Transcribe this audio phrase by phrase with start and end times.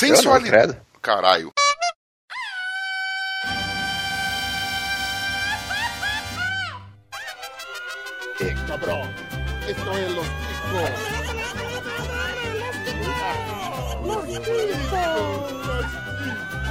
[0.00, 0.80] sensualidade.
[1.02, 1.52] Caralho.
[8.66, 9.10] Cabrón,
[9.68, 10.90] esto es los discos.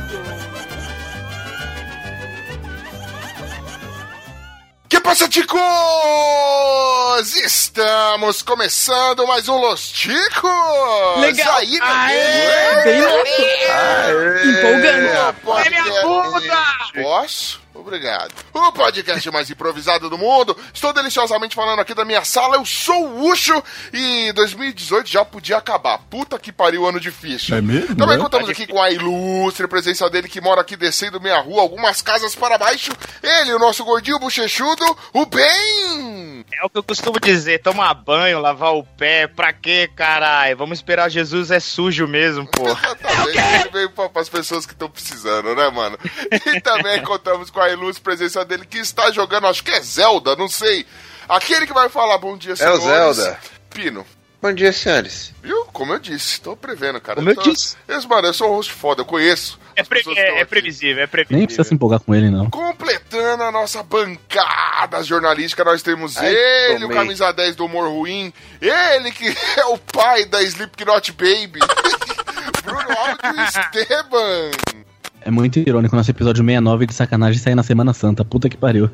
[0.09, 0.89] Que passa,
[5.28, 5.60] ticos?
[7.44, 10.52] Estamos começando mais um Los Ticos!
[11.18, 11.55] Legal!
[11.58, 13.27] Aí, meu Aê, bem louco!
[14.45, 15.66] Empolgando!
[15.66, 17.02] É minha puta!
[17.02, 17.59] Posso?
[17.93, 18.31] Obrigado.
[18.53, 20.55] O podcast mais improvisado do mundo.
[20.71, 22.55] Estou deliciosamente falando aqui da minha sala.
[22.57, 25.98] Eu sou o Ucho e 2018 já podia acabar.
[26.07, 27.55] Puta que pariu, ano difícil.
[27.57, 27.95] É mesmo?
[27.95, 28.20] Também É?
[28.20, 32.35] contamos aqui com a ilustre presença dele que mora aqui descendo minha rua, algumas casas
[32.35, 32.91] para baixo.
[33.23, 36.45] Ele, o nosso gordinho bochechudo, o Ben!
[36.53, 40.55] É o que eu costumo dizer, tomar banho, lavar o pé, pra quê, caralho?
[40.57, 42.67] Vamos esperar Jesus é sujo mesmo, pô.
[42.70, 45.98] Exatamente, ele veio para as pessoas que estão precisando, né, mano?
[46.31, 50.35] E também contamos com a ilustre presença dele que está jogando, acho que é Zelda,
[50.35, 50.85] não sei.
[51.27, 53.16] Aquele que vai falar bom dia, É o senhores.
[53.18, 53.40] Zelda.
[53.70, 54.05] Pino.
[54.41, 55.34] Bom dia, senhores.
[55.44, 55.66] Viu?
[55.66, 57.18] Como eu disse, tô prevendo, cara.
[57.18, 57.41] Como eu tô...
[57.44, 57.76] disse.
[57.88, 59.60] Esse, mano, eu sou um host foda, eu conheço.
[59.76, 61.38] É, pre- é, é previsível, é previsível.
[61.38, 62.49] Nem precisa se empolgar com ele, não.
[62.49, 66.97] Completando a nossa bancada jornalística, nós temos Ai, ele, o tomei.
[66.97, 69.28] camisa 10 do humor ruim, ele que
[69.59, 71.59] é o pai da Slipknot Baby,
[72.64, 74.52] Bruno Aldo Esteban.
[75.30, 78.25] É muito irônico nosso episódio 69 de sacanagem sair na Semana Santa.
[78.25, 78.90] Puta que pariu.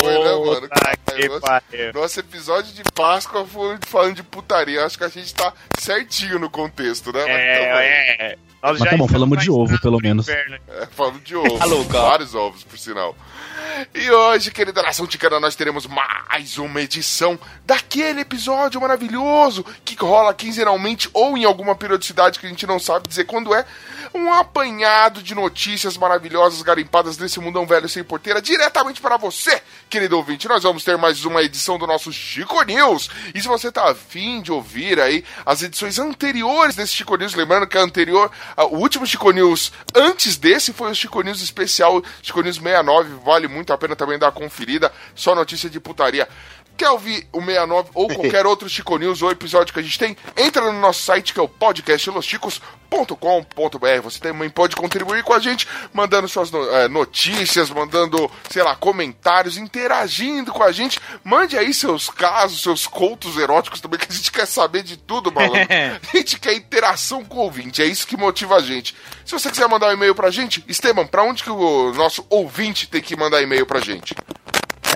[0.00, 0.60] Foi, né, mano?
[0.62, 1.92] Puta que Nossa, pariu.
[1.92, 4.86] nosso episódio de Páscoa foi falando de putaria.
[4.86, 7.20] Acho que a gente tá certinho no contexto, né?
[7.20, 7.78] Mas tá bom.
[7.78, 8.38] É, é.
[8.62, 10.28] Nós Mas tá bom, falamos de ovo, pelo menos.
[10.28, 10.56] inverno.
[10.68, 11.60] É, falando de ovos.
[11.60, 11.82] Alô.
[11.84, 13.14] Vários ovos, por sinal.
[13.94, 20.34] E hoje, querida nação ticana, nós teremos mais uma edição daquele episódio maravilhoso que rola
[20.34, 23.64] quinzenalmente ou em alguma periodicidade que a gente não sabe dizer quando é.
[24.14, 30.16] Um apanhado de notícias maravilhosas garimpadas nesse mundão velho sem porteira diretamente para você, querido
[30.16, 30.48] ouvinte.
[30.48, 33.08] Nós vamos ter mais uma edição do nosso Chico News.
[33.34, 37.66] E se você tá afim de ouvir aí as edições anteriores desse Chico News, lembrando
[37.66, 42.02] que a anterior, a- o último Chico News antes desse foi o Chico News especial,
[42.22, 46.28] Chico News 69, vale muito a pena também dar uma conferida, só notícia de putaria.
[46.76, 50.16] Quer ouvir o 69 ou qualquer outro Chico News ou episódio que a gente tem?
[50.36, 51.48] Entra no nosso site que é o
[52.90, 54.02] podcastlosticos.com.br.
[54.02, 59.56] Você também pode contribuir com a gente, mandando suas eh, notícias, mandando, sei lá, comentários,
[59.56, 61.00] interagindo com a gente.
[61.22, 65.32] Mande aí seus casos, seus contos eróticos também, que a gente quer saber de tudo,
[65.32, 65.60] malandro.
[65.70, 68.96] A gente quer interação com o ouvinte, é isso que motiva a gente.
[69.24, 72.88] Se você quiser mandar um e-mail pra gente, Esteban, pra onde que o nosso ouvinte
[72.88, 74.14] tem que mandar e-mail pra gente?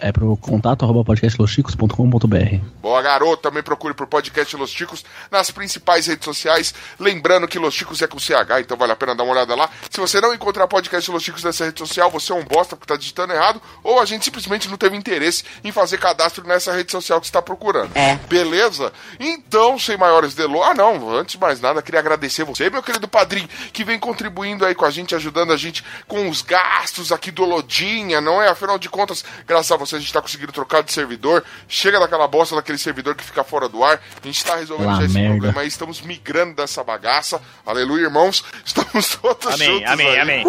[0.05, 2.59] É pro contato arroba podcastlosticos.com.br.
[2.83, 3.39] Boa, garoto.
[3.39, 6.75] Também procure por podcast Los Chicos nas principais redes sociais.
[7.01, 9.71] Lembrando que Los Chicos é com CH, então vale a pena dar uma olhada lá.
[9.89, 12.93] Se você não encontrar podcast Los Chicos nessa rede social, você é um bosta porque
[12.93, 16.93] tá digitando errado, ou a gente simplesmente não teve interesse em fazer cadastro nessa rede
[16.93, 17.97] social que você está procurando.
[17.97, 18.17] É.
[18.29, 18.93] Beleza?
[19.19, 20.69] Então, sem maiores delongas.
[20.69, 21.15] Ah, não.
[21.15, 24.85] Antes de mais nada, queria agradecer você, meu querido padrinho, que vem contribuindo aí com
[24.85, 28.51] a gente, ajudando a gente com os gastos aqui do Lodinha, não é?
[28.51, 31.45] Afinal de contas, graças a você, a gente tá conseguindo trocar de servidor.
[31.69, 34.01] Chega daquela bosta daquele servidor que fica fora do ar.
[34.23, 35.31] A gente tá resolvendo Lá já esse merda.
[35.31, 35.69] problema aí.
[35.69, 37.41] Estamos migrando dessa bagaça.
[37.65, 38.45] Aleluia, irmãos.
[38.65, 40.21] Estamos todos Amém, juntos amém, aí.
[40.21, 40.45] amém.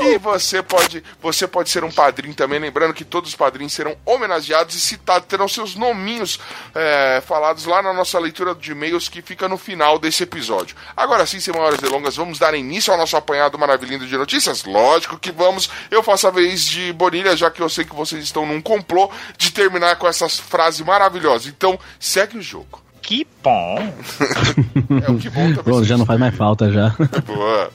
[0.00, 3.96] E você pode, você pode ser um padrinho também, lembrando que todos os padrinhos serão
[4.04, 6.38] homenageados e citados, terão seus nominhos
[6.74, 10.76] é, falados lá na nossa leitura de e-mails que fica no final desse episódio.
[10.96, 14.64] Agora sim, sem maiores delongas, vamos dar início ao nosso apanhado maravilhoso de notícias?
[14.64, 15.70] Lógico que vamos.
[15.90, 19.08] Eu faço a vez de Bonilha, já que eu sei que vocês estão num complô
[19.38, 21.46] de terminar com essas frases maravilhosas.
[21.46, 22.82] Então, segue o jogo.
[23.00, 23.76] Que bom.
[25.06, 25.62] É o que bom também.
[25.64, 26.94] Pronto, já não faz mais falta já.
[27.24, 27.70] Boa.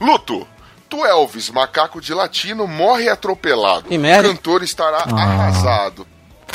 [0.00, 0.46] Luto.
[0.88, 3.84] Tu Elvis, macaco de latino, morre atropelado.
[3.84, 4.28] Que merda.
[4.28, 5.22] O cantor estará Ah.
[5.22, 6.04] arrasado.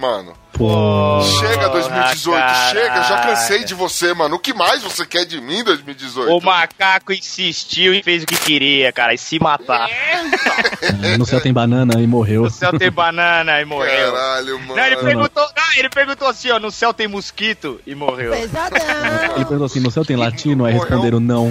[0.02, 1.22] Mano, Pô.
[1.40, 2.80] chega 2018, caralho.
[2.80, 4.36] chega, já cansei de você, mano.
[4.36, 6.32] O que mais você quer de mim 2018?
[6.32, 9.90] O macaco insistiu e fez o que queria, cara, e se matar.
[9.90, 12.44] É, no céu tem banana e morreu.
[12.44, 14.14] No céu tem banana e morreu.
[14.14, 14.76] Caralho, mano.
[14.76, 18.34] Não, ele perguntou, ah, ele perguntou assim, ó, no céu tem mosquito e morreu.
[18.34, 20.66] Ele perguntou assim: no céu tem latino?
[20.66, 21.50] Aí responderam não.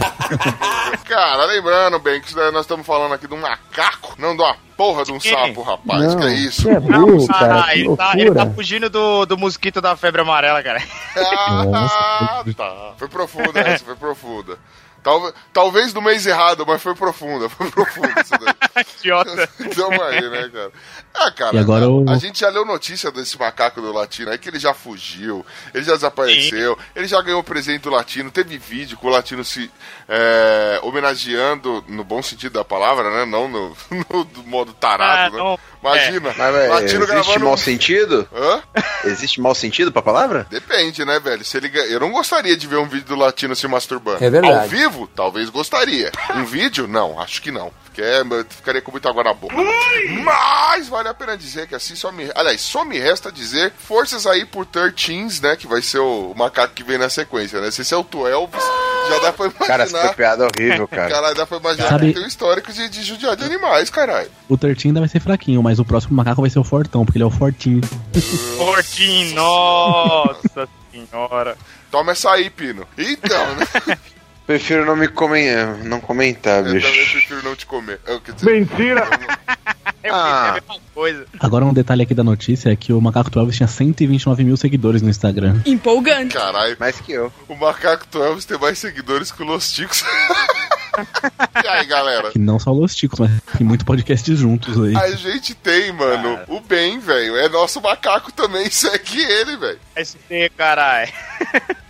[1.05, 5.05] Cara, lembrando bem que nós estamos falando aqui de um macaco, não de uma porra
[5.05, 6.03] de um sapo, rapaz.
[6.03, 6.69] Não, que é isso?
[6.69, 7.61] é burro, cara.
[7.61, 10.83] Ah, Que ele, tá, ele tá fugindo do, do mosquito da febre amarela, cara.
[11.17, 12.93] Ah, tá.
[12.97, 14.59] Foi profunda essa, foi profunda.
[15.05, 18.85] Talvez, talvez do mês errado, mas foi profunda, foi profunda isso daí.
[18.99, 19.47] Idiota.
[19.77, 20.73] Tamo aí, né, cara?
[21.15, 24.31] Ah, cara, E agora a, o- a gente já leu notícia desse macaco do latino
[24.31, 28.57] aí que ele já fugiu, ele já desapareceu, ele já ganhou presente do latino, teve
[28.59, 29.71] vídeo com o latino se
[30.09, 33.25] é, homenageando, no bom sentido da palavra, né?
[33.27, 33.77] Não no,
[34.11, 35.45] no do modo tarado, Ah, né?
[35.51, 35.59] não.
[35.85, 37.45] Imagina, Mas, velho, latino existe gravando.
[37.45, 38.29] mau sentido?
[38.35, 38.63] Hã?
[39.05, 40.47] Existe mau sentido pra palavra?
[40.51, 41.45] Depende, né, velho?
[41.45, 44.25] Se ele Eu não gostaria de ver um vídeo do latino se masturbando.
[44.25, 44.55] É verdade.
[44.55, 46.11] Ao vivo, talvez gostaria.
[46.35, 47.71] Um vídeo, não, acho que não.
[47.95, 49.55] Porque é, eu ficaria com muita água na boca.
[50.25, 52.29] Mas vale a pena dizer que assim só me.
[52.35, 55.55] Aliás, só me resta dizer forças aí por 13s, né?
[55.55, 57.71] Que vai ser o, o macaco que vem na sequência, né?
[57.71, 58.65] Se esse é o Tuelvis,
[59.09, 59.67] já dá pra imaginar.
[59.69, 61.09] Cara, essa foi piada horrível, cara.
[61.09, 64.29] Caralho, dá pra imaginar Sabe- que tem um histórico de, de judiar de animais, caralho.
[64.49, 67.17] O Tertinho ainda vai ser fraquinho, mas o próximo macaco vai ser o Fortão, porque
[67.19, 67.81] ele é o Fortinho.
[68.57, 71.57] Porquinho, nossa senhora.
[71.93, 72.85] Toma essa aí, Pino.
[72.99, 73.97] Então, né?
[74.47, 75.47] Prefiro não me comen...
[75.85, 77.13] não comentar, Eu também bicho.
[77.13, 77.99] prefiro não te comer.
[78.07, 79.09] Eu, quer dizer, Mentira!
[80.03, 80.35] Eu Ah.
[80.35, 81.27] pensei a mesma coisa.
[81.41, 85.01] Agora um detalhe aqui da notícia é que o Macaco 12 tinha 129 mil seguidores
[85.01, 85.61] no Instagram.
[85.65, 86.35] Empolgante.
[86.35, 86.77] Caralho.
[86.79, 87.33] Mais que eu.
[87.49, 90.05] O Macaco Twelves tem mais seguidores que o Los Ticos.
[91.65, 92.31] e aí, galera?
[92.33, 94.95] Que não só os Ticos, mas tem muito podcast juntos aí.
[94.95, 97.37] A gente tem, mano, o Ben, velho.
[97.39, 99.79] É nosso macaco também, segue ele, velho.
[100.05, 101.11] ST, caralho.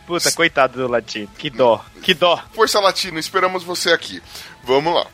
[0.06, 1.28] Puta, coitado do latino.
[1.38, 2.42] Que dó, que dó.
[2.52, 4.22] Força Latino, esperamos você aqui.
[4.62, 5.06] Vamos lá.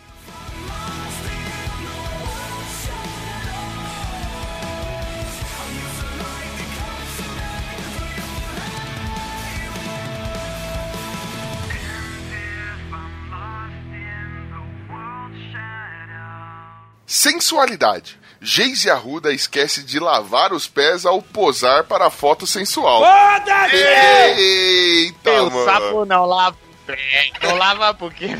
[17.06, 18.19] Sensualidade.
[18.40, 23.02] Geise Arruda esquece de lavar os pés ao posar para a foto sensual.
[24.36, 25.64] Eita, Eu mano.
[25.64, 26.98] sapo não lava o pé.
[27.42, 28.28] Não lava porque.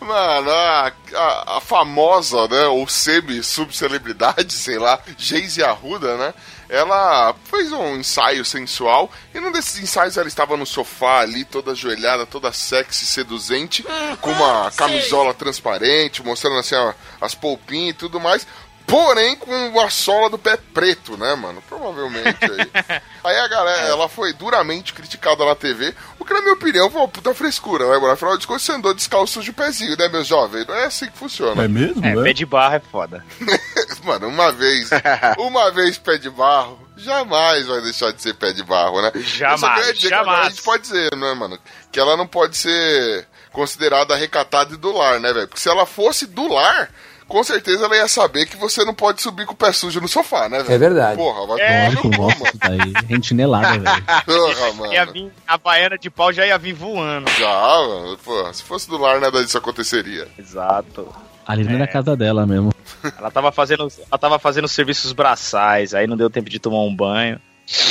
[0.00, 6.34] Mano, a, a, a famosa, né, ou semi-subcelebridade, sei lá, Geise Arruda, né?
[6.68, 11.72] Ela fez um ensaio sensual e num desses ensaios ela estava no sofá ali, toda
[11.72, 13.84] ajoelhada, toda sexy, seduzente,
[14.20, 18.46] com uma camisola transparente, mostrando assim ó, as polpinhas e tudo mais.
[18.88, 21.62] Porém, com a sola do pé preto, né, mano?
[21.68, 23.00] Provavelmente aí.
[23.22, 27.00] Aí a galera, ela foi duramente criticada na TV, o que, na minha opinião, foi
[27.02, 28.12] uma puta frescura, né, mano?
[28.12, 30.64] Afinal de contas, você andou descalço de pezinho, né, meu jovem?
[30.66, 31.68] Não é assim que funciona.
[31.68, 32.02] mesmo?
[32.06, 33.22] É, pé de barra é foda.
[34.04, 34.88] Mano, uma vez,
[35.36, 39.12] uma vez pé de barro, jamais vai deixar de ser pé de barro, né?
[39.16, 40.46] Jamais, jamais.
[40.46, 41.58] a gente pode dizer, né, mano?
[41.92, 45.48] Que ela não pode ser considerada recatada e do lar, né, velho?
[45.48, 46.90] Porque se ela fosse do lar,
[47.28, 50.08] com certeza ela ia saber que você não pode subir com o pé sujo no
[50.08, 50.72] sofá, né, velho?
[50.74, 51.16] É verdade.
[51.16, 51.90] Porra, vai É.
[51.90, 52.52] tomar no cu, mano.
[52.54, 52.92] daí.
[53.08, 54.04] Rentinelada, velho.
[54.24, 54.92] Porra, mano.
[54.92, 57.30] Ia vir, a baiana de pau já ia vir voando.
[57.32, 57.46] Já,
[57.86, 58.18] mano.
[58.24, 60.26] Pô, se fosse do lar, nada disso aconteceria.
[60.38, 61.14] Exato.
[61.46, 62.72] Ali dentro da casa dela mesmo.
[63.18, 66.94] Ela tava fazendo, ela tava fazendo serviços braçais, aí não deu tempo de tomar um
[66.94, 67.40] banho.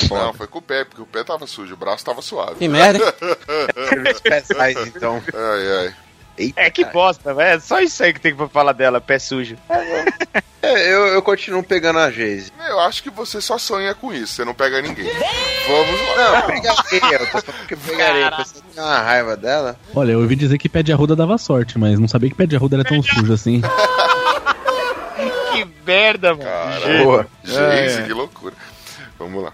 [0.10, 2.56] Não, foi com o pé, porque o pé tava sujo, o braço tava suave.
[2.56, 3.88] Que merda, hein?
[3.90, 5.22] Serviços pesais, então.
[5.34, 5.96] Ai, ai.
[6.38, 6.94] Eita, É que cara.
[6.94, 7.58] bosta, velho.
[7.58, 9.58] É só isso aí que tem pra falar dela, pé sujo.
[10.62, 12.52] É, eu, eu continuo pegando a Geise.
[12.70, 15.06] Eu acho que você só sonha com isso, você não pega ninguém.
[15.68, 16.42] Vamos lá.
[16.42, 17.18] Não, pegaria.
[17.20, 18.32] Eu tô falando que pegaria.
[18.32, 19.80] Pensando que tem uma raiva dela.
[19.96, 22.46] Olha, eu ouvi dizer que pé de arruda dava sorte, mas não sabia que pé
[22.46, 23.62] de arruda era tão sujo assim.
[25.54, 27.04] Que merda, mano.
[27.04, 27.28] Boa.
[27.44, 28.54] Gente, que loucura.
[29.18, 29.54] Vamos lá.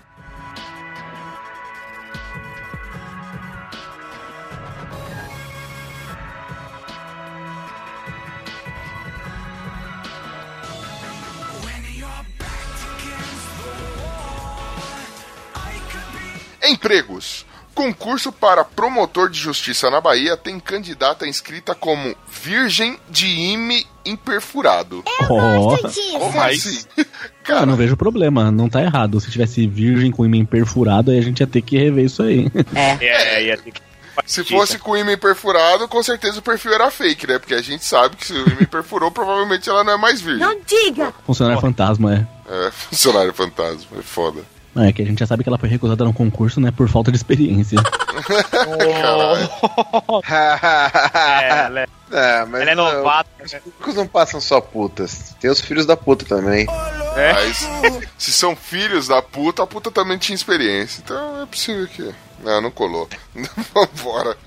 [16.64, 17.46] Empregos.
[17.74, 25.04] Concurso para promotor de justiça na Bahia tem candidata inscrita como Virgem de Ime Imperfurado.
[25.28, 26.86] Ó, Como assim?
[27.44, 29.20] cara, não vejo problema, não tá errado.
[29.20, 32.48] Se tivesse virgem com ímã perfurado, aí a gente ia ter que rever isso aí.
[33.02, 33.82] É, ia ter que.
[34.28, 37.40] Se fosse com o ímã perfurado, com certeza o perfil era fake, né?
[37.40, 40.46] Porque a gente sabe que se o ímã perfurou, provavelmente ela não é mais virgem.
[40.46, 41.12] Não diga!
[41.26, 42.28] Funcionário fantasma, é.
[42.68, 44.42] É, funcionário fantasma, é foda.
[44.74, 46.90] Não, é que a gente já sabe que ela foi recusada no concurso, né, por
[46.90, 47.80] falta de experiência.
[48.80, 49.40] É, ela
[51.82, 53.30] é, É, mas ela é não, novata.
[53.44, 55.36] Os públicos não passam só putas.
[55.40, 56.68] Tem os filhos da puta também.
[57.16, 57.34] É.
[57.34, 57.68] Mas
[58.18, 61.02] se são filhos da puta, a puta também tinha experiência.
[61.04, 62.14] Então é possível que.
[62.44, 63.10] Não, não colou.
[63.74, 64.38] Vambora.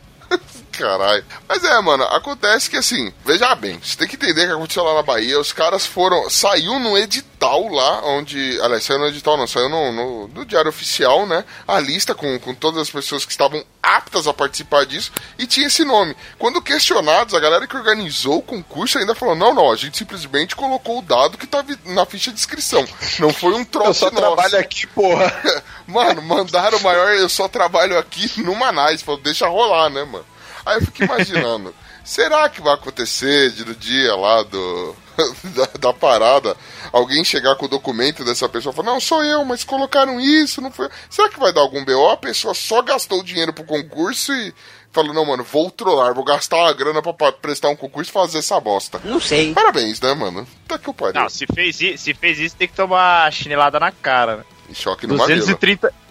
[0.77, 1.25] Caralho.
[1.49, 4.85] Mas é, mano, acontece que assim, veja bem, você tem que entender o que aconteceu
[4.85, 5.41] lá na Bahia.
[5.41, 6.29] Os caras foram.
[6.29, 8.61] Saiu no edital lá, onde.
[8.61, 11.45] Aliás, saiu no edital não, saiu no, no, no Diário Oficial, né?
[11.67, 15.69] A lista com, com todas as pessoas que estavam aptas a participar disso e tinha
[15.69, 16.17] esse nome.
[16.39, 20.57] Quando questionados, a galera que organizou o concurso ainda falou: não, não, a gente simplesmente
[20.57, 22.87] colocou o dado que tava na ficha de inscrição.
[23.19, 24.17] Não foi um troço Eu só nosso.
[24.17, 25.33] trabalho aqui, porra.
[25.87, 29.03] Mano, mandaram o maior, eu só trabalho aqui no Manais.
[29.03, 30.27] Falou, deixa rolar, né, mano?
[30.67, 31.73] Aí eu fico imaginando,
[32.05, 34.95] será que vai acontecer de no dia lá do.
[35.45, 36.55] Da, da parada,
[36.93, 40.61] alguém chegar com o documento dessa pessoa e falar, não, sou eu, mas colocaram isso,
[40.61, 40.91] não foi.
[41.09, 42.11] Será que vai dar algum BO?
[42.11, 44.53] A pessoa só gastou o dinheiro pro concurso e
[44.93, 48.13] falou, não, mano, vou trollar, vou gastar uma grana pra, pra prestar um concurso e
[48.13, 49.01] fazer essa bosta.
[49.05, 49.55] Não sei.
[49.55, 50.47] Parabéns, né, mano?
[50.69, 51.19] Tá que eu pariu.
[51.19, 54.37] Não, se fez, se fez isso, tem que tomar chinelada na cara.
[54.37, 54.45] né?
[54.75, 55.47] Choque no mamilo.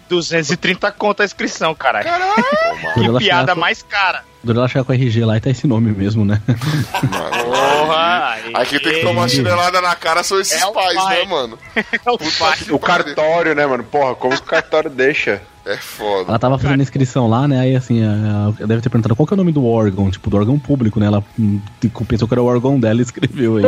[0.08, 2.04] 230, 230 conto a inscrição, caralho.
[2.06, 4.22] Caralho, Que piada com- mais cara.
[4.44, 6.40] Quando ela chegar com o RG lá e tá esse nome mesmo, né?
[6.46, 7.30] mano.
[7.44, 8.36] Porra!
[8.68, 11.16] quem tem que tomar chinelada na cara são esses É pais, pai.
[11.18, 11.58] né, mano?
[11.76, 12.58] É o pai.
[12.70, 13.82] O cartório, né, mano?
[13.84, 15.42] Porra, como que o cartório deixa?
[15.66, 16.28] É foda.
[16.28, 17.58] Ela tava fazendo inscrição lá, né?
[17.60, 20.30] Aí assim, a- a- deve ter perguntado qual que é o nome do órgão, tipo,
[20.30, 21.06] do órgão público, né?
[21.06, 21.60] Ela hum,
[22.06, 23.64] pensou que era o órgão dela e escreveu aí.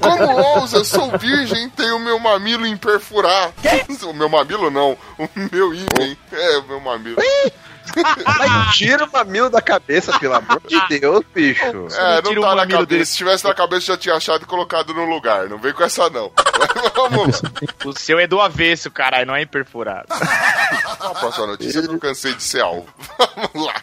[0.00, 0.76] Como ousa?
[0.76, 3.50] Eu sou virgem, tenho meu mamilo em perfurar.
[4.06, 6.16] O meu mamilo não, o meu ímã.
[6.32, 7.16] É, o meu mamilo.
[8.24, 11.62] Mas tira o mamilo da cabeça, pelo amor de Deus, bicho.
[11.64, 12.86] É, não tá na cabeça.
[12.86, 13.06] dele.
[13.06, 15.48] Se tivesse na cabeça, já tinha achado e colocado no lugar.
[15.48, 16.30] Não vem com essa, não.
[16.94, 17.42] Vamos.
[17.84, 20.06] O seu é do avesso, caralho, não é imperfurado.
[20.08, 22.86] Vamos pra próxima notícia, que eu cansei de ser alvo.
[23.54, 23.74] Vamos lá.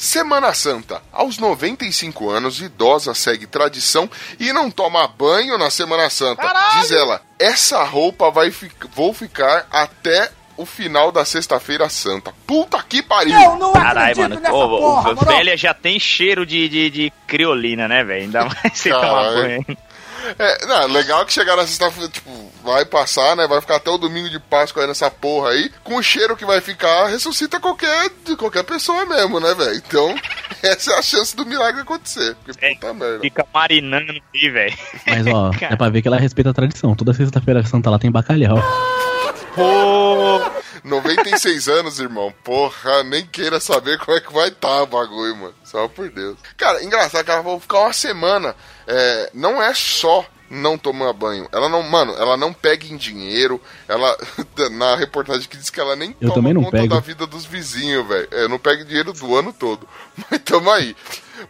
[0.00, 1.02] Semana Santa.
[1.12, 6.50] Aos 95 anos, idosa segue tradição e não toma banho na Semana Santa.
[6.80, 12.32] Diz ela: essa roupa vai fi vou ficar até o final da Sexta-feira Santa.
[12.46, 13.34] Puta que pariu!
[13.74, 14.40] Caralho, mano.
[14.50, 18.22] Ô, o velha já tem cheiro de, de, de criolina, né, velho?
[18.22, 19.36] Ainda mais sem tomar Caralho.
[19.36, 19.78] banho.
[20.38, 22.30] É, não, legal que chegar na sexta-feira, tipo,
[22.62, 23.46] vai passar, né?
[23.46, 25.70] Vai ficar até o domingo de Páscoa aí nessa porra aí.
[25.82, 29.74] Com o cheiro que vai ficar, ressuscita qualquer, de qualquer pessoa mesmo, né, velho?
[29.76, 30.14] Então,
[30.62, 32.36] essa é a chance do milagre acontecer.
[32.44, 33.20] Porque, É, puta merda.
[33.20, 34.78] Fica marinando aí, velho.
[35.06, 36.94] Mas ó, é pra ver que ela respeita a tradição.
[36.94, 38.58] Toda sexta-feira santa lá tem bacalhau.
[39.54, 40.40] Pô,
[40.84, 42.32] 96 anos, irmão.
[42.44, 45.54] Porra, nem queira saber como é que vai estar o bagulho, mano.
[45.64, 46.36] Só por Deus.
[46.56, 48.54] Cara, engraçado que ela vai ficar uma semana.
[48.86, 51.48] É, não é só não tomar banho.
[51.52, 53.60] Ela não, mano, ela não pega em dinheiro.
[53.86, 54.16] Ela,
[54.72, 56.94] na reportagem que diz que ela nem Eu toma também não conta pego.
[56.94, 58.28] da vida dos vizinhos, velho.
[58.32, 59.88] É, não pega dinheiro do ano todo.
[60.30, 60.96] Mas tamo aí.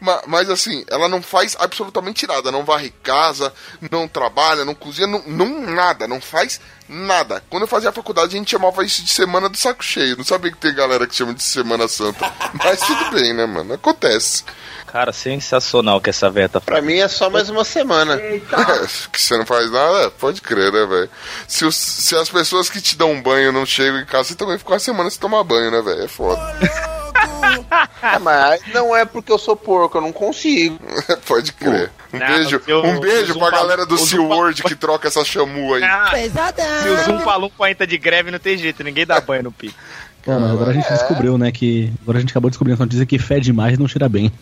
[0.01, 2.53] Ma- Mas, assim, ela não faz absolutamente nada.
[2.53, 3.53] Não varre casa,
[3.91, 6.07] não trabalha, não cozinha, não, não nada.
[6.07, 7.43] Não faz nada.
[7.49, 10.17] Quando eu fazia a faculdade, a gente chamava isso de Semana do Saco Cheio.
[10.17, 12.31] Não sabia que tem galera que chama de Semana Santa.
[12.63, 13.75] Mas tudo bem, né, mano?
[13.75, 14.45] Acontece.
[14.87, 18.19] Cara, sensacional que essa véia tá Pra mim é só mais uma semana.
[19.13, 21.09] que você não faz nada, pode crer, né, velho?
[21.47, 24.35] Se, os- se as pessoas que te dão um banho não chegam em casa, você
[24.35, 26.03] também fica uma semana sem tomar banho, né, velho?
[26.03, 26.41] É foda.
[28.03, 30.79] É, mas não é porque eu sou porco, eu não consigo.
[31.27, 31.91] pode crer.
[32.13, 35.83] Um Não, beijo, eu- um beijo pra galera do SeaWorld que troca essa chamu aí.
[35.85, 36.83] Ah, Pesadão.
[36.83, 39.79] se o Zoom Palum entra de greve, não tem jeito, ninguém dá banho no pico.
[40.23, 41.93] Pô, mas agora a gente descobriu, né, que.
[42.03, 44.33] Agora a gente acabou de descobrir essa notícia que fé demais não cheira bem.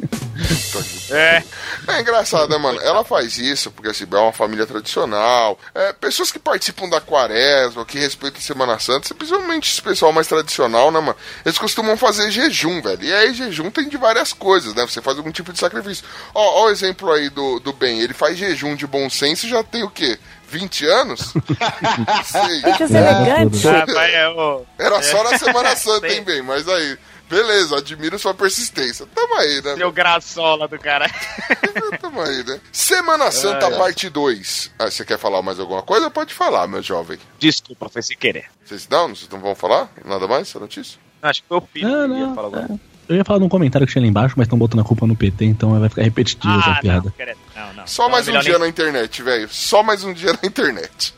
[1.10, 1.42] É,
[1.86, 2.80] É engraçado, né, mano?
[2.82, 5.58] Ela faz isso porque assim, é uma família tradicional.
[5.74, 10.26] É, pessoas que participam da quaresma, que respeitam a Semana Santa, principalmente esse pessoal mais
[10.26, 11.16] tradicional, né, mano?
[11.44, 13.02] Eles costumam fazer jejum, velho.
[13.02, 14.86] E aí, jejum tem de várias coisas, né?
[14.86, 16.04] Você faz algum tipo de sacrifício.
[16.34, 18.00] Ó, ó o exemplo aí do, do Ben.
[18.00, 20.18] Ele faz jejum de bom senso e já tem o quê?
[20.48, 21.32] 20 anos?
[22.24, 22.62] Sei.
[22.62, 23.62] Bichos É, elegantes.
[23.62, 23.72] tudo.
[23.74, 24.84] rapaz, é.
[24.84, 26.16] Era só na Semana Santa, Bem.
[26.18, 26.42] hein, Ben?
[26.42, 26.96] Mas aí,
[27.28, 29.06] beleza, admiro sua persistência.
[29.14, 29.76] Tamo aí, né?
[29.76, 31.06] Seu graçola do cara.
[32.00, 32.60] Tamo aí, né?
[32.72, 33.76] Semana Santa, É.
[33.76, 34.72] parte 2.
[34.78, 36.10] Ah, você quer falar mais alguma coisa?
[36.10, 37.18] Pode falar, meu jovem.
[37.38, 38.46] Desculpa, foi sem querer.
[38.64, 39.08] Vocês não?
[39.14, 39.90] Vocês não vão falar?
[40.04, 40.98] Nada mais essa notícia?
[41.22, 42.80] Acho que foi o Pino Não, que ia não, falar coisa.
[43.08, 45.16] Eu ia falar num comentário que tinha lá embaixo, mas estão botando a culpa no
[45.16, 47.14] PT, então vai ficar repetitivo Ah, essa não, piada.
[47.58, 47.86] Não, não.
[47.86, 49.48] Só Então mais é um melhor dia nem- na internet, velho.
[49.50, 51.14] Só mais um dia na internet.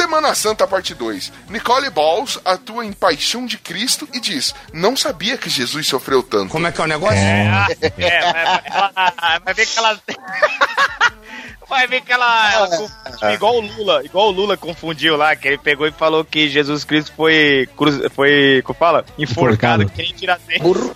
[0.00, 1.32] Semana Santa, parte 2.
[1.48, 6.50] Nicole Balls atua em Paixão de Cristo e diz: Não sabia que Jesus sofreu tanto.
[6.52, 7.18] Como é que é o negócio?
[7.18, 7.48] É,
[8.32, 10.00] vai, ela- vai ver que ela.
[11.68, 15.48] Vai ver que ela, ela confundiu, igual o Lula, igual o Lula confundiu lá, que
[15.48, 19.04] ele pegou e falou que Jesus Cristo foi, cruz, foi, como fala?
[19.18, 19.90] Enforcado, Enforcado.
[19.90, 20.92] que nem Tiradentes.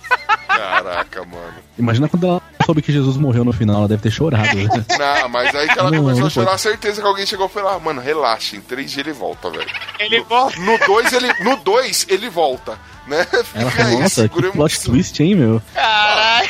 [0.47, 1.53] Caraca, mano.
[1.77, 4.43] Imagina quando ela soube que Jesus morreu no final, ela deve ter chorado.
[4.55, 4.67] né?
[4.97, 6.61] Não, mas aí que ela Não, começou não a chorar, pode.
[6.61, 9.69] certeza que alguém chegou e falou: ah, mano, relaxa, em três dias ele volta, velho.
[9.99, 10.59] Ele volta.
[10.59, 12.77] No 2 ele, no dois, ele volta,
[13.07, 13.25] né?
[13.31, 15.61] Ela Fica falou, aí, nossa, segura que plot twist, hein, meu?
[15.73, 16.49] Caralho.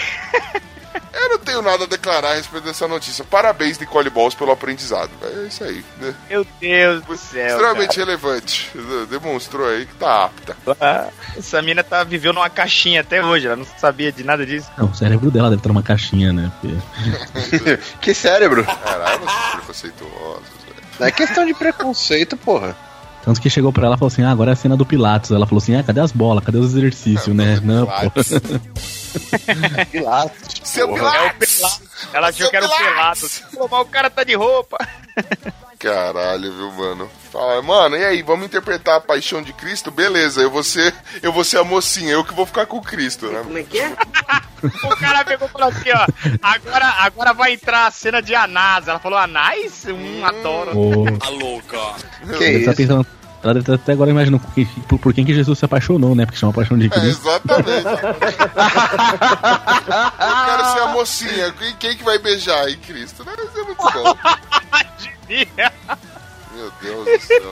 [1.14, 3.24] Eu não tenho nada a declarar a respeito dessa notícia.
[3.24, 5.10] Parabéns, Nicole Balls, pelo aprendizado.
[5.22, 6.14] É isso aí, né?
[6.30, 7.48] Meu Deus do céu.
[7.58, 8.70] Extremamente relevante.
[9.10, 10.56] Demonstrou aí que tá apta.
[10.80, 11.10] cara.
[11.38, 14.70] Essa mina tá vivendo numa caixinha até hoje, ela não sabia de nada disso.
[14.78, 16.52] Não, o cérebro dela deve estar numa caixinha, né?
[16.62, 18.64] Porque- Que cérebro.
[18.66, 19.22] Caralho,
[19.68, 20.84] vocês preconceituosos, velho.
[21.00, 22.76] Não é questão de preconceito, porra.
[23.24, 25.32] Tanto que chegou pra ela e falou assim: ah, agora é a cena do Pilates.
[25.32, 26.44] Ela falou assim: ah, cadê as bolas?
[26.44, 27.58] Cadê os exercícios, né?
[27.64, 28.10] Não, pô.
[29.92, 30.53] Pilates.
[30.64, 31.16] Seu porra.
[31.18, 31.62] É Pilates!
[32.14, 32.94] Ela achou que era o pelado.
[32.94, 33.44] Pilates!
[33.54, 34.78] Pô, mas o cara tá de roupa.
[35.80, 37.12] Caralho, viu, mano?
[37.32, 39.92] Fala, mano, e aí, vamos interpretar a paixão de Cristo?
[39.92, 42.82] Beleza, eu vou ser, eu vou ser a mocinha, eu que vou ficar com o
[42.82, 43.44] Cristo, né?
[44.64, 46.08] O cara pegou e falou assim, ó.
[46.42, 48.88] Agora, agora vai entrar a cena de Anás.
[48.88, 49.84] Ela falou, Anás?
[49.86, 50.72] Hum, adoro.
[50.72, 51.04] Pô.
[51.04, 51.76] Que
[52.32, 52.76] Ela tá isso?
[52.76, 53.08] pensando.
[53.44, 54.66] Ela deve estar até agora imaginando por, quem-
[55.00, 56.26] por, quem que Jesus se apaixonou, né?
[56.26, 57.28] Porque chama paixão de É, Cristo.
[57.28, 57.84] exatamente.
[60.20, 63.24] eu quero ser a mocinha, quem, quem que vai beijar aí, Cristo?
[63.26, 64.16] Deve ser muito bom.
[66.56, 67.52] Meu Deus do céu.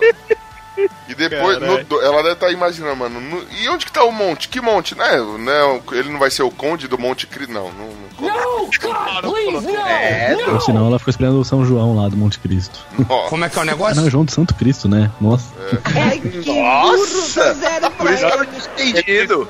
[1.07, 3.19] E depois, no ela deve estar imaginando, mano.
[3.19, 4.47] no- e onde que tá o monte?
[4.47, 5.17] Que monte, né?
[5.39, 5.81] né?
[5.91, 7.69] Ele não vai ser o conde do Monte Cristo, não.
[7.73, 7.89] não,
[8.21, 8.31] não
[9.87, 12.79] É, Ou senão ela ficou esperando o São João lá do Monte Cristo.
[13.09, 14.01] Ó, Como é que é o Ah, negócio?
[14.01, 15.11] não, João do Santo Cristo, né?
[15.19, 15.45] Nossa,
[16.45, 17.55] Nossa!
[17.97, 19.49] Por isso que eu não tinha entendido.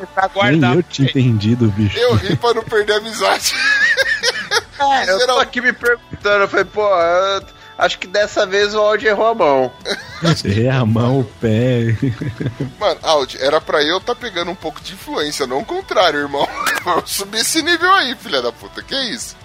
[0.49, 1.97] Nem eu tinha entendido, bicho.
[1.99, 3.53] eu ri pra não perder a amizade.
[5.07, 7.41] Eu tô aqui me perguntando, eu falei, pô, eu
[7.77, 9.71] acho que dessa vez o Audi errou a mão.
[10.45, 11.97] É a mão, o pé.
[12.79, 16.47] Mano, Audi, era pra eu tá pegando um pouco de influência, não o contrário, irmão.
[16.86, 18.84] Eu subi esse nível aí, filha da puta.
[18.84, 19.36] Que isso?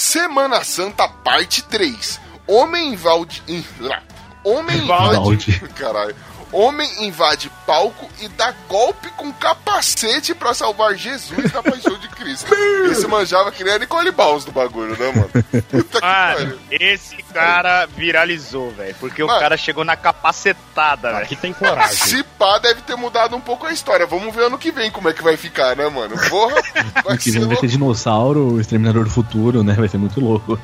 [0.00, 2.18] Semana Santa, parte 3.
[2.46, 3.42] Homem invade.
[4.42, 4.78] Homem.
[4.78, 5.60] Invade.
[5.76, 6.16] Caralho.
[6.52, 12.52] Homem invade palco e dá golpe com capacete pra salvar Jesus da paixão de Cristo.
[12.90, 15.30] Esse manjava que nem a Nicole Balls do bagulho, né, mano?
[15.70, 16.58] Puta que Mano, pariu.
[16.70, 18.94] esse cara viralizou, velho.
[18.98, 19.36] Porque Mano.
[19.36, 21.24] o cara chegou na capacetada, velho.
[21.24, 21.96] Aqui tem coragem.
[21.96, 24.06] Se pá, deve ter mudado um pouco a história.
[24.06, 26.16] Vamos ver ano que vem como é que vai ficar, né, mano?
[26.28, 26.60] Porra,
[27.04, 29.74] vai Que ser vai ter dinossauro, o exterminador do futuro, né?
[29.74, 30.58] Vai ser muito louco.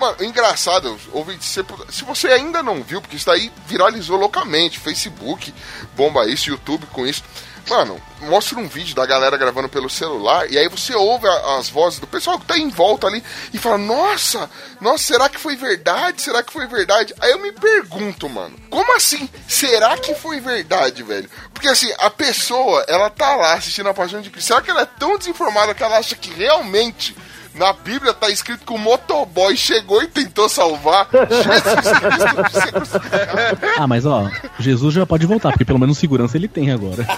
[0.00, 5.52] Mano, engraçado, ouvinte, se, se você ainda não viu, porque isso daí viralizou loucamente, Facebook,
[5.94, 7.22] bomba isso, YouTube com isso.
[7.68, 11.68] Mano, mostra um vídeo da galera gravando pelo celular e aí você ouve a- as
[11.68, 15.54] vozes do pessoal que tá em volta ali e fala: Nossa, nossa, será que foi
[15.54, 16.22] verdade?
[16.22, 17.14] Será que foi verdade?
[17.20, 19.28] Aí eu me pergunto, mano, como assim?
[19.46, 21.28] Será que foi verdade, velho?
[21.52, 24.48] Porque assim, a pessoa, ela tá lá assistindo a Paixão de Cristo.
[24.48, 27.14] Será que ela é tão desinformada que ela acha que realmente
[27.54, 32.72] na Bíblia tá escrito que o motoboy chegou e tentou salvar Jesus Cristo de ser
[32.72, 33.58] crucificado?
[33.78, 37.06] Ah, mas ó, Jesus já pode voltar, porque pelo menos segurança ele tem agora.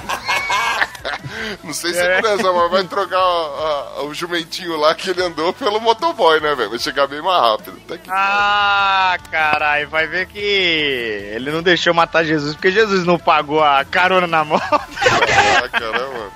[1.62, 3.20] Não sei se é segurança, mas vai trocar a-
[3.98, 6.70] a- o jumentinho lá que ele andou pelo motoboy, né, velho?
[6.70, 7.76] Vai chegar bem mais rápido.
[7.86, 13.18] Tá que Ah, caralho, vai ver que ele não deixou matar Jesus porque Jesus não
[13.18, 14.62] pagou a carona na moto.
[14.68, 16.32] Caraca, né, mano?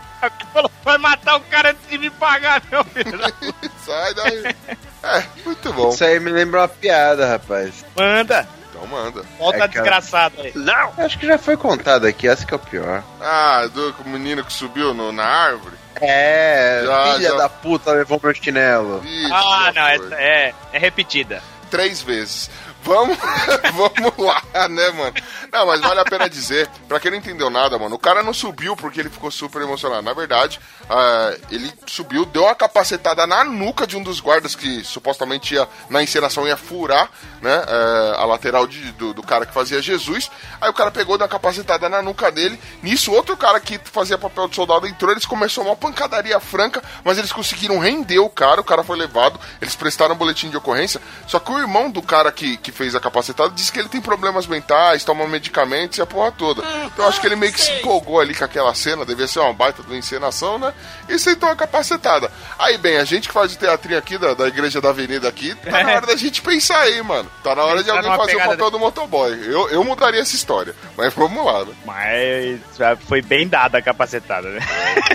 [0.53, 3.19] Falou, vai matar o cara antes de me pagar, meu filho.
[3.85, 4.57] Sai daí.
[5.03, 5.91] É, muito bom.
[5.91, 7.85] Isso aí me lembra uma piada, rapaz.
[7.97, 9.23] Manda, Então manda.
[9.39, 10.53] volta É, desgraçado aí.
[10.55, 10.93] Não!
[10.99, 13.03] Acho que já foi contado aqui, essa que é o pior.
[13.21, 15.77] Ah, do menino que subiu no- na árvore.
[16.01, 17.37] É, Já, filha já.
[17.37, 19.03] da puta levou meu chinelo.
[19.05, 21.43] Ixi, Ah, não, essa é, é repetida.
[21.71, 22.51] três vezes.
[22.87, 23.19] Vamos,
[23.75, 25.13] vamos lá, né, mano?
[25.53, 28.33] Não, mas vale a pena dizer, pra quem não entendeu nada, mano, o cara não
[28.33, 30.03] subiu porque ele ficou super emocionado.
[30.03, 34.85] Na verdade, ah, ele subiu, deu uma capacetada na nuca de um dos guardas que
[34.85, 37.11] supostamente ia, na encenação, ia furar,
[37.43, 40.31] né, eh, a lateral de- do, do cara que fazia Jesus.
[40.61, 42.59] Aí o cara pegou, deu uma capacetada na nuca dele.
[42.83, 47.19] Nisso, outro cara que fazia papel de soldado entrou, eles começaram uma pancadaria franca, mas
[47.19, 51.01] eles conseguiram render o cara, o cara foi levado, eles prestaram um boletim de ocorrência.
[51.27, 54.01] Só que o irmão do cara que, que fez a capacetada, disse que ele tem
[54.01, 56.63] problemas mentais, toma medicamentos e a porra toda.
[56.85, 59.41] Então eu acho que ele meio que se empolgou ali com aquela cena, devia ser
[59.41, 60.73] uma baita de uma encenação, né?
[61.09, 62.31] E aceitou a capacetada.
[62.59, 65.55] Aí, bem, a gente que faz o teatrinho aqui da, da Igreja da Avenida aqui,
[65.55, 67.31] tá na hora da gente pensar aí, mano.
[67.43, 69.33] Tá na hora de Tá alguém fazer o papel do motoboy.
[69.47, 70.75] Eu, eu mudaria essa história.
[70.97, 71.73] Mas vamos lá, né?
[71.85, 74.61] Mas ah, foi bem dada a capacetada, né?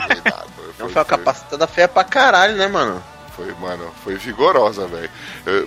[0.08, 3.04] Cuidado, Não foi uma capacitada feia pra caralho, né, mano?
[3.42, 5.10] Foi, mano, foi vigorosa, velho.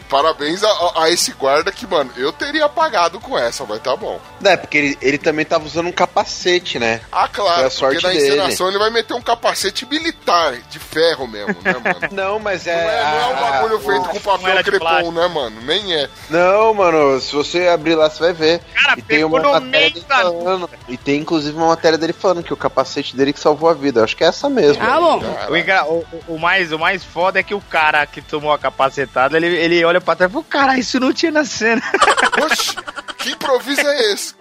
[0.09, 0.69] Parabéns a,
[1.03, 4.21] a- esse guarda que, mano, eu teria apagado com essa, mas tá bom.
[4.45, 7.01] É, porque ele, ele também tava usando um capacete, né?
[7.11, 8.27] Ah, Foi claro, porque na dele.
[8.27, 11.95] encenação ele vai meter um capacete militar, de ferro mesmo, né, mano?
[12.13, 12.77] Não, mas Não é.
[12.77, 15.61] é, não é um bagulho a- feito com não papel crepom, né, mano?
[15.63, 16.09] Nem é.
[16.31, 18.61] Não, mano, se você abrir lá, você vai ver.
[18.75, 20.71] Cara, e tem uma pegou no matéria meio dele falando.
[20.89, 24.01] E tem inclusive uma matéria dele falando que o capacete dele que salvou a vida.
[24.01, 24.83] Eu acho que é essa mesmo.
[24.83, 25.19] Ah, bom.
[25.19, 28.59] O, o- o- o mais, o mais foda é que o cara que tomou a
[28.59, 31.83] capacetada, ele, ele olha pra trás e fala, cara, isso não tinha na cena.
[32.45, 32.77] Oxi,
[33.19, 34.35] que improviso é esse?
[34.35, 34.37] O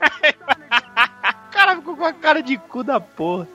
[1.50, 3.48] cara ficou com a cara de cu da porra.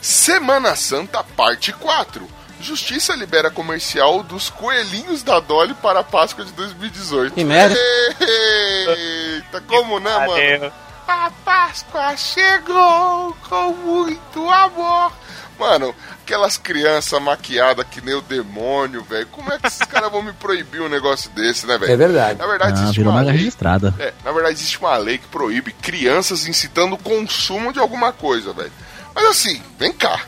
[0.00, 2.41] Semana Santa, parte 4.
[2.62, 7.34] Justiça libera comercial dos coelhinhos da Dolly para a Páscoa de 2018.
[7.34, 7.76] Que merda.
[8.20, 10.72] Eita, como né, mano?
[11.06, 15.12] A Páscoa chegou com muito amor.
[15.58, 19.26] Mano, aquelas crianças maquiadas que nem o demônio, velho.
[19.26, 21.92] Como é que esses caras vão me proibir um negócio desse, né, velho?
[21.92, 22.38] É verdade.
[22.38, 23.32] Na verdade, Ah, existe virou uma lei.
[23.32, 23.94] registrada.
[23.98, 28.52] É, na verdade, existe uma lei que proíbe crianças incitando o consumo de alguma coisa,
[28.52, 28.72] velho.
[29.14, 30.20] Mas assim, vem cá.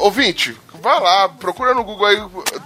[0.00, 2.16] Ouvinte, vai lá, procura no Google aí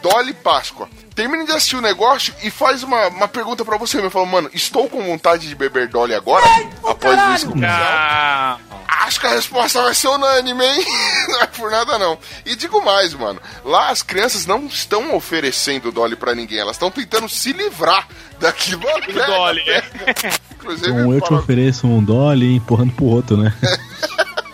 [0.03, 0.89] Dolly Páscoa.
[1.15, 4.11] Termine de assistir o negócio e faz uma, uma pergunta pra você mesmo.
[4.11, 6.45] Fala, mano, estou com vontade de beber Dolly agora?
[6.85, 8.61] após comercial?
[8.89, 10.85] Acho que a resposta vai ser unânime, hein?
[11.29, 12.19] Não é por nada, não.
[12.47, 13.41] E digo mais, mano.
[13.65, 16.59] Lá as crianças não estão oferecendo Dolly pra ninguém.
[16.59, 18.09] Elas estão tentando se livrar
[18.41, 18.83] daquilo.
[19.07, 19.63] Pega, Dolly.
[19.65, 20.41] pega.
[20.55, 23.53] Inclusive, Um eu te ofereço um Dolly empurrando pro outro, né?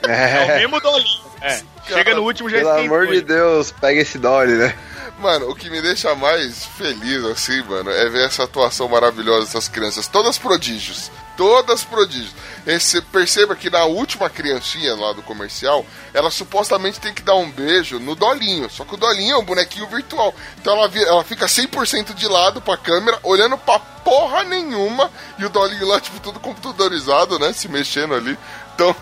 [0.03, 1.21] é o mesmo dolinho.
[1.43, 1.63] É.
[1.95, 2.97] Chega no último já Pelo esquentou.
[2.97, 4.75] amor de Deus, pega esse Dolly, né?
[5.19, 9.69] Mano, o que me deixa mais feliz, assim, mano, é ver essa atuação maravilhosa dessas
[9.69, 10.07] crianças.
[10.07, 11.11] Todas prodígios.
[11.37, 12.35] Todas prodígios.
[12.67, 17.51] Esse, perceba que na última criancinha lá do comercial, ela supostamente tem que dar um
[17.51, 18.71] beijo no Dolinho.
[18.71, 20.35] Só que o Dolinho é um bonequinho virtual.
[20.59, 25.11] Então ela, ela fica 100% de lado pra câmera, olhando pra porra nenhuma.
[25.39, 27.53] E o Dolinho lá, tipo, tudo computadorizado, né?
[27.53, 28.39] Se mexendo ali.
[28.77, 28.95] Tão,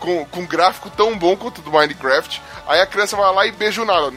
[0.00, 2.40] com, com um gráfico tão bom quanto do Minecraft.
[2.66, 4.10] Aí a criança vai lá e beija o nada.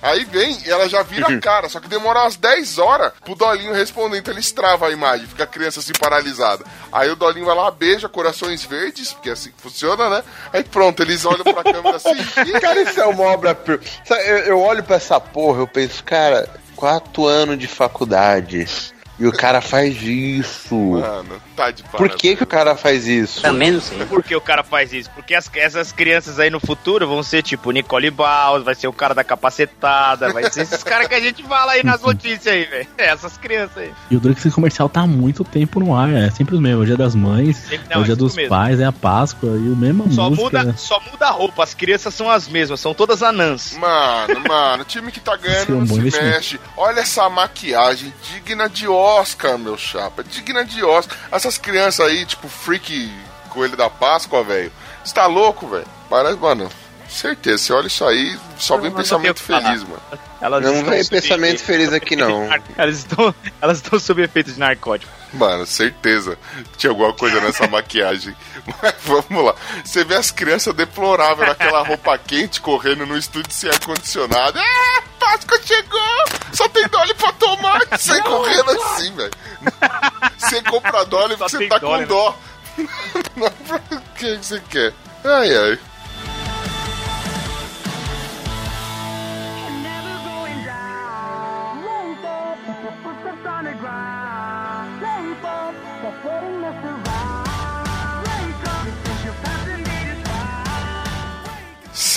[0.00, 3.34] Aí vem e ela já vira a cara, só que demora umas 10 horas pro
[3.34, 6.64] Dolinho responder, então ele estrava a imagem, fica a criança assim paralisada.
[6.92, 10.22] Aí o Dolinho vai lá, beija corações verdes, porque é assim que funciona, né?
[10.52, 12.14] Aí pronto, eles olham pra câmera assim.
[12.46, 13.58] "Ih, Cara, isso é uma obra.
[14.08, 18.68] Eu, eu olho pra essa porra, eu penso, cara, quatro anos de faculdade.
[19.18, 20.74] E o cara faz isso.
[20.76, 22.20] Mano, tá de Por parabéns.
[22.20, 23.42] que, que o cara faz isso?
[23.42, 23.98] Também não sei.
[24.06, 25.10] Por que o cara faz isso?
[25.10, 28.92] Porque as- essas crianças aí no futuro vão ser tipo Nicole Baus, vai ser o
[28.92, 32.64] cara da capacetada, vai ser esses caras que a gente fala aí nas notícias aí,
[32.64, 32.86] velho.
[32.96, 33.92] É, essas crianças aí.
[34.10, 36.08] E o duro que esse comercial tá há muito tempo no ar.
[36.12, 36.78] É sempre os mesmos.
[36.80, 38.50] É o dia das mães, Sempre- é não, o dia é dos mesmo.
[38.50, 40.58] pais, é a Páscoa e o mesmo Só música.
[40.64, 43.76] muda, só muda a roupa, as crianças são as mesmas, são todas anãs.
[43.76, 46.60] Mano, mano, o time que tá ganhando é um não bom se mexe.
[46.76, 50.22] Olha essa maquiagem digna de Oscar, meu chapa.
[50.22, 51.16] Digna de Oscar.
[51.32, 53.10] Essas crianças aí, tipo, freak
[53.48, 54.70] coelho da Páscoa, velho.
[55.02, 55.86] Você tá louco, velho?
[56.10, 56.68] Parece, mano.
[57.08, 60.02] Certeza, você olha isso aí, só vem pensamento feliz, mano.
[60.40, 62.48] Elas Não vem pensamento feliz aqui, não.
[62.76, 65.10] Elas estão, elas estão sob efeito de narcótico.
[65.32, 66.38] Mano, certeza.
[66.76, 68.36] Tinha alguma coisa nessa maquiagem.
[68.80, 69.54] Mas vamos lá.
[69.84, 74.58] Você vê as crianças deploráveis naquela roupa quente correndo no estúdio sem ar-condicionado.
[74.58, 76.24] Ah, Páscoa chegou!
[76.52, 77.80] Só tem Dolly pra tomar!
[77.98, 79.32] Sai correndo assim, velho.
[80.38, 82.38] Você compra Dolly porque você tá com dó.
[83.36, 83.80] Não, pra
[84.16, 84.94] que você quer?
[85.24, 85.78] Ai, ai.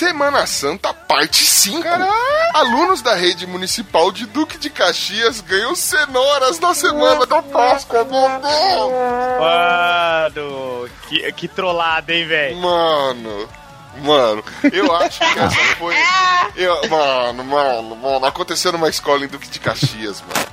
[0.02, 1.86] Semana Santa, parte 5.
[2.54, 8.28] Alunos da rede municipal de Duque de Caxias ganham cenouras na semana da Páscoa, meu
[8.40, 8.92] Deus!
[9.38, 12.56] Mano, que, que trollada, hein, velho?
[12.56, 13.48] Mano,
[13.98, 15.94] mano, eu acho que essa foi.
[16.56, 20.48] Eu, mano, mano, mano, aconteceu numa escola em Duque de Caxias, mano.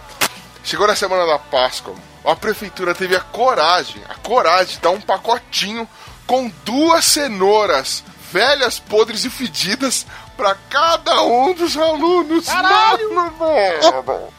[0.64, 5.02] Chegou na semana da Páscoa, a prefeitura teve a coragem, a coragem de dar um
[5.02, 5.90] pacotinho
[6.28, 10.06] com duas cenouras velhas, podres e fedidas
[10.38, 12.46] pra cada um dos alunos.
[12.48, 13.14] Caralho!
[13.14, 14.30] Mano, mano.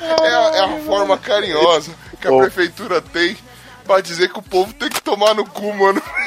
[0.00, 3.36] É, a- é a forma carinhosa que a prefeitura tem
[3.84, 6.00] pra dizer que o povo tem que tomar no cu, mano.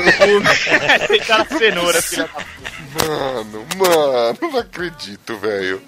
[1.03, 5.81] Aceitar a cenoura, filha da Mano, mano, não acredito, velho.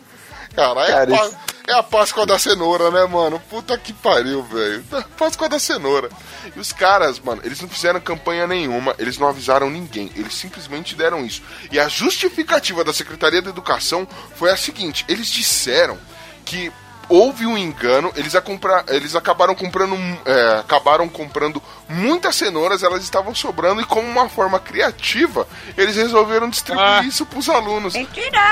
[0.56, 1.38] Cara, é, Cara, a Pá- isso-
[1.68, 3.40] é a Páscoa da cenoura, né, mano?
[3.50, 4.84] Puta que pariu, velho.
[5.18, 6.10] Páscoa da cenoura.
[6.56, 10.94] E os caras, mano, eles não fizeram campanha nenhuma, eles não avisaram ninguém, eles simplesmente
[10.96, 11.42] deram isso.
[11.72, 15.98] E a justificativa da Secretaria da Educação foi a seguinte: eles disseram
[16.46, 16.72] que
[17.10, 23.04] houve um engano, eles, a comprar, eles acabaram comprando é, acabaram comprando muitas cenouras, elas
[23.04, 27.04] estavam sobrando e como uma forma criativa, eles resolveram distribuir Ah.
[27.04, 27.94] isso pros alunos.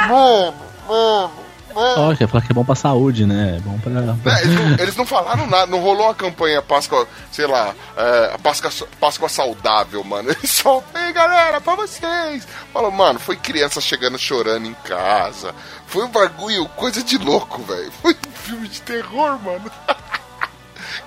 [0.07, 0.55] Mano,
[0.87, 1.31] mano,
[1.73, 2.11] mano.
[2.11, 3.57] Ó, quer falar que é bom pra saúde, né?
[3.57, 3.91] É bom pra.
[4.23, 7.73] pra- É, eles, não, eles não falaram nada, não rolou uma campanha Páscoa, sei lá,
[7.97, 10.29] é, Páscoa, Páscoa saudável, mano.
[10.37, 12.47] Eles só, ei galera, pra vocês.
[12.73, 15.53] Falou, mano, foi criança chegando chorando em casa.
[15.87, 17.91] Foi um bagulho, coisa de louco, velho.
[18.01, 19.69] Foi um filme de terror, mano.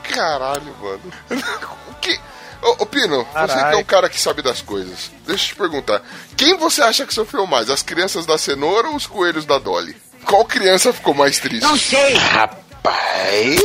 [0.03, 1.01] Caralho, mano.
[1.91, 2.19] O que.
[2.63, 5.55] Ô, ô, Pino, você que é um cara que sabe das coisas, deixa eu te
[5.57, 6.01] perguntar.
[6.37, 7.69] Quem você acha que sofreu mais?
[7.69, 9.95] As crianças da cenoura ou os coelhos da Dolly?
[10.25, 11.65] Qual criança ficou mais triste?
[12.17, 13.59] Rapaz,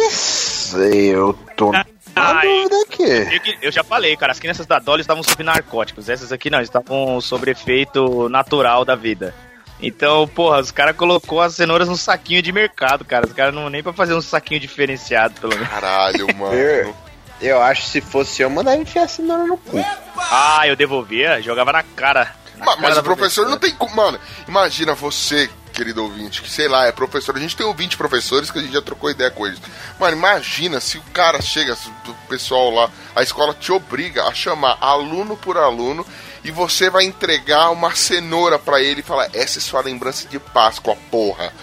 [0.73, 2.47] eu tô na Ai.
[2.47, 3.03] dúvida aqui.
[3.35, 6.09] Eu, que- eu já falei, cara, as crianças da Dolly estavam sob narcóticos.
[6.09, 9.33] Essas aqui não, estavam sob efeito natural da vida.
[9.81, 13.25] Então, porra, os caras colocou as cenouras num saquinho de mercado, cara.
[13.25, 15.69] Os caras não nem pra fazer um saquinho diferenciado, pelo menos.
[15.69, 16.53] Caralho, mano.
[16.53, 16.95] Eu,
[17.41, 19.83] eu acho que se fosse eu, mandava enfiar a cenoura no cu.
[20.17, 22.35] Ah, eu devolvia, jogava na cara.
[22.57, 23.49] Na Ma- cara Mas o professor professora.
[23.51, 23.95] não tem como.
[23.95, 27.37] Mano, imagina você, querido ouvinte, que sei lá, é professor.
[27.37, 29.61] A gente tem 20 professores que a gente já trocou ideia com eles.
[29.97, 31.73] Mano, imagina se o cara chega,
[32.05, 36.05] o pessoal lá, a escola te obriga a chamar aluno por aluno
[36.43, 40.37] e você vai entregar uma cenoura pra ele e falar: essa é sua lembrança de
[40.37, 41.53] Páscoa, porra.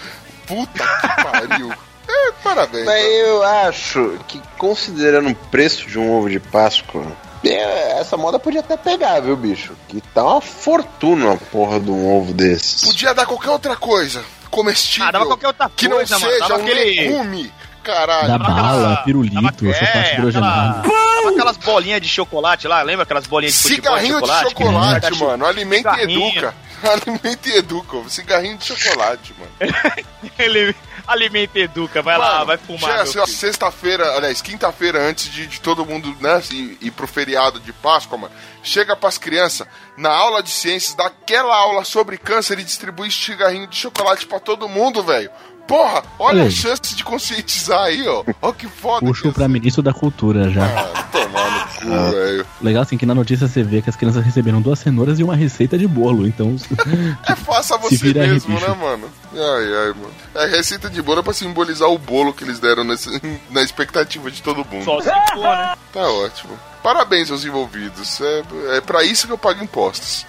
[0.47, 1.73] Puta que pariu.
[2.09, 2.87] É, parabéns.
[2.87, 7.05] Mas eu acho que, considerando o preço de um ovo de Páscoa,
[7.53, 9.73] essa moda podia até pegar, viu, bicho?
[9.89, 12.83] Que tá uma fortuna a porra de um ovo desses.
[12.85, 14.23] Podia dar qualquer outra coisa.
[14.51, 15.09] Comestível.
[15.09, 16.07] Ah, dava qualquer outra que não mano.
[16.09, 17.53] seja Dava um aquele- legume.
[17.83, 18.27] Caralho.
[18.29, 20.79] Da aquela- bala, pirulito, dava- chocolate é, hidrogenado.
[20.81, 24.51] aquela- dava aquelas bolinhas de chocolate lá, lembra aquelas bolinhas de futebol Cigarrinho de chocolate,
[24.51, 25.23] chocolate?
[25.25, 25.47] mano.
[25.47, 26.55] Alimenta e educa.
[26.83, 27.97] Alimenta e educa.
[28.09, 29.53] Cigarrinho de chocolate, mano.
[30.39, 30.75] Ele
[31.07, 32.81] alimenta e educa, vai lá, Mano, vai fumar.
[32.81, 33.27] chega assim, ó.
[33.27, 38.19] Sexta-feira, aliás, quinta-feira, antes de, de todo mundo, né, ir, ir pro feriado de Páscoa,
[38.19, 38.35] mano.
[38.63, 39.67] Chega pras crianças,
[39.97, 44.69] na aula de ciências, daquela aula sobre câncer e distribui cigarrinho de chocolate pra todo
[44.69, 45.31] mundo, velho.
[45.67, 46.47] Porra, olha Ei.
[46.47, 48.23] a chance de conscientizar aí, ó.
[48.41, 49.05] Ó que foda.
[49.05, 50.65] Puxo que pra ministro da cultura já.
[50.65, 52.47] Ah, tomar no cu, velho.
[52.63, 55.35] Legal assim que na notícia você vê que as crianças receberam duas cenouras e uma
[55.35, 56.27] receita de bolo.
[56.27, 56.55] Então,
[57.29, 59.09] É faça Se você mesmo, né, mano?
[59.35, 60.11] Ai, ai, mano.
[60.37, 64.31] É receita de bolo é pra simbolizar o bolo que eles deram nesse- na expectativa
[64.31, 64.85] de todo mundo.
[64.85, 65.75] Só se for, né?
[65.93, 66.53] Tá ótimo.
[66.83, 68.21] Parabéns aos envolvidos.
[68.21, 68.43] É,
[68.77, 70.25] é para isso que eu pago impostos.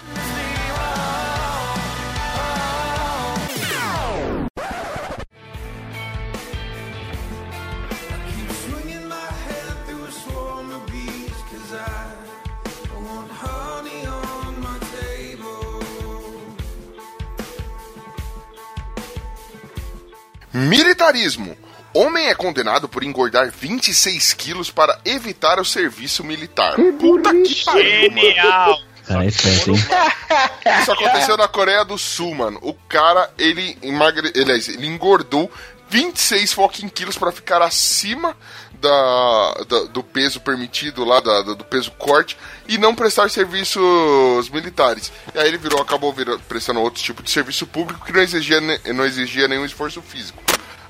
[20.58, 21.56] Militarismo.
[21.94, 26.76] Homem é condenado por engordar 26 quilos para evitar o serviço militar.
[26.98, 28.20] Puta que pariu, mano.
[28.20, 28.80] Genial!
[29.06, 29.28] cara, é?
[30.82, 32.58] Isso aconteceu na Coreia do Sul, mano.
[32.62, 34.30] O cara, ele emagre...
[34.36, 35.50] aliás, ele engordou
[35.88, 38.36] 26 fucking quilos pra ficar acima
[38.74, 42.36] da, da- do peso permitido lá, da- do peso corte,
[42.68, 45.10] e não prestar serviços militares.
[45.34, 48.60] E aí ele virou, acabou virando, prestando outro tipo de serviço público que não exigia,
[48.94, 50.42] não exigia nenhum esforço físico.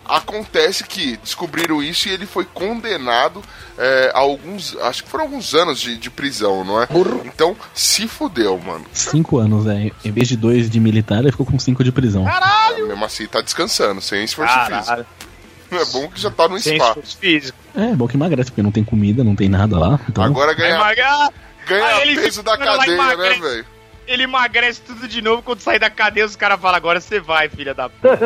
[0.09, 3.43] Acontece que descobriram isso e ele foi condenado
[3.77, 4.77] é, a alguns.
[4.79, 6.89] Acho que foram alguns anos de, de prisão, não é?
[7.27, 8.85] Então, se fudeu, mano.
[8.93, 9.91] Cinco anos, é.
[10.05, 12.25] Em vez de dois de militar, ele ficou com cinco de prisão.
[12.87, 14.87] Mesmo assim, tá descansando, sem esforço físico.
[14.87, 15.07] Caralho,
[15.71, 16.89] É bom que já tá no sem spa.
[16.89, 17.59] esforço físico.
[17.77, 20.01] É, bom que emagrece, porque não tem comida, não tem nada lá.
[20.09, 21.31] Então, Agora ganha, ganha
[21.99, 23.67] Aí peso da cadeia, né, velho?
[24.09, 25.43] Ele emagrece tudo de novo.
[25.43, 28.17] Quando sair da cadeia, os caras falam: agora você vai, filha da puta.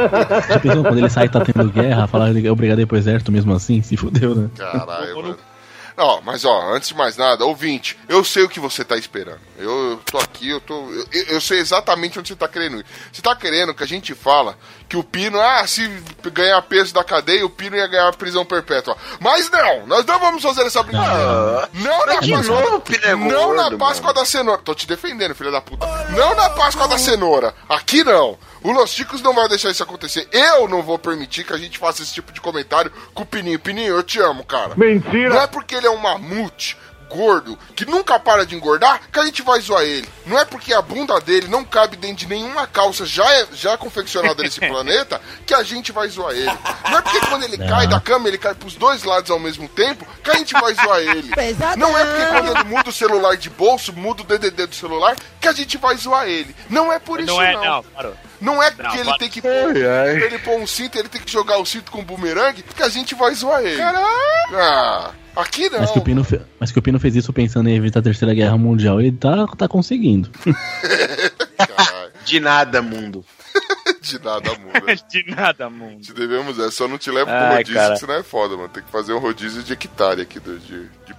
[0.62, 3.52] pensou quando ele sai tá tendo guerra, falar é obrigado a ir pro exército mesmo
[3.52, 3.82] assim?
[3.82, 4.50] Se fudeu, né?
[4.56, 5.51] Caralho, mano.
[5.96, 9.40] Ó, mas ó, antes de mais nada, ouvinte, eu sei o que você tá esperando.
[9.58, 10.90] Eu, eu tô aqui, eu tô.
[10.90, 12.86] Eu, eu sei exatamente onde você tá querendo ir.
[13.12, 14.56] Você tá querendo que a gente fala
[14.88, 15.86] que o Pino, ah, se
[16.32, 18.96] ganhar peso da cadeia, o Pino ia ganhar prisão perpétua.
[19.20, 21.68] Mas não, nós não vamos fazer essa brincadeira.
[21.74, 22.54] Não na De Páscoa.
[23.02, 24.60] é Não na Páscoa da cenoura.
[24.62, 25.86] Tô te defendendo, filha da puta.
[26.10, 27.54] Não na Páscoa da cenoura.
[27.68, 28.38] Aqui não.
[28.62, 30.28] O Los Chicos não vai deixar isso acontecer.
[30.32, 33.58] Eu não vou permitir que a gente faça esse tipo de comentário com o Pininho.
[33.58, 34.74] Pininho, eu te amo, cara.
[34.76, 35.30] Mentira.
[35.30, 36.76] Não é porque ele é um mamute
[37.12, 40.08] gordo, que nunca para de engordar, que a gente vai zoar ele.
[40.24, 43.76] Não é porque a bunda dele não cabe dentro de nenhuma calça já, é, já
[43.76, 46.50] confeccionada nesse planeta, que a gente vai zoar ele.
[46.90, 49.68] Não é porque quando ele cai da cama, ele cai pros dois lados ao mesmo
[49.68, 51.30] tempo, que a gente vai zoar ele.
[51.76, 55.16] Não é porque quando ele muda o celular de bolso, muda o DDD do celular,
[55.40, 56.54] que a gente vai zoar ele.
[56.70, 57.64] Não é por isso Não é, não.
[57.64, 58.14] não, parou.
[58.42, 59.18] Não é porque Não, ele para.
[59.18, 62.04] tem que pôr, ele pôr um cinto, ele tem que jogar o cinto com um
[62.04, 63.80] bumerangue, que a gente vai zoar ele.
[63.80, 65.78] Ah, aqui não.
[65.80, 68.02] Mas que, o Pino fe- mas que o Pino fez isso pensando em evitar a
[68.02, 70.30] Terceira Guerra Mundial, ele tá, tá conseguindo.
[72.24, 73.24] De nada, mundo.
[74.00, 74.94] de nada muda.
[75.10, 76.00] De nada, mundo.
[76.02, 76.70] Te devemos essa.
[76.70, 77.94] Só não te levo pro Ai, rodízio, cara.
[77.94, 78.68] que senão é foda, mano.
[78.68, 81.14] Tem que fazer um rodízio de hectare aqui, do- de, de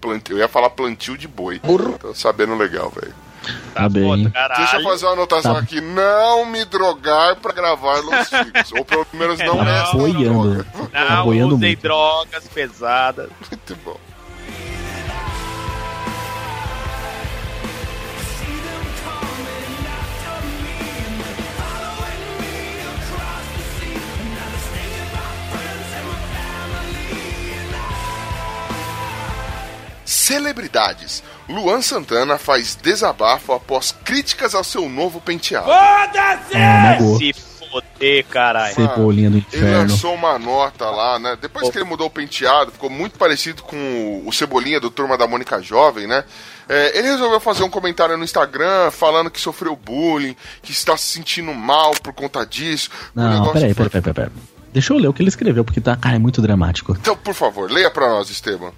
[0.00, 0.34] plantio.
[0.36, 1.60] Eu ia falar plantio de boi.
[2.00, 3.14] Tô sabendo legal, velho.
[3.74, 4.02] Tá bem.
[4.04, 4.56] foda, caralho.
[4.60, 5.60] Deixa eu fazer uma anotação Tá.
[5.60, 5.80] aqui.
[5.80, 8.72] Não me drogar pra gravar Los Chicos.
[8.72, 10.66] Ou pelo menos não droga.
[10.92, 11.82] Tá Não boiando usei muito.
[11.82, 13.30] drogas pesadas.
[13.50, 13.96] Muito bom.
[30.04, 31.22] Celebridades.
[31.48, 35.70] Luan Santana faz desabafo após críticas ao seu novo penteado.
[35.70, 36.08] Ah,
[36.92, 37.18] magoou.
[37.18, 38.74] Se foder, caralho.
[38.74, 39.78] Cebolinha do Ele inferno.
[39.90, 41.36] lançou uma nota lá, né?
[41.40, 45.26] Depois que ele mudou o penteado, ficou muito parecido com o- Cebolinha do Turma da
[45.26, 46.24] Mônica Jovem, né?
[46.68, 51.06] É, ele resolveu fazer um comentário no Instagram falando que sofreu bullying, que está se
[51.06, 52.90] sentindo mal por conta disso.
[53.14, 54.30] Não, peraí, foi- peraí, peraí, peraí.
[54.70, 56.92] Deixa eu ler o que ele escreveu, porque tá, cara, é muito dramático.
[57.00, 58.70] Então, por favor, leia pra nós, Esteban.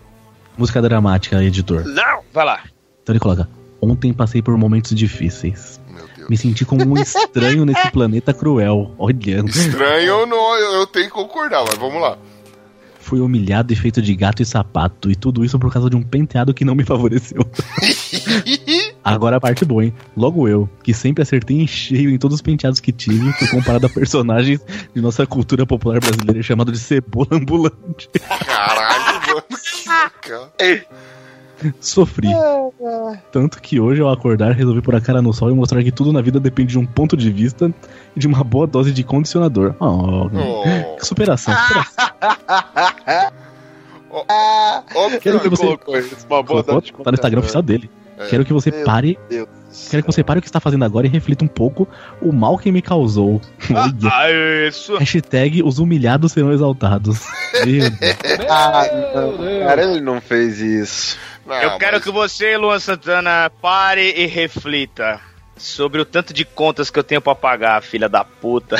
[0.56, 1.84] Música dramática, editor.
[1.84, 2.20] Não!
[2.32, 2.60] Vai lá.
[3.02, 3.48] Então ele coloca:
[3.80, 5.80] Ontem passei por momentos difíceis.
[5.88, 6.28] Meu Deus.
[6.28, 8.94] Me senti como um estranho nesse planeta cruel.
[8.98, 9.42] Olha.
[9.46, 12.18] Estranho, eu, não, eu, eu tenho que concordar, mas vamos lá.
[12.98, 15.10] Fui humilhado e feito de gato e sapato.
[15.10, 17.44] E tudo isso por causa de um penteado que não me favoreceu.
[19.02, 19.94] Agora a parte boa, hein?
[20.14, 23.86] Logo eu, que sempre acertei em cheio em todos os penteados que tive, fui comparado
[23.86, 24.60] a personagens
[24.94, 28.10] de nossa cultura popular brasileira chamado de cebola ambulante.
[28.46, 29.09] Caralho,
[30.00, 30.50] mano.
[30.56, 30.86] Que cara.
[31.78, 32.28] Sofri.
[33.30, 36.10] Tanto que hoje, ao acordar, resolvi pôr a cara no sol e mostrar que tudo
[36.10, 37.70] na vida depende de um ponto de vista
[38.16, 39.74] e de uma boa dose de condicionador.
[39.78, 40.96] Oh, Oh.
[40.96, 43.32] que superação, superação.
[44.94, 47.62] Óbvio Quero que você- colocou isso, uma boa Colocou, dose de tá no Instagram oficial
[47.62, 47.90] dele.
[48.28, 49.18] Quero que você Meu pare.
[49.28, 49.48] Deus.
[49.90, 51.86] Quero que você pare o que está fazendo agora e reflita um pouco
[52.20, 53.40] o mal que me causou.
[53.70, 53.90] Olha.
[54.12, 54.30] Ah,
[54.68, 54.96] isso.
[54.96, 57.20] Hashtag os humilhados serão exaltados.
[57.64, 58.16] Meu Deus.
[58.48, 61.16] Ah, não, cara, ele não fez isso.
[61.46, 65.20] Não, Eu quero mas- que você, Luan Santana, pare e reflita
[65.56, 68.76] sobre o tanto de contas que eu tenho pra pagar, filha da puta.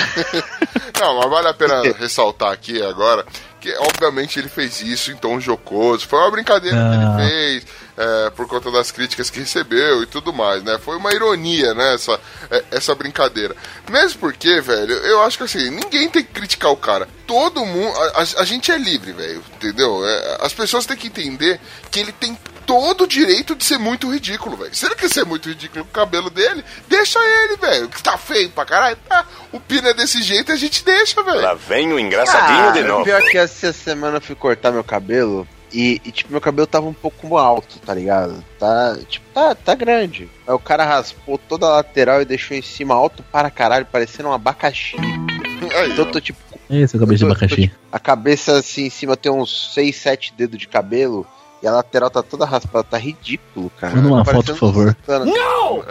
[0.99, 3.25] Não, mas vale a pena ressaltar aqui agora
[3.61, 6.07] que, obviamente, ele fez isso em tom jocoso.
[6.07, 7.17] Foi uma brincadeira que Ah.
[7.19, 7.67] ele fez
[8.01, 10.79] é, por conta das críticas que recebeu e tudo mais, né?
[10.83, 11.95] Foi uma ironia, né?
[11.95, 12.19] Essa,
[12.51, 13.55] é, essa brincadeira.
[13.91, 17.07] Mesmo porque, velho, eu acho que assim, ninguém tem que criticar o cara.
[17.27, 17.95] Todo mundo.
[18.15, 20.01] A, a- gente é livre, velho, entendeu?
[20.07, 21.61] É, as pessoas têm que entender
[21.91, 22.37] que ele tem
[22.67, 24.75] todo o direito de ser muito ridículo, velho.
[24.75, 27.89] Se ele quer ser muito ridículo com o cabelo dele, deixa ele, velho.
[27.89, 28.97] Que tá feio pra caralho.
[29.09, 29.27] Tá.
[29.53, 31.41] O Pino é desse jeito, a gente deixa, velho.
[31.41, 33.05] Lá vem o engraçadinho de novo.
[33.05, 36.87] Pior que essa semana eu fui cortar meu cabelo e, e, tipo, meu cabelo tava
[36.87, 38.43] um pouco alto, tá ligado?
[38.59, 40.29] Tá, tipo, tá, tá grande.
[40.47, 44.29] Aí o cara raspou toda a lateral e deixou em cima alto para caralho, parecendo
[44.29, 44.97] um abacaxi.
[44.97, 47.57] Então eu tô tipo, Esse é o cabeça de eu tô- abacaxi.
[47.57, 51.27] tô, tipo, a cabeça assim em cima tem uns 6, 7 dedos de cabelo.
[51.63, 53.95] E a lateral tá toda raspada, tá ridículo, cara.
[53.95, 54.97] Manda uma Tá foto, por favor.
[55.07, 55.31] Santana.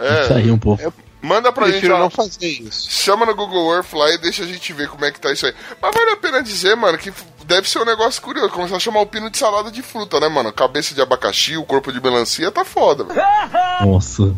[0.00, 0.92] É, Sair um pouco.
[1.22, 2.00] manda pra gente Prefiro lá.
[2.00, 2.90] não fazer isso.
[2.90, 5.46] Chama no Google Earth lá e deixa a gente ver como é que tá isso
[5.46, 5.54] aí.
[5.80, 7.12] Mas vale a pena dizer, mano, que
[7.50, 8.48] deve ser um negócio curioso.
[8.50, 10.52] Começar a chamar o pino de salada de fruta, né, mano?
[10.52, 13.20] Cabeça de abacaxi, o corpo de melancia, tá foda, velho.
[13.84, 14.34] Nossa.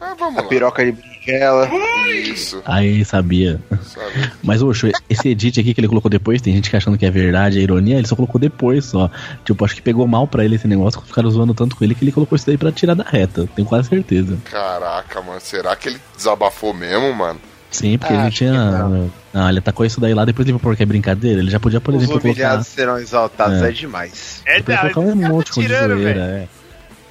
[0.00, 0.48] Ah, vamos lá.
[0.48, 1.68] Piroca de berinjela.
[2.08, 3.60] Isso, Aí sabia.
[3.84, 4.32] sabe?
[4.42, 7.10] Mas, oxo, esse edit aqui que ele colocou depois, tem gente que achando que é
[7.10, 9.10] verdade, é ironia, ele só colocou depois só.
[9.44, 12.04] Tipo, acho que pegou mal pra ele esse negócio, ficaram zoando tanto com ele que
[12.04, 13.48] ele colocou isso daí pra tirar da reta.
[13.54, 14.38] Tenho quase certeza.
[14.50, 15.40] Caraca, mano.
[15.40, 17.40] Será que ele desabafou mesmo, mano?
[17.70, 18.52] Sim, porque Ah, ele tinha.
[18.52, 19.12] não.
[19.32, 21.40] Não, ele atacou isso daí lá, depois ele porque é brincadeira.
[21.40, 22.30] Ele já podia, por Os exemplo, colocar.
[22.40, 23.68] humilhados serão exaltados, É.
[23.68, 24.42] é, demais.
[24.46, 26.48] É, Ele podia não, colocar um monte tá de zoeira, é.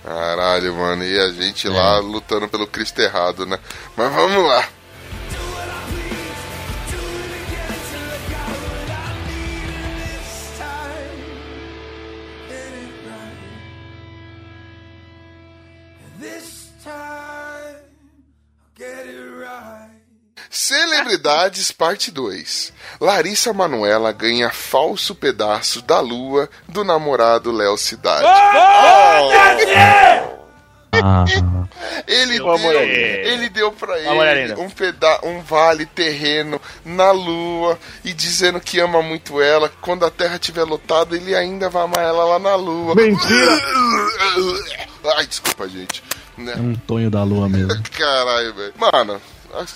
[0.04, 1.04] Caralho, mano.
[1.04, 3.60] E a gente lá lutando pelo Cristo errado, né?
[3.96, 4.64] Mas vamos lá.
[20.58, 22.74] Celebridades, parte 2.
[23.00, 28.26] Larissa Manoela ganha falso pedaço da lua do namorado Léo Cidade.
[30.94, 31.26] Ah,
[32.08, 38.60] Ele deu, ele deu pra ele um, peda um vale terreno na lua e dizendo
[38.60, 39.70] que ama muito ela.
[39.70, 42.96] que Quando a terra estiver lotada, ele ainda vai amar ela lá na lua.
[42.96, 43.62] Mentira!
[45.18, 46.04] Ai, desculpa, gente.
[46.40, 47.80] É um tonho da lua mesmo.
[47.96, 48.74] Caralho, velho.
[48.76, 49.22] Mano,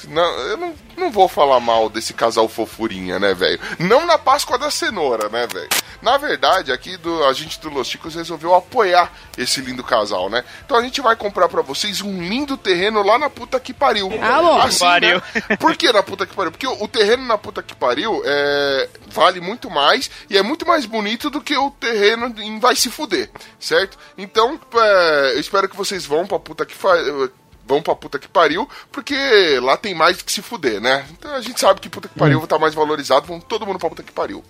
[0.09, 3.59] não, eu não, não vou falar mal desse casal fofurinha, né, velho?
[3.79, 5.69] Não na Páscoa da Cenoura, né, velho?
[6.01, 10.43] Na verdade, aqui do, a gente do Los Chicos resolveu apoiar esse lindo casal, né?
[10.65, 14.09] Então a gente vai comprar pra vocês um lindo terreno lá na puta que pariu.
[14.21, 14.63] Ah.
[14.63, 15.21] Assim, Pariu.
[15.49, 15.57] né?
[15.57, 16.51] Por que na puta que pariu?
[16.51, 20.65] Porque o, o terreno na puta que pariu é, vale muito mais e é muito
[20.65, 23.97] mais bonito do que o terreno em Vai Se Fuder, certo?
[24.17, 26.75] Então, é, eu espero que vocês vão pra puta que
[27.71, 29.15] Vão pra puta que pariu, porque
[29.61, 31.05] lá tem mais do que se fuder, né?
[31.17, 33.87] Então a gente sabe que puta que pariu tá mais valorizado, vão todo mundo pra
[33.87, 34.43] puta que pariu.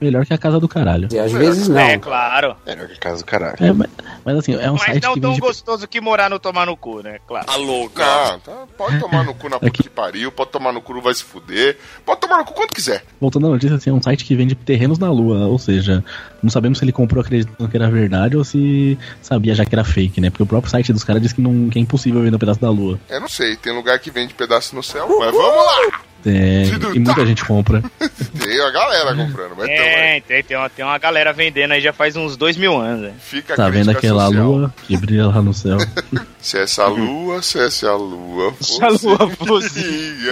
[0.00, 1.08] Melhor que a casa do caralho.
[1.10, 1.80] E às vezes não.
[1.80, 2.54] É, claro.
[2.64, 3.56] Melhor que casa do caralho.
[3.58, 3.90] É, mas,
[4.24, 5.40] mas assim, é um Mas site não que tão vende.
[5.40, 7.18] gostoso que morar no tomar no cu, né?
[7.26, 7.46] Claro.
[7.48, 11.02] Ah, tá, pode tomar no cu na puta que pariu, pode tomar no cu, não
[11.02, 13.04] vai se fuder, pode tomar no cu quanto quiser.
[13.20, 16.04] Voltando à notícia, assim, é um site que vende terrenos na lua, ou seja,
[16.42, 19.84] não sabemos se ele comprou acreditando que era verdade ou se sabia já que era
[19.84, 20.30] fake, né?
[20.30, 22.59] Porque o próprio site dos caras diz que, não, que é impossível vender um pedaço
[22.60, 22.98] da lua.
[23.08, 26.00] Eu não sei, tem lugar que vende pedaço no céu, mas vamos lá!
[26.26, 27.82] É, e muita gente compra.
[28.38, 31.80] Tem a galera comprando, mas é, É, tem, tem, uma, tem uma galera vendendo aí
[31.80, 33.00] já faz uns dois mil anos.
[33.04, 33.14] né?
[33.18, 34.44] fica Tá vendo aquela social.
[34.44, 35.78] lua que brilha lá no céu?
[36.38, 40.28] Se essa lua, se essa lua Se a lua fosse-.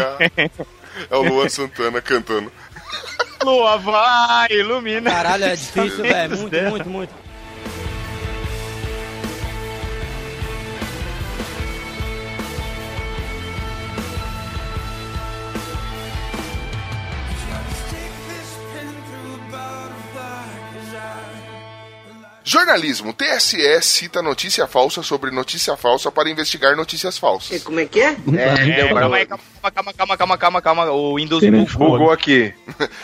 [1.10, 2.52] É o Luan Santana cantando.
[3.42, 5.10] Lua vai, ilumina.
[5.10, 6.36] Caralho, é difícil, velho.
[6.36, 7.27] Muito, muito, muito.
[22.48, 23.12] Jornalismo.
[23.12, 27.62] TSE cita notícia falsa sobre notícia falsa para investigar notícias falsas.
[27.62, 28.16] Como é que é?
[28.36, 30.90] É, calma aí, calma, calma, calma, calma, calma, calma.
[30.90, 31.90] O Windows Tem bugou.
[31.90, 32.54] Google aqui.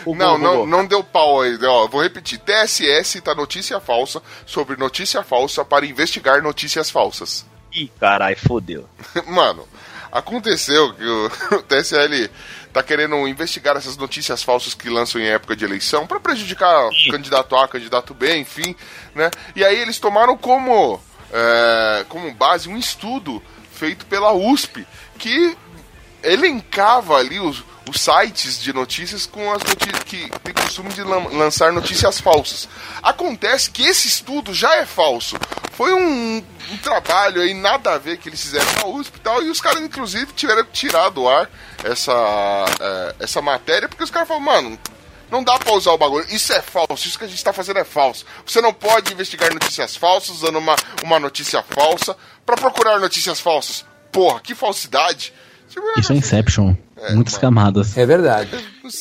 [0.07, 1.59] Não, não, não deu pau aí.
[1.63, 2.39] Ó, vou repetir.
[2.39, 7.45] TSE cita notícia falsa sobre notícia falsa para investigar notícias falsas.
[7.71, 8.89] Ih, caralho, fodeu.
[9.27, 9.67] Mano,
[10.15, 12.29] aconteceu que o, o TSL
[12.71, 17.11] tá querendo investigar essas notícias falsas que lançam em época de eleição para prejudicar Sim.
[17.11, 18.75] candidato A, candidato B, enfim,
[19.13, 19.29] né?
[19.55, 20.99] E aí eles tomaram como,
[21.31, 24.87] é, como base um estudo feito pela USP
[25.17, 25.57] que
[26.25, 31.27] elencava ali os, os sites de notícias com as notícias que tem costume de lan-
[31.31, 32.67] lançar notícias falsas.
[33.01, 35.37] Acontece que esse estudo já é falso.
[35.73, 39.43] Foi um, um trabalho aí, nada a ver que eles fizeram na USP e tal,
[39.43, 41.49] e os caras, inclusive, tiveram que tirar do ar
[41.83, 42.13] essa,
[42.79, 44.79] é, essa matéria, porque os caras falaram, mano,
[45.29, 46.25] não dá pra usar o bagulho.
[46.29, 47.07] Isso é falso.
[47.07, 48.25] Isso que a gente tá fazendo é falso.
[48.45, 52.15] Você não pode investigar notícias falsas usando uma, uma notícia falsa
[52.45, 53.83] pra procurar notícias falsas.
[54.11, 55.33] Porra, que falsidade.
[55.67, 56.75] Tipo, Isso é Inception.
[57.11, 57.41] Muitas mano.
[57.41, 57.97] camadas.
[57.97, 58.49] É verdade.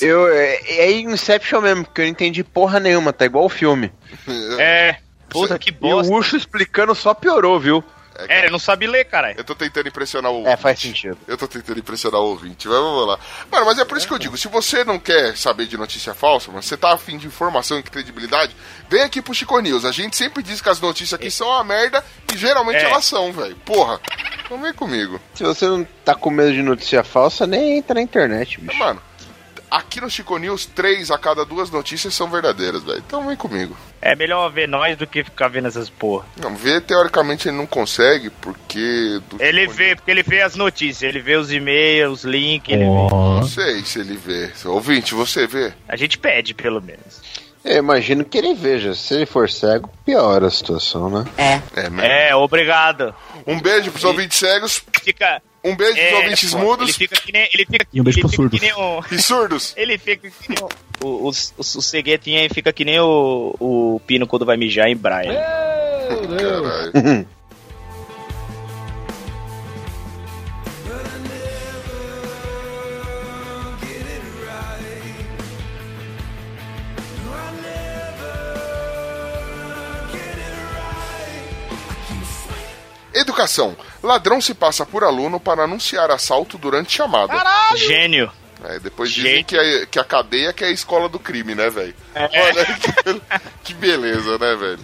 [0.01, 3.93] Eu, é, é Inception mesmo, porque eu não entendi porra nenhuma, tá igual o filme.
[4.59, 4.97] É,
[5.29, 6.13] puta que E o bosta.
[6.13, 7.83] Ucho explicando só piorou, viu?
[8.29, 9.35] É, ele não sabe ler, caralho.
[9.39, 11.19] Eu tô tentando impressionar o É, faz sentido.
[11.27, 13.19] Eu tô tentando impressionar o ouvinte, mas vamos lá.
[13.51, 16.15] Mano, mas é por isso que eu digo, se você não quer saber de notícia
[16.15, 18.55] falsa, mas você tá afim de informação e credibilidade,
[18.89, 19.85] vem aqui pro Chico News.
[19.85, 22.85] A gente sempre diz que as notícias aqui são uma merda e geralmente É.
[22.85, 23.57] elas são, velho.
[23.65, 24.01] Porra,
[24.45, 25.21] então vem comigo.
[25.35, 28.79] Se você não tá com medo de notícia falsa, nem entra na internet, bicho.
[28.79, 29.03] Mano,
[29.77, 33.03] aqui no Chico News, três a cada duas notícias são verdadeiras, velho.
[33.07, 33.77] Então vem comigo.
[34.01, 36.27] É melhor ver nós do que ficar vendo essas porra.
[36.41, 39.21] Não, ver, teoricamente, ele não consegue, porque...
[39.29, 42.73] do Ele Chico vê, porque ele vê as notícias, ele vê os e-mails, os links,
[42.73, 42.91] ele vê.
[42.91, 44.51] Ó, Não sei se ele vê.
[44.67, 45.73] Ouvinte, você vê?
[45.89, 47.23] A gente pede, pelo menos.
[47.65, 48.95] Eu imagino que ele veja.
[48.95, 51.25] Se ele for cego, piora a situação, né?
[51.39, 52.01] É, mesmo.
[52.03, 53.15] É, obrigado.
[53.47, 54.85] Um beijo pros ouvintes cegos.
[55.03, 55.41] Fica.
[55.65, 57.49] Um beijo pros É, ouvintes pô, mudos Ele fica que nem.
[57.55, 58.61] Ele fica, E um beijo ele pros surdos.
[58.61, 59.73] que nem um, e surdos.
[59.79, 60.69] Ele fica que nem o.
[61.03, 64.89] O, o, o, o ceguetinho aí fica que nem o, o Pino quando vai mijar
[64.89, 65.35] em Brian.
[65.35, 67.27] Caralho.
[83.15, 83.77] Educação.
[84.03, 87.33] Ladrão se passa por aluno para anunciar assalto durante chamada.
[87.77, 88.31] Gênio.
[88.65, 89.47] É, depois dizem Gente.
[89.47, 91.95] que a, que a cadeia que é a escola do crime, né, velho?
[92.15, 93.21] Olha que,
[93.63, 94.79] que beleza, né, velho?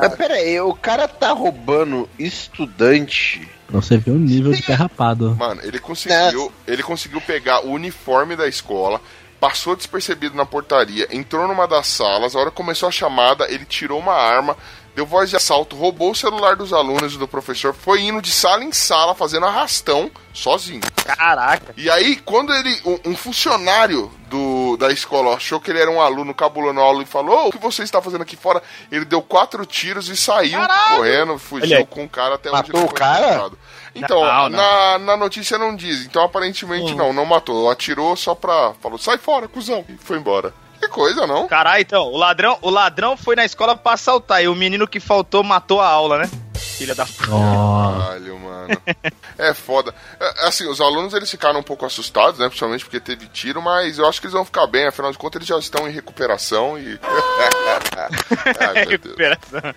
[0.00, 3.48] Mas pera aí, o cara tá roubando estudante.
[3.66, 5.36] Pra você ver o nível de pé rapado.
[5.36, 9.00] Mano, ele conseguiu, ele conseguiu pegar o uniforme da escola,
[9.38, 13.64] passou despercebido na portaria, entrou numa das salas, a hora que começou a chamada, ele
[13.64, 14.56] tirou uma arma,
[14.94, 18.30] deu voz de assalto, roubou o celular dos alunos e do professor, foi indo de
[18.30, 20.80] sala em sala, fazendo arrastão, sozinho.
[21.04, 21.72] Caraca.
[21.76, 26.00] E aí, quando ele, um, um funcionário do, da escola achou que ele era um
[26.00, 28.62] aluno cabulando aula e falou: "Ô, o que você está fazendo aqui fora?
[28.90, 30.58] Ele deu quatro tiros e saiu
[30.96, 31.86] correndo, Olha fugiu aí.
[31.86, 33.26] com o cara até Matou onde ele o foi cara?
[33.26, 33.58] encontrado.
[33.94, 34.50] Então, Não, não.
[34.50, 36.04] Na, na notícia não diz.
[36.04, 37.70] Então, aparentemente, não, não matou.
[37.70, 38.74] Atirou só pra.
[38.80, 39.84] Falou, sai fora, cuzão.
[39.88, 40.52] E foi embora.
[40.80, 41.48] Que coisa, não?
[41.48, 45.00] Caralho, então, o ladrão, o ladrão foi na escola pra assaltar e o menino que
[45.00, 46.30] faltou matou a aula, né?
[46.54, 47.26] Filha da puta.
[47.28, 48.68] Caralho, mano.
[49.40, 49.94] É foda.
[50.18, 52.48] É, assim, os alunos eles ficaram um pouco assustados, né?
[52.48, 54.84] Principalmente porque teve tiro, mas eu acho que eles vão ficar bem.
[54.88, 56.98] Afinal de contas, eles já estão em recuperação e.
[58.60, 58.84] Ai.
[58.84, 59.74] Recuperação.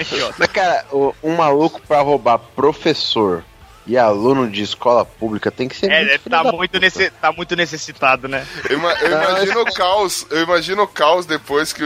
[0.00, 0.34] Idiota.
[0.38, 3.44] Mas, cara, o- um maluco pra roubar professor
[3.88, 5.90] e aluno de escola pública tem que ser.
[5.90, 8.46] É, muito filho tá muito, nesse, tá muito necessitado, né?
[8.68, 11.82] Eu, eu imagino o caos, eu imagino o caos depois que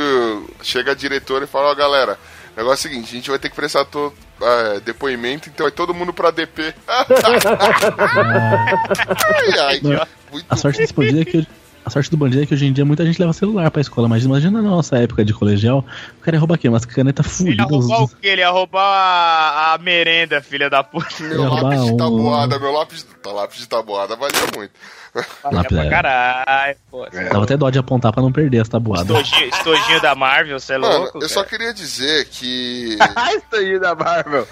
[0.62, 2.18] chega a diretora e fala, ó galera,
[2.55, 5.64] o negócio é o seguinte, a gente vai ter que prestar to- é, depoimento, então
[5.64, 6.74] vai todo mundo pra DP.
[9.59, 9.80] ai, ai,
[10.50, 11.46] a sorte desse bandido é que.
[11.84, 14.08] A sorte do bandido é que hoje em dia muita gente leva celular pra escola,
[14.08, 15.84] mas imagina na nossa época de colegial,
[16.18, 18.14] o cara ia roubar aqui umas canetas Ele ia roubar o quê?
[18.22, 21.08] Ele ia roubar a, a merenda, filha da puta.
[21.20, 24.72] Meu lápis de tabuada, meu lápis, tá, lápis de tabuada valia muito.
[25.42, 25.90] Valia Lápis, pra é.
[25.90, 27.06] caralho, pô.
[27.10, 29.10] Dava até dó de apontar pra não perder as tabuadas.
[29.10, 31.18] Estojinho, estojinho da Marvel, você é Mano, louco?
[31.22, 31.48] eu só cara?
[31.48, 34.46] queria dizer que Ah, estojinho da Marvel.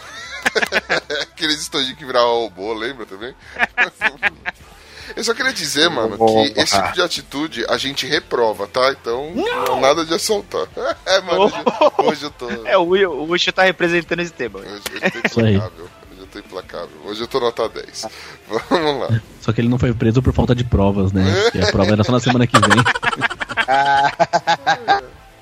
[1.22, 3.34] aqueles estojinhos que viravam robô, lembra também?
[5.16, 8.90] Eu só queria dizer, mano, Bom, que esse tipo de atitude a gente reprova, tá?
[8.92, 9.80] Então, não.
[9.80, 10.66] nada de assaltar.
[11.06, 11.54] É, mano, hoje,
[11.98, 12.48] hoje eu tô.
[12.66, 14.60] É, o Will- o Ucho tá representando esse tema.
[14.60, 15.54] Hoje eu tô Isso aí.
[15.56, 15.88] implacável.
[16.10, 16.88] Hoje eu tô implacável.
[17.04, 18.06] Hoje eu tô nota 10.
[18.70, 19.20] Vamos lá.
[19.40, 21.24] Só que ele não foi preso por falta de provas, né?
[21.44, 22.84] Porque a prova era só na semana que vem.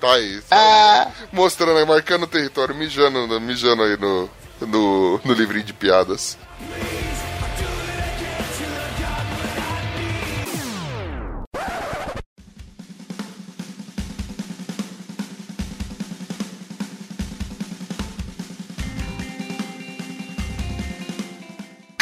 [0.01, 0.41] Tá aí.
[0.49, 1.13] tá aí.
[1.33, 4.29] Mostrando aí, marcando o território, mijando, mijando aí no,
[4.61, 6.39] no, no livrinho de piadas.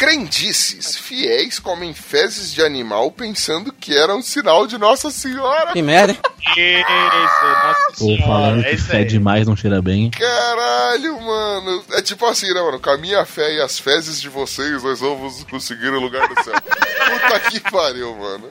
[0.07, 5.73] Crendices, fiéis comem fezes de animal pensando que era um sinal de Nossa Senhora.
[5.73, 6.13] Que merda?
[6.13, 9.05] Isso, nossa Ou falando senhora, é que fé aí.
[9.05, 10.09] demais não cheira bem.
[10.11, 11.83] Caralho, mano.
[11.91, 12.79] É tipo assim, né, mano?
[12.79, 16.41] Com a minha fé e as fezes de vocês, nós vamos conseguir o lugar do
[16.41, 16.53] céu.
[16.63, 18.49] Puta que pariu, mano.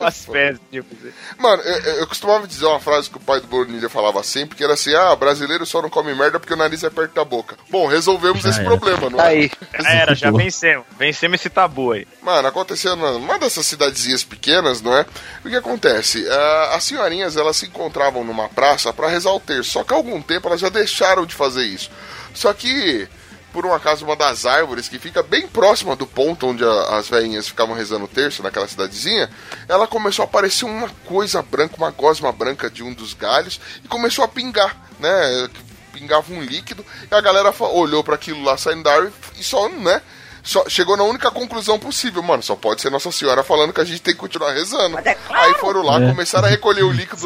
[0.06, 0.96] As fezes, tipo,
[1.38, 4.56] Mano, eu, eu- eu costumava dizer uma frase que o pai do Bonilha falava sempre,
[4.56, 7.24] que era assim, ah, brasileiro só não come merda porque o nariz é perto da
[7.24, 7.56] boca.
[7.68, 8.68] Bom, resolvemos Já esse era.
[8.68, 9.26] problema, não é?
[9.28, 9.50] aí.
[9.78, 10.86] Já era, já vencemos.
[10.98, 12.06] Vencemos esse tabu aí.
[12.22, 15.04] Mano, aconteceu numa dessas cidadezinhas pequenas, não é?
[15.44, 16.26] O que acontece?
[16.28, 19.96] Ah, as senhorinhas, elas se encontravam numa praça pra rezar o terço, só que há
[19.96, 21.90] algum tempo elas já deixaram de fazer isso.
[22.32, 23.08] Só que,
[23.52, 27.08] por um acaso, uma das árvores que fica bem próxima do ponto onde a- as
[27.08, 29.28] velhinhas ficavam rezando o terço, naquela cidadezinha,
[29.68, 33.88] ela começou a aparecer uma coisa branca, uma gosma branca de um dos galhos, e
[33.88, 35.48] começou a pingar, né?
[35.92, 39.68] Pingava um líquido, e a galera olhou pra aquilo lá saindo da árvore e só,
[39.68, 40.00] né?
[40.42, 42.42] Só chegou na única conclusão possível, mano.
[42.42, 44.96] Só pode ser Nossa Senhora falando que a gente tem que continuar rezando.
[45.28, 46.08] Aí foram lá, É.
[46.08, 47.22] começaram a recolher o líquido do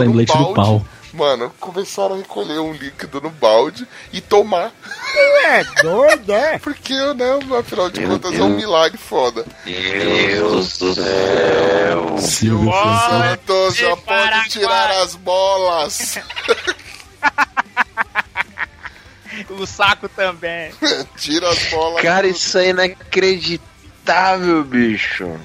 [0.52, 0.54] balde.
[0.56, 0.86] pau.
[1.14, 4.72] Mano, começaram a recolher um líquido no balde e tomar.
[5.44, 6.58] É doido, é?
[6.58, 9.46] Porque, né, afinal de contas, é um milagre foda.
[12.20, 13.08] Silvio Santos.
[13.08, 16.18] Santos já pode tirar as bolas.
[19.50, 20.72] O saco também.
[21.16, 22.02] Tira as bolas.
[22.02, 25.40] Cara, isso aí é inacreditável, bicho.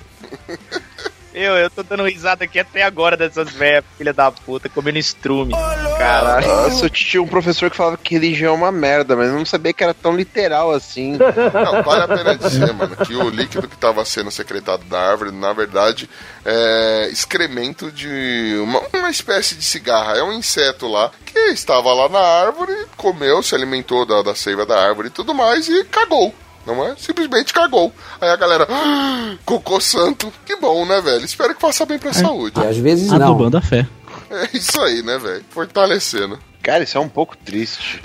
[1.40, 5.54] Eu, eu tô dando risada aqui até agora dessas velhas, filha da puta, comendo estrume.
[5.98, 6.46] Caralho.
[6.46, 9.46] Nossa, eu tinha um professor que falava que religião é uma merda, mas eu não
[9.46, 11.14] sabia que era tão literal assim.
[11.14, 15.32] Não, vale a pena dizer, mano, que o líquido que estava sendo secretado da árvore,
[15.32, 16.10] na verdade,
[16.44, 20.18] é excremento de uma, uma espécie de cigarra.
[20.18, 24.66] É um inseto lá que estava lá na árvore, comeu, se alimentou da, da seiva
[24.66, 26.36] da árvore e tudo mais e cagou.
[26.66, 26.96] Não é?
[26.98, 27.94] Simplesmente cagou.
[28.20, 30.32] Aí a galera, "Ah, cocô santo.
[30.46, 31.26] Que bom, né, velho?
[31.26, 32.60] Espero que faça bem pra saúde.
[32.60, 33.16] E às vezes não.
[33.32, 33.88] Adubando a fé.
[34.30, 35.44] É isso aí, né, velho?
[35.50, 36.40] Fortalecendo.
[36.62, 38.02] Cara, isso é um pouco triste.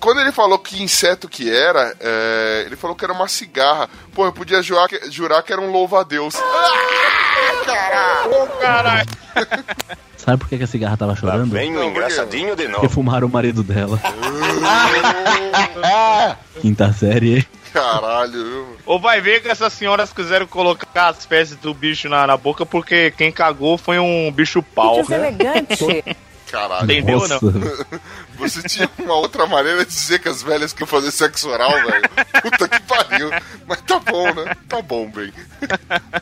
[0.00, 3.88] quando ele falou que inseto que era, é, ele falou que era uma cigarra.
[4.12, 6.34] Pô, eu podia jurar que, jurar que era um louva-a-Deus.
[6.36, 8.48] Ah, caralho!
[8.60, 9.08] Caralho.
[10.24, 11.50] Sabe por que que a cigarra tava chorando?
[11.50, 12.88] Vem o engraçadinho de Porque novo.
[12.88, 13.98] fumaram o marido dela.
[16.60, 17.44] Quinta série.
[17.72, 18.76] Caralho, viu?
[18.86, 22.64] Ou vai ver que essas senhoras quiseram colocar as fezes do bicho na, na boca
[22.64, 25.02] porque quem cagou foi um bicho pau.
[25.02, 26.04] Deselegante.
[26.52, 26.84] Caralho.
[26.84, 27.40] Entendeu ou não?
[27.40, 27.86] Nossa.
[28.36, 32.08] Você tinha uma outra maneira de dizer que as velhas queriam fazer sexo oral, velho.
[32.42, 33.30] Puta que pariu.
[33.66, 34.54] Mas tá bom, né?
[34.68, 35.32] Tá bom, bem.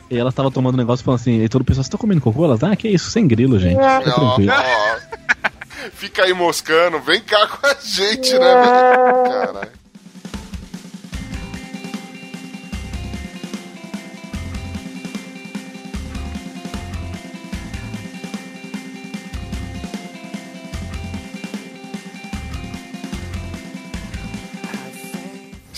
[0.09, 1.97] E ela tava tomando um negócio e falando assim, e todo o pessoal, você tá
[1.97, 2.45] comendo cocô?
[2.45, 3.75] Elas, ah, que isso, sem grilo, gente.
[3.75, 4.53] Fica Ó, tranquilo.
[4.53, 4.97] ó.
[5.93, 9.29] Fica aí moscando, vem cá com a gente, né, velho?
[9.29, 9.80] Caralho.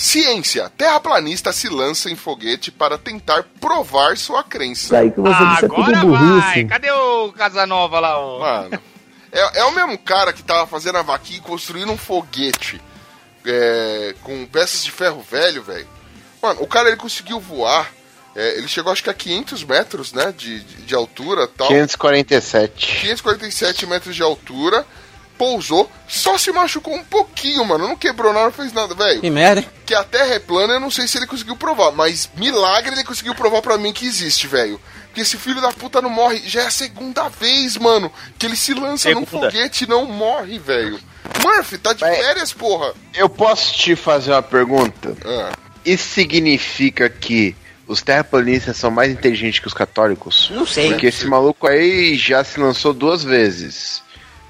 [0.03, 0.69] Ciência.
[0.77, 4.97] Terraplanista se lança em foguete para tentar provar sua crença.
[4.99, 6.05] Aí que você Ah, disse é tudo agora vai!
[6.41, 6.65] burrice.
[6.65, 8.19] Cadê o Casanova lá?
[8.19, 8.39] Ó?
[8.39, 8.79] Mano,
[9.31, 12.81] é, é o mesmo cara que tava fazendo a vaquinha e construindo um foguete
[13.45, 15.87] é, com peças de ferro velho, velho.
[16.41, 17.89] Mano, o cara ele conseguiu voar.
[18.35, 20.33] é, ele chegou acho que a 500 metros, né?
[20.37, 21.69] De, de, de altura tal.
[21.69, 22.99] 547.
[23.01, 24.85] 547 metros de altura.
[25.37, 27.87] Pousou, só se machucou um pouquinho, mano.
[27.87, 29.21] Não quebrou nada, não fez nada, velho.
[29.21, 29.69] Que merda, hein?
[29.85, 33.03] Que a Terra é plana, eu não sei se ele conseguiu provar, mas milagre ele
[33.03, 34.79] conseguiu provar pra mim que existe, velho.
[35.07, 36.41] Porque esse filho da puta não morre.
[36.45, 39.51] Já é a segunda vez, mano, que ele se lança num Segunda.
[39.51, 40.99] foguete e não morre, velho.
[41.41, 42.93] Murphy, tá de férias, porra.
[43.13, 45.15] Eu posso te fazer uma pergunta?
[45.25, 45.51] Ah,
[45.85, 47.55] Isso significa que
[47.87, 50.49] os terraplanistas são mais inteligentes que os católicos?
[50.51, 50.89] Não sei.
[50.89, 54.01] Porque esse maluco aí já se lançou duas vezes.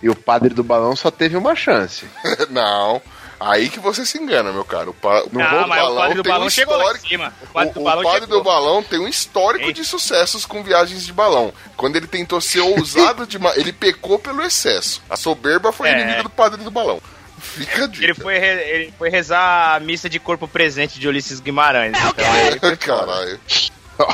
[0.04, 2.06] E o padre do balão só teve uma chance.
[2.52, 3.02] não.
[3.40, 4.90] Aí que você se engana, meu cara.
[4.90, 5.24] O, pa...
[5.32, 7.08] no Não, do mas o balão padre do tem um balão chegou lá em histórico.
[7.10, 7.34] cima.
[7.42, 8.38] O padre do o, balão padre chegou.
[8.38, 9.74] do balão tem um histórico Ei.
[9.74, 11.54] de sucessos com viagens de balão.
[11.76, 15.02] Quando ele tentou ser ousado demais, ele pecou pelo excesso.
[15.10, 15.94] A soberba foi É.
[16.02, 17.02] inimiga do padre do balão.
[17.40, 18.04] Fica a dica.
[18.06, 21.94] Ele foi, re- ele foi rezar a missa de corpo presente de Ulisses Guimarães.
[21.98, 23.40] então, aí- Caralho.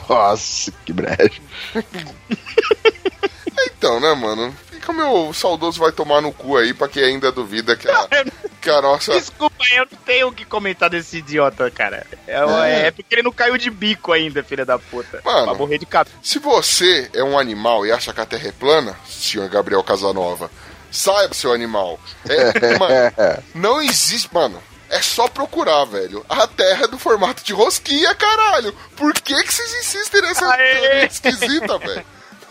[0.10, 1.40] Nossa, que brecha.
[3.78, 4.56] Então, né, mano?
[4.80, 8.08] Fica o meu saudoso vai tomar no cu aí pra quem ainda duvida que a,
[8.62, 9.12] que a nossa.
[9.12, 12.08] Desculpa, eu não tenho o que comentar desse idiota, cara.
[12.26, 15.22] É, é porque ele não caiu de bico ainda, filha da puta.
[15.26, 15.48] Mano.
[15.48, 16.16] Pra morrer de cabelo.
[16.24, 20.50] Se você é um animal e acha que a Terra é plana, senhor Gabriel Casanova,
[20.90, 22.00] saiba, seu animal.
[22.30, 24.34] É, mano, não existe.
[24.34, 26.26] Mano, é só procurar, velho.
[26.30, 28.74] A Terra é do formato de rosquinha, caralho.
[28.96, 31.06] Por que, que vocês insistem nessa Aê!
[31.06, 32.06] esquisita, velho?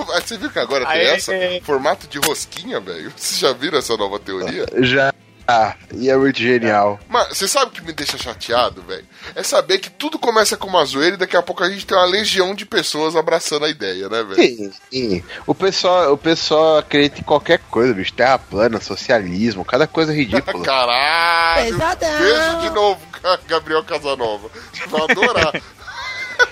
[0.26, 1.32] Você viu que agora tem essa?
[1.64, 3.12] Formato de rosquinha, velho?
[3.16, 4.66] Vocês já viram essa nova teoria?
[4.80, 5.12] Já.
[5.50, 7.00] Ah, e é muito genial.
[7.08, 9.06] Mas você sabe o que me deixa chateado, velho?
[9.34, 11.96] É saber que tudo começa com uma zoeira e daqui a pouco a gente tem
[11.96, 14.34] uma legião de pessoas abraçando a ideia, né, velho?
[14.34, 15.24] Sim, sim.
[15.46, 18.12] O pessoal, o pessoal acredita em qualquer coisa, bicho.
[18.12, 20.62] Terra plana, socialismo, cada coisa ridícula.
[20.66, 21.72] Caralho!
[21.78, 22.18] Pesadão.
[22.18, 24.50] Beijo de novo, Ga- Gabriel Casanova.
[24.88, 25.52] Vai adorar.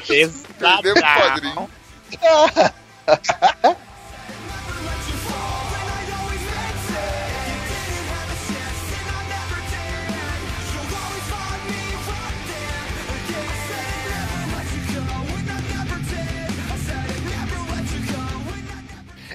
[0.06, 1.70] Perdemos o padrinho.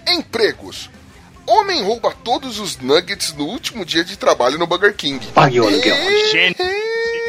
[0.08, 0.90] Empregos.
[1.46, 5.26] Homem rouba todos os nuggets no último dia de trabalho no Burger King.
[5.34, 5.96] Pague o aluguel.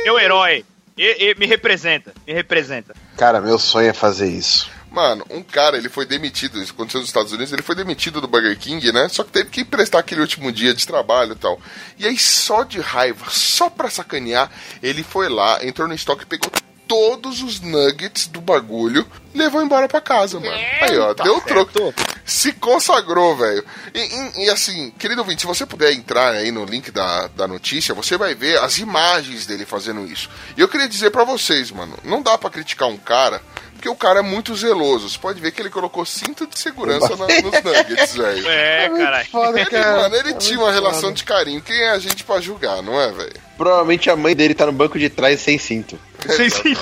[0.04, 0.64] Meu herói.
[0.96, 2.94] E- e- me representa, me representa.
[3.16, 4.70] Cara, meu sonho é fazer isso.
[4.92, 8.28] Mano, um cara, ele foi demitido, isso aconteceu nos Estados Unidos, ele foi demitido do
[8.28, 9.08] Burger King, né?
[9.08, 11.58] Só que teve que prestar aquele último dia de trabalho e tal.
[11.98, 14.50] E aí, só de raiva, só pra sacanear,
[14.82, 16.50] ele foi lá, entrou no estoque, pegou
[16.86, 20.52] todos os nuggets do bagulho, levou embora pra casa, mano.
[20.82, 21.94] Aí, ó, deu troco.
[22.22, 23.64] Se consagrou, velho.
[23.94, 27.48] E, e- e, assim, querido ouvinte, se você puder entrar aí no link da, da
[27.48, 30.28] notícia, você vai ver as imagens dele fazendo isso.
[30.54, 33.40] E eu queria dizer pra vocês, mano, não dá pra criticar um cara,
[33.82, 35.08] porque o cara é muito zeloso.
[35.10, 38.48] Você pode ver que ele colocou cinto de segurança na- nos nuggets, velho.
[38.48, 39.28] É, caralho.
[39.28, 41.60] Foda, Ele, mano, ele tinha uma relação de carinho.
[41.60, 43.32] Quem é a gente pra julgar, não é, velho?
[43.56, 45.98] Provavelmente a mãe dele tá no banco de trás sem cinto.
[46.28, 46.74] Sim, sim.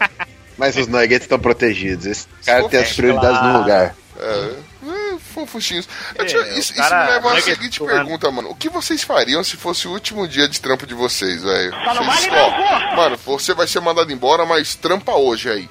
[0.56, 2.06] Mas os nuggets estão protegidos.
[2.06, 3.52] Esse cara tem as É, prioridades claro.
[3.52, 3.94] no lugar.
[4.18, 5.86] É, é fofuchinhos.
[6.14, 8.48] É, o isso, isso cara- me leva a nugget seguinte pergunta, mano.
[8.48, 11.70] O que vocês fariam se fosse o último dia de trampo de vocês, velho?
[11.72, 15.68] Não Vocês, vale ó, Mano, você vai ser mandado embora, mas trampa hoje aí.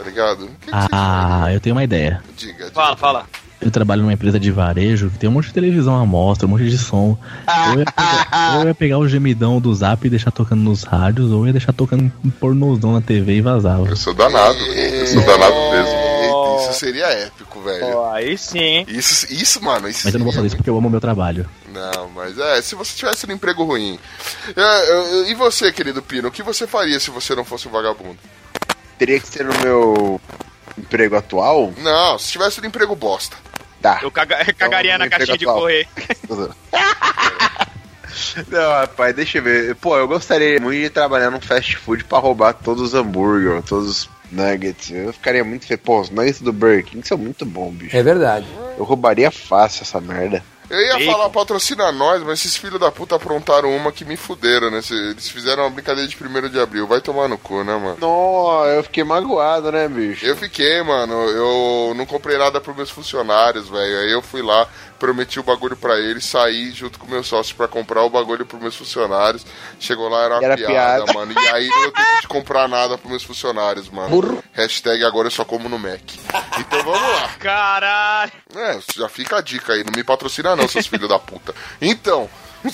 [0.00, 0.48] Tá ligado?
[0.62, 2.22] Que, que Ah, eu tenho uma ideia.
[2.34, 2.70] Diga, diga.
[2.70, 3.26] Fala, fala.
[3.60, 6.50] Eu trabalho numa empresa de varejo que tem um monte de televisão à mostra, um
[6.50, 7.18] monte de som.
[7.68, 10.62] Ou eu ia pegar, ou eu ia pegar o gemidão do zap e deixar tocando
[10.62, 13.86] nos rádios, ou eu ia deixar tocando um pornozão na TV e vazava.
[13.86, 14.58] Eu sou danado.
[14.58, 16.10] Eu sou danado mesmo.
[16.60, 17.92] Isso seria épico, velho.
[17.92, 18.86] Pô, aí sim.
[18.88, 19.86] Isso, isso, mano.
[19.86, 21.46] Isso Mas eu não vou fazer isso porque eu amo o meu trabalho.
[21.70, 23.98] Não, mas é, se você tivesse um emprego ruim.
[24.56, 27.70] É, é, e você, querido Pino, o que você faria se você não fosse um
[27.70, 28.18] vagabundo?
[29.00, 30.20] Teria que ser no meu
[30.76, 31.72] emprego atual?
[31.78, 33.34] Não, se tivesse um emprego bosta.
[33.80, 34.00] Tá.
[34.02, 35.58] Eu caga- cagaria na Então, caixinha de atual.
[35.60, 35.88] correr.
[38.48, 39.74] Não, rapaz, deixa eu ver.
[39.76, 43.88] Pô, eu gostaria muito de trabalhar num fast food pra roubar todos os hambúrguer, todos
[43.88, 44.90] os nuggets.
[44.90, 45.82] Eu ficaria muito feliz.
[45.82, 47.96] Pô, os nuggets do Burger King são muito bons, bicho.
[47.96, 48.46] É verdade.
[48.76, 50.44] Eu roubaria fácil essa merda.
[50.70, 51.10] Eu ia Bacon.
[51.12, 54.80] falar patrocina nós, mas esses filhos da puta aprontaram uma que me fuderam, né?
[54.80, 56.86] Se- Eles fizeram uma brincadeira de 1 de abril.
[56.86, 57.96] Vai tomar no cu, né, mano?
[58.00, 60.24] Não, eu fiquei magoado, né, bicho?
[60.24, 61.12] Eu fiquei, mano.
[61.30, 63.98] Eu não comprei nada pros meus funcionários, velho.
[64.00, 64.68] Aí eu fui lá,
[65.00, 68.60] prometi o bagulho pra eles, saí junto com meu sócio pra comprar o bagulho pros
[68.62, 69.44] meus funcionários.
[69.80, 70.72] Chegou lá, era uma Era piada,
[71.04, 71.12] piada.
[71.12, 71.32] mano.
[71.32, 74.40] E aí não deu tempo de comprar nada pros meus funcionários, mano.
[74.52, 76.00] Hashtag agora eu só como no Mac.
[76.58, 77.28] Então vamos lá.
[77.40, 78.32] Caralho.
[78.54, 79.82] É, já fica a dica aí.
[79.82, 81.54] Não me patrocina não, seus filhos da puta.
[81.80, 82.28] Então,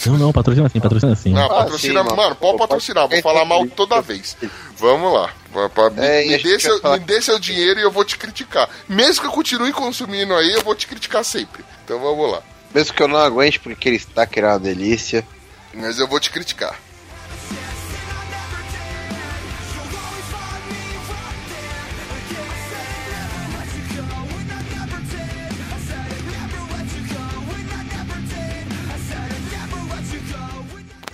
[0.06, 1.32] Não, não, patrocina assim, patrocina assim.
[1.32, 2.34] não, Ah, patrocina, sim, mano, mano.
[2.36, 4.36] pode patrocinar, vou falar mal toda vez.
[4.76, 5.30] Vamos lá.
[5.56, 7.90] Pra- pra- me, É, me a dê seu, falar- me dê seu dinheiro e eu
[7.90, 8.68] vou te criticar.
[8.86, 11.64] Mesmo que eu continue consumindo aí, eu vou te criticar sempre.
[11.82, 12.42] Então vamos lá.
[12.74, 15.26] Mesmo que eu não aguente, porque aquele stacker é uma delícia.
[15.72, 16.78] Mas eu vou te criticar.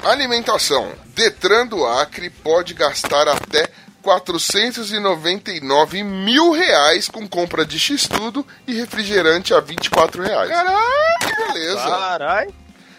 [0.03, 0.93] Alimentação.
[1.15, 3.69] Detran do Acre pode gastar até
[4.03, 10.51] 499 mil reais com compra de X-Tudo e refrigerante a 24 reais.
[10.51, 10.79] Caralho,
[11.21, 11.81] que beleza.
[11.81, 12.55] Caralho.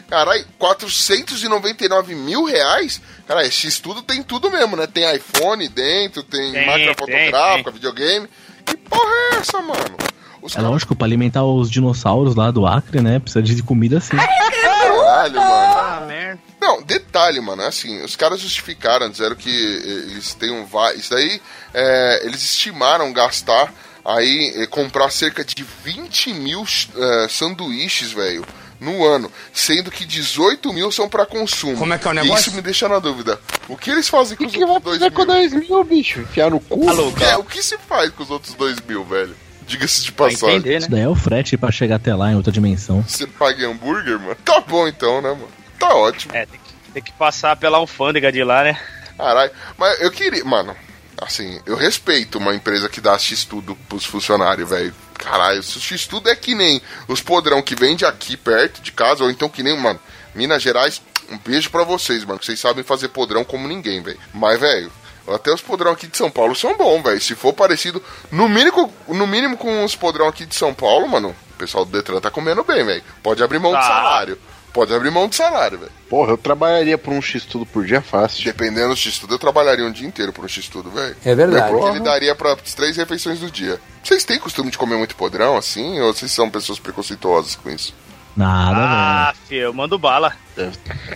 [0.09, 3.01] Caralho, 499 mil reais?
[3.27, 4.87] Caralho, X-Tudo tem tudo mesmo, né?
[4.87, 8.27] Tem iPhone dentro, tem, Tem, máquina tem, fotográfica, videogame.
[8.65, 9.97] Que porra é essa, mano?
[10.41, 13.19] Os É lógico, pra alimentar os dinossauros lá do Acre, né?
[13.19, 14.17] Precisa de comida assim.
[14.17, 15.45] Caralho, mano.
[15.45, 16.39] Ah, merda.
[16.63, 20.95] Não, detalhe, mano, é assim, os caras justificaram, disseram que eles têm um vai.
[20.95, 21.41] Isso daí,
[21.73, 23.73] eh, eles estimaram gastar
[24.05, 28.45] aí, eh, comprar cerca de 20 mil eh, sanduíches, velho,
[28.79, 31.77] no ano, sendo que 18 mil são pra consumo.
[31.77, 32.47] Como é que é o E negócio?
[32.47, 33.39] isso me deixa na dúvida.
[33.67, 35.19] O que eles fazem com O os que vai outros 2 fazer mil?
[35.19, 36.19] com 2 mil, bicho?
[36.21, 36.89] Enfiar no cu?
[36.89, 39.35] Alô, É, o que se faz com os outros 2 mil, velho?
[39.67, 40.57] Diga-se de passagem.
[40.57, 40.97] entender, Isso né?
[40.97, 43.01] daí é o frete pra chegar até lá em outra dimensão.
[43.07, 44.35] Você paga hambúrguer, mano?
[44.43, 45.47] Tá bom então, né, mano?
[45.87, 46.35] Tá ótimo.
[46.35, 48.79] É, tem que, tem que passar pela alfândega de lá, né?
[49.17, 49.51] Caralho.
[49.77, 50.43] Mas eu queria.
[50.45, 50.75] Mano,
[51.21, 54.93] assim, eu respeito uma empresa que dá X-Tudo pros funcionários, velho.
[55.15, 59.23] Caralho, se o X-Tudo é que nem os podrão que vende aqui perto de casa,
[59.23, 59.99] ou então que nem, mano,
[60.35, 64.19] Minas Gerais, um beijo pra vocês, mano, que vocês sabem fazer podrão como ninguém, velho.
[64.33, 64.91] Mas, velho.
[65.25, 67.21] Até os podrão aqui de São Paulo são bons, velho.
[67.21, 71.33] Se for parecido, no mínimo, no mínimo com os podrão aqui de São Paulo, mano,
[71.51, 73.01] o pessoal do Detran tá comendo bem, velho.
[73.21, 73.87] Pode abrir mão de Tá.
[73.87, 74.37] salário.
[74.73, 75.91] Pode abrir mão de salário, velho.
[76.09, 78.43] Porra, eu trabalharia por um X tudo por dia fácil.
[78.43, 81.15] Dependendo do X-Tudo, eu trabalharia um dia inteiro por um X-Tudo, velho.
[81.23, 81.71] É verdade.
[81.71, 83.79] Porque ele daria pra três refeições do dia.
[84.03, 85.99] Vocês têm costume de comer muito podrão, assim?
[86.01, 87.93] Ou vocês são pessoas preconceituosas com isso?
[88.35, 90.33] Nada, Ah, filho, eu mando bala.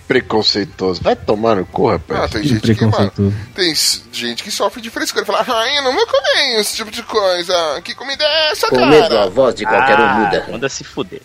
[0.08, 1.02] Preconceituoso.
[1.02, 2.22] Vai tomar no cu, rapaz.
[2.22, 3.12] Ah, tem gente que, mano,
[3.56, 3.74] tem
[4.12, 5.26] gente que sofre de frescura.
[5.26, 7.82] Fala, ai, eu não vou comer esse tipo de coisa.
[7.84, 9.30] Que comida é essa, Com medo, a cara?
[9.32, 10.46] voz de qualquer um ah, muda.
[10.52, 11.22] Manda se fuder.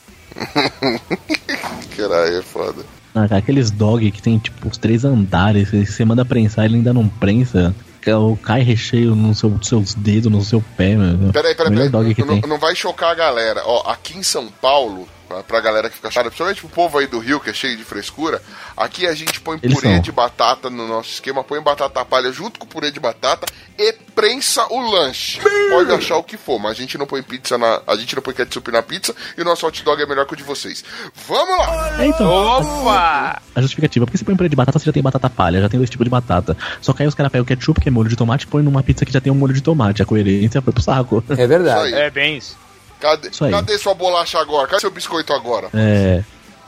[1.96, 2.84] Caralho, é foda.
[3.14, 6.92] Ah, cara, aqueles dog que tem tipo os três andares, você manda prensar ele ainda
[6.92, 7.74] não prensa.
[8.04, 8.12] é
[8.42, 11.32] Cai recheio nos seu, seus dedos, no seu pé, mano.
[11.32, 12.40] Peraí, peraí, peraí.
[12.40, 13.62] Não, não vai chocar a galera.
[13.64, 17.06] Ó, aqui em São Paulo, pra- pra galera que fica chata, principalmente pro povo aí
[17.06, 18.42] do Rio, que é cheio de frescura,
[18.76, 20.00] aqui a gente põe Eles purê são.
[20.02, 23.46] de batata no nosso esquema, põe batata palha junto com purê de batata
[23.78, 25.40] e prensa o lanche.
[25.70, 27.80] Pode achar o que for, mas a gente não põe pizza na.
[27.86, 30.34] A gente não põe ketchup na pizza e o nosso hot dog é melhor que
[30.34, 30.84] o de vocês.
[31.26, 32.02] Vamos lá!
[32.02, 33.40] É, então, Opa!
[33.54, 35.78] a justificativa, porque você põe purê de batata, você já tem batata palha, já tem
[35.78, 36.56] dois tipos de batata.
[36.80, 38.62] Só que aí os caras pegam o ketchup, que é molho de tomate, e põe
[38.62, 40.02] numa pizza que já tem um molho de tomate.
[40.02, 41.24] A coerência foi pro saco.
[41.30, 41.94] É verdade.
[41.94, 42.56] É bem isso.
[43.02, 43.50] Cadê, Isso aí.
[43.50, 44.68] cadê sua bolacha agora?
[44.68, 45.68] Cadê seu biscoito agora?
[45.74, 46.22] É.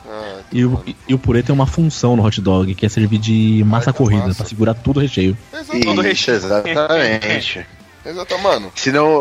[0.07, 3.19] Ah, E o, e o purê tem uma função no hot dog, que é servir
[3.19, 4.39] de massa Ai, tá corrida, massa.
[4.39, 5.39] pra segurar tudo o recheio.
[5.53, 5.87] exatamente.
[5.87, 6.37] Todo recheio.
[6.37, 7.67] exatamente.
[8.05, 8.71] Exato, mano.
[8.75, 9.21] senão,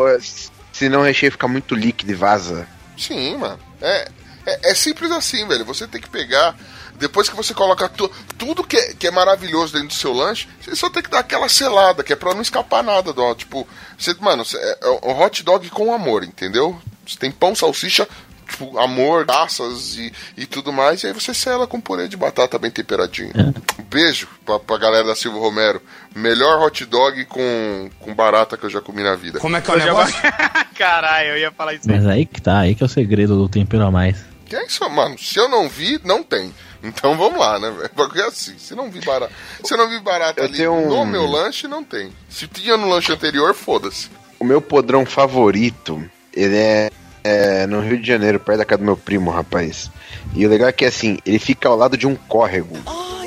[0.72, 2.66] senão o recheio fica muito líquido e vaza.
[2.98, 3.58] Sim, mano.
[3.80, 4.08] É,
[4.44, 5.64] é, é simples assim, velho.
[5.64, 6.54] Você tem que pegar.
[6.98, 10.48] Depois que você coloca tu- tudo que é, que é maravilhoso dentro do seu lanche,
[10.60, 13.34] você só tem que dar aquela selada, que é pra não escapar nada do.
[13.34, 13.66] Tipo,
[13.98, 16.80] você, mano, você- é, é um hot dog com amor, entendeu?
[17.06, 18.08] Você tem pão, salsicha,
[18.48, 21.02] tipo, amor, graças e, e tudo mais.
[21.02, 23.32] E aí você sela com purê de batata bem temperadinho.
[23.78, 25.82] Um beijo pra, pra galera da Silva Romero.
[26.14, 29.40] Melhor hot dog com, com barata que eu já comi na vida.
[29.40, 30.14] Como é que é o Eu já- negócio?
[30.78, 31.96] Caralho, eu ia falar isso aí.
[31.96, 34.24] Mas aí que tá, aí que é o segredo do tempero a mais.
[34.46, 35.18] Que é isso, mano?
[35.18, 36.52] Se eu não vi, não tem.
[36.84, 37.90] Então vamos lá, né, velho?
[37.96, 39.32] Porque é assim, se não vi barata,
[39.64, 42.12] se não vi barata Eu ali tenho um- no meu lanche, não tem.
[42.28, 44.08] Se tinha no lanche anterior, foda-se.
[44.38, 46.90] O meu podrão favorito, ele é,
[47.24, 49.90] é no Rio de Janeiro, perto da casa do meu primo, rapaz.
[50.34, 52.76] E o legal é que assim, ele fica ao lado de um córrego.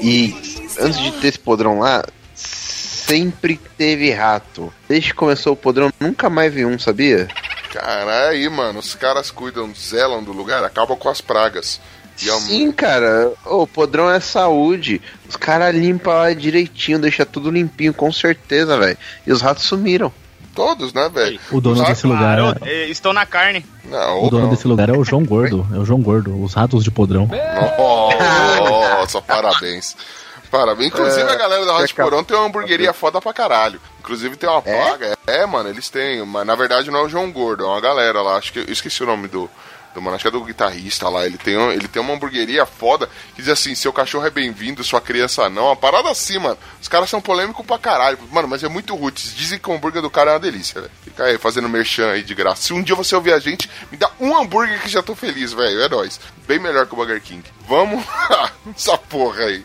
[0.01, 0.35] E
[0.79, 2.03] antes de ter esse podrão lá,
[2.35, 4.71] sempre teve rato.
[4.87, 7.27] Desde que começou o podrão, nunca mais vi um, sabia?
[7.71, 11.79] Cara, aí, mano, os caras cuidam, zelam do lugar, acabam com as pragas.
[12.23, 13.31] E é um- Sim, cara.
[13.45, 15.01] O podrão é saúde.
[15.29, 18.97] Os caras limpam lá direitinho, deixa tudo limpinho, com certeza, velho.
[19.25, 20.11] E os ratos sumiram.
[20.55, 21.39] Todos, né, velho?
[21.51, 23.63] O dono Os desse lugar, Claro, eh, estou na carne.
[23.85, 24.49] Não, o dono não.
[24.49, 27.29] desse lugar é o João Gordo, é o João Gordo, os ratos de podrão.
[28.99, 29.95] Nossa, parabéns.
[30.49, 30.87] Parabéns.
[30.87, 33.79] Inclusive, É, a galera da Rádio é cap- Porão tem uma hamburgueria foda pra caralho.
[33.99, 35.17] Inclusive, tem uma plaga.
[35.27, 35.45] É?
[35.45, 36.25] mano, eles têm.
[36.25, 38.37] Mas na verdade não é o João Gordo, é uma galera lá.
[38.37, 39.49] Acho que eu esqueci o nome do.
[39.97, 41.25] Do mano, acho que é do guitarrista lá.
[41.25, 45.01] Ele tem, ele tem uma hamburgueria foda que diz assim: seu cachorro é bem-vindo, sua
[45.01, 45.65] criança não.
[45.65, 46.55] Uma parada assim, mano.
[46.79, 48.19] Os caras são polêmicos pra caralho.
[48.31, 49.33] Mano, mas é muito roots.
[49.33, 50.93] Dizem que o hambúrguer do cara é uma delícia, velho.
[51.03, 52.61] Fica aí fazendo merchan aí de graça.
[52.61, 55.51] Se um dia você ouvir a gente, me dá um hambúrguer que já tô feliz,
[55.51, 55.81] velho.
[55.81, 56.19] É nóis.
[56.47, 57.43] Bem melhor que o Burger King.
[57.67, 58.05] Vamos
[58.77, 59.63] essa porra aí.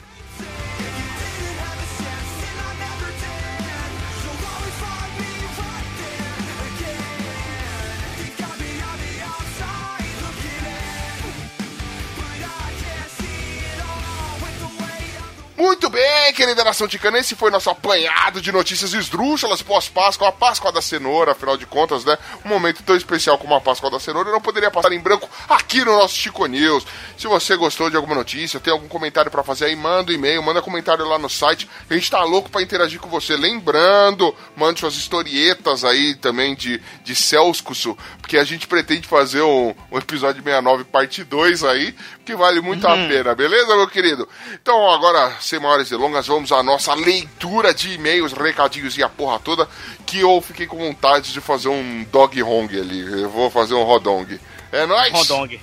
[15.63, 20.73] Muito bem, querida nação ticana, esse foi nosso apanhado de notícias esdrúxulas pós-Páscoa, a Páscoa
[20.73, 22.19] da Cenoura, afinal de contas, né?
[22.45, 25.85] Um momento tão especial como a Páscoa da Cenoura não poderia passar em branco aqui
[25.85, 26.85] no nosso Chico News.
[27.17, 30.43] Se você gostou de alguma notícia, tem algum comentário pra fazer aí, manda um e-mail,
[30.43, 31.71] manda comentário lá no site.
[31.89, 33.37] A gente tá louco pra interagir com você.
[33.37, 39.75] Lembrando, mande suas historietas aí também de, de Celscuso, porque a gente pretende fazer um,
[39.91, 41.95] um episódio 69 parte 2 aí,
[42.25, 44.27] que vale muito a pena, beleza, meu querido?
[44.55, 49.41] Então, agora, sem maiores delongas, vamos à nossa leitura de e-mails, recadinhos e a porra
[49.41, 49.69] toda,
[50.07, 53.23] que eu fiquei com vontade de fazer um dog hong ali.
[53.23, 54.39] Eu vou fazer um rodong.
[54.71, 55.13] É nóis?
[55.13, 55.61] Rodong.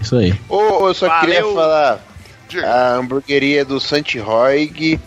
[0.00, 0.38] Isso aí.
[0.48, 1.20] Ô, eu só Valeu.
[1.26, 2.04] queria falar.
[2.48, 2.68] Diga.
[2.70, 5.00] A hamburgueria do Santiroig.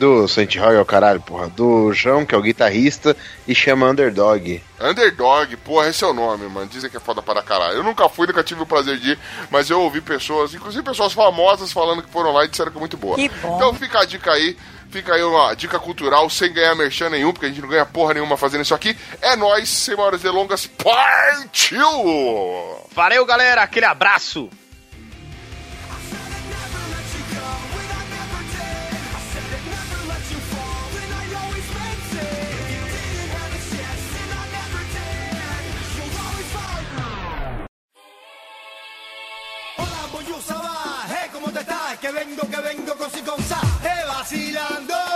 [0.00, 1.48] Do é o caralho, porra.
[1.50, 3.14] Do João, que é o guitarrista,
[3.46, 4.62] e chama Underdog.
[4.80, 6.66] Underdog, porra, esse é o nome, mano.
[6.68, 7.74] Dizem que é foda para caralho.
[7.74, 9.18] Eu nunca fui, nunca tive o prazer de ir,
[9.50, 12.80] mas eu ouvi pessoas, inclusive pessoas famosas, falando que foram lá e disseram que é
[12.80, 13.16] muito boa.
[13.16, 13.56] Que bom.
[13.56, 14.56] Então fica a dica aí.
[14.90, 18.14] Fica aí uma dica cultural sem ganhar merchan nenhum, porque a gente não ganha porra
[18.14, 18.96] nenhuma fazendo isso aqui.
[19.20, 21.86] É nóis, sem maiores delongas, partiu!
[22.92, 23.62] Valeu, galera.
[23.62, 24.48] Aquele abraço.
[42.00, 43.60] Que vengo, que vengo con si con sa,
[44.06, 45.09] vacilando.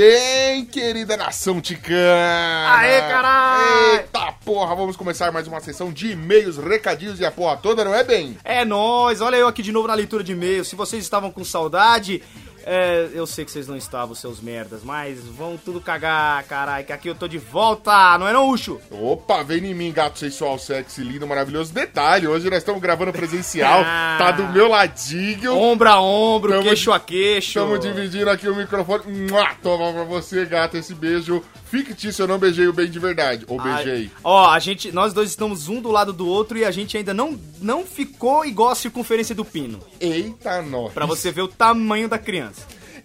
[0.00, 2.78] Bem, querida nação ticana!
[2.78, 3.96] Aê, caralho!
[3.96, 7.94] Eita porra, vamos começar mais uma sessão de e-mails, recadinhos e a porra toda, não
[7.94, 8.38] é bem?
[8.42, 10.64] É nóis, olha eu aqui de novo na leitura de e-mail.
[10.64, 12.22] Se vocês estavam com saudade,
[12.64, 16.92] é, eu sei que vocês não estavam, seus merdas, mas vão tudo cagar, caralho, que
[16.92, 18.80] aqui eu tô de volta, não é não, Ucho?
[18.90, 21.72] Opa, vem em mim, gato sensual, sexy, lindo, maravilhoso.
[21.72, 24.16] Detalhe, hoje nós estamos gravando presencial, Ah.
[24.18, 25.56] tá do meu ladinho.
[25.56, 27.58] Ombro a ombro, Tamo queixo a queixo.
[27.58, 29.28] Estamos dividindo aqui o microfone.
[29.30, 32.22] Mua, Toma pra você, gato, esse beijo fictício.
[32.24, 33.44] Eu não beijei o bem de verdade.
[33.48, 34.10] Ou beijei.
[34.24, 37.14] Ó, a gente, nós dois estamos um do lado do outro e a gente ainda
[37.14, 39.80] não, não ficou igual a circunferência do pino.
[40.00, 40.92] Eita, nós.
[40.92, 42.49] Pra você ver o tamanho da criança.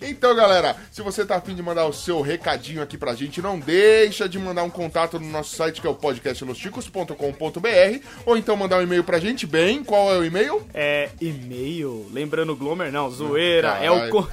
[0.07, 3.59] Então, galera, se você tá afim de mandar o seu recadinho aqui pra gente, não
[3.59, 8.77] deixa de mandar um contato no nosso site, que é o podcastlosticos.com.br, ou então mandar
[8.77, 10.61] um e-mail pra gente, bem, qual é o e-mail?
[10.73, 14.19] É, e-mail, lembrando o Glomer, não, zoeira, é Caralho.
[14.19, 14.27] o...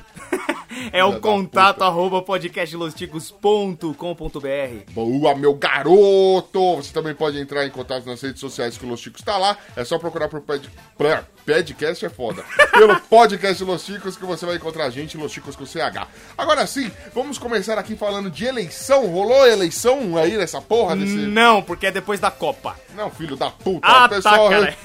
[0.92, 4.92] É o contato arroba podcastlosticos.com.br.
[4.92, 6.76] Boa, meu garoto!
[6.76, 9.56] Você também pode entrar em contato nas redes sociais que o Los Chicos tá lá.
[9.76, 12.44] É só procurar por pra- podcast é foda.
[12.72, 16.06] Pelo podcast Los Chicos que você vai encontrar a gente, Los Chicos com CH.
[16.38, 19.06] Agora sim, vamos começar aqui falando de eleição.
[19.06, 21.16] Rolou eleição aí nessa porra desse.
[21.16, 22.76] Não, porque é depois da Copa.
[22.94, 23.86] Não, filho da puta.
[23.86, 24.76] Ah, o pessoal, tá, cara.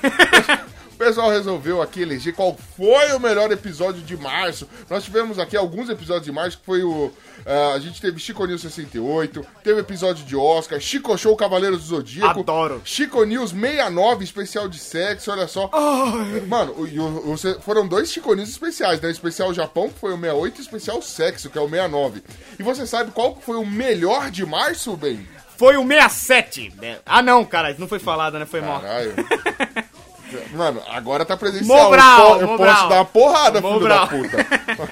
[0.97, 4.67] o pessoal resolveu aqui eleger qual foi o melhor episódio de março.
[4.89, 7.13] Nós tivemos aqui alguns episódios de março, que foi o.
[7.45, 11.85] ah, a gente teve Chico News 68, teve episódio de Oscar, Chico Show Cavaleiros do
[11.85, 12.39] Zodíaco.
[12.39, 12.81] Adoro.
[12.83, 15.69] Chico News 69, especial de sexo, olha só.
[16.47, 19.11] Mano, o- o- o- foram dois Chico News especiais, né?
[19.11, 22.23] Especial Japão, que foi o 68, e o especial sexo, que é o 69.
[22.57, 25.27] E você sabe qual foi o melhor de março, bem?
[25.57, 26.73] Foi o 67.
[26.79, 26.97] né?
[27.05, 28.45] Ah, não, cara, isso não foi falado, né?
[28.45, 28.81] Foi mal.
[30.53, 31.83] Mano, agora tá presencial.
[31.85, 33.99] Mobral, eu po- eu posso dar uma porrada, filho Mobral.
[33.99, 34.45] da puta.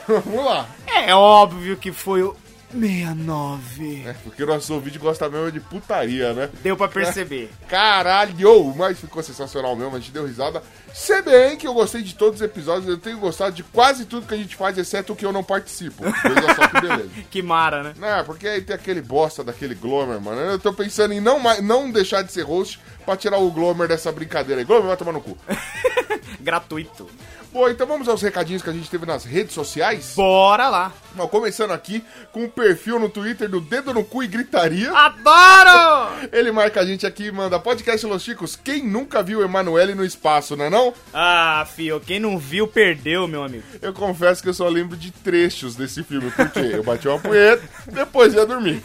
[0.26, 0.66] Vamos lá.
[0.88, 2.36] É óbvio que foi o
[2.80, 4.04] 69.
[4.06, 6.50] É, porque o nosso vídeo gosta mesmo de putaria, né?
[6.62, 7.50] Deu pra perceber.
[7.68, 8.74] Caralho!
[8.76, 10.62] Mas ficou sensacional mesmo, a gente deu risada.
[10.94, 14.28] Se bem que eu gostei de todos os episódios, eu tenho gostado de quase tudo
[14.28, 16.04] que a gente faz, exceto o que eu não participo.
[16.04, 17.10] Veja só que beleza.
[17.30, 17.94] Que mara, né?
[17.98, 20.40] Não, porque aí tem aquele bosta daquele Glomer, mano.
[20.40, 24.12] Eu tô pensando em não, não deixar de ser host pra tirar o Glomer dessa
[24.12, 24.66] brincadeira aí.
[24.66, 25.38] Glomer vai tomar no cu.
[26.40, 27.10] Gratuito.
[27.56, 30.12] Bom, então vamos aos recadinhos que a gente teve nas redes sociais.
[30.14, 30.92] Bora lá.
[31.14, 32.04] Bom, começando aqui
[32.34, 34.92] com o perfil no Twitter do Dedo no Cu e Gritaria.
[34.92, 36.28] Adoro!
[36.34, 38.60] Ele marca a gente aqui e manda podcast Los Chicos.
[38.62, 40.94] Quem nunca viu Emanuele no espaço, né não?
[41.14, 43.64] Ah, fio, quem não viu, perdeu, meu amigo.
[43.82, 47.64] Eu confesso que eu só lembro de trechos desse filme, porque eu bati uma punheta,
[47.88, 48.84] depois ia dormir.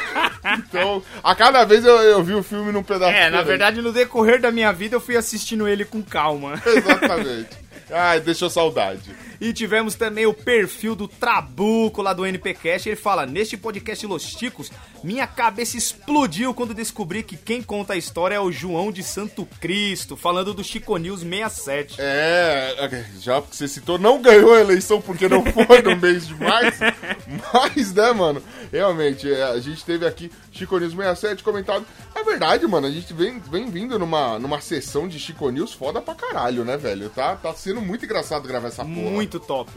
[0.58, 3.92] então, a cada vez eu, eu vi o filme num pedaço É, na verdade, no
[3.92, 6.54] decorrer da minha vida, eu fui assistindo ele com calma.
[6.64, 7.65] Exatamente.
[7.90, 9.14] Ai, deixou saudade.
[9.40, 12.88] E tivemos também o perfil do Trabuco lá do NPcast.
[12.88, 14.72] Ele fala: Neste podcast Los Ticos,
[15.04, 19.46] minha cabeça explodiu quando descobri que quem conta a história é o João de Santo
[19.60, 21.96] Cristo, falando do Chico News 67.
[21.98, 26.34] É, já que você citou, não ganhou a eleição porque não foi no mês de
[26.34, 26.80] março.
[27.52, 31.86] Mas, né, mano, realmente, é, a gente teve aqui Chico News 67 comentado.
[32.16, 36.00] É verdade, mano, a gente vem, vem vindo numa, numa sessão de Chico News foda
[36.00, 37.10] pra caralho, né, velho?
[37.10, 39.10] Tá, tá sendo muito engraçado gravar essa porra.
[39.10, 39.70] Muito top.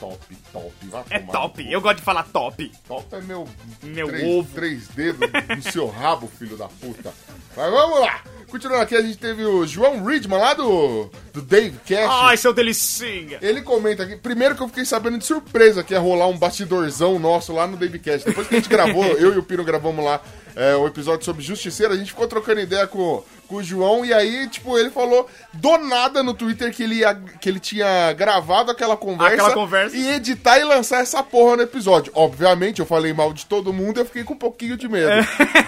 [0.00, 0.72] Top, top.
[0.88, 1.72] Vai É top.
[1.72, 2.72] Eu gosto de falar top.
[2.88, 3.46] Top é meu,
[3.80, 4.48] Meu três, ovo.
[4.52, 7.14] três dedos no seu rabo, filho da puta.
[7.56, 8.22] Mas vamos lá.
[8.48, 12.10] Continuando aqui, a gente teve o João Ridman lá do, do Dave Cash.
[12.10, 13.38] Ai, seu delicinha.
[13.40, 17.20] Ele comenta aqui, primeiro que eu fiquei sabendo de surpresa que ia rolar um bastidorzão
[17.20, 18.26] nosso lá no Davecast.
[18.26, 20.20] Depois que a gente gravou, eu e o Pino gravamos lá
[20.54, 23.22] é, o episódio sobre Justiceiro, a gente ficou trocando ideia com,
[23.52, 27.14] com o João e aí, tipo, ele falou do nada no Twitter que ele, ia,
[27.14, 29.94] que ele tinha gravado aquela conversa, Aquela conversa.
[29.94, 32.10] e editar e lançar essa porra no episódio.
[32.14, 35.10] Obviamente, eu falei mal de todo mundo e eu fiquei com um pouquinho de medo.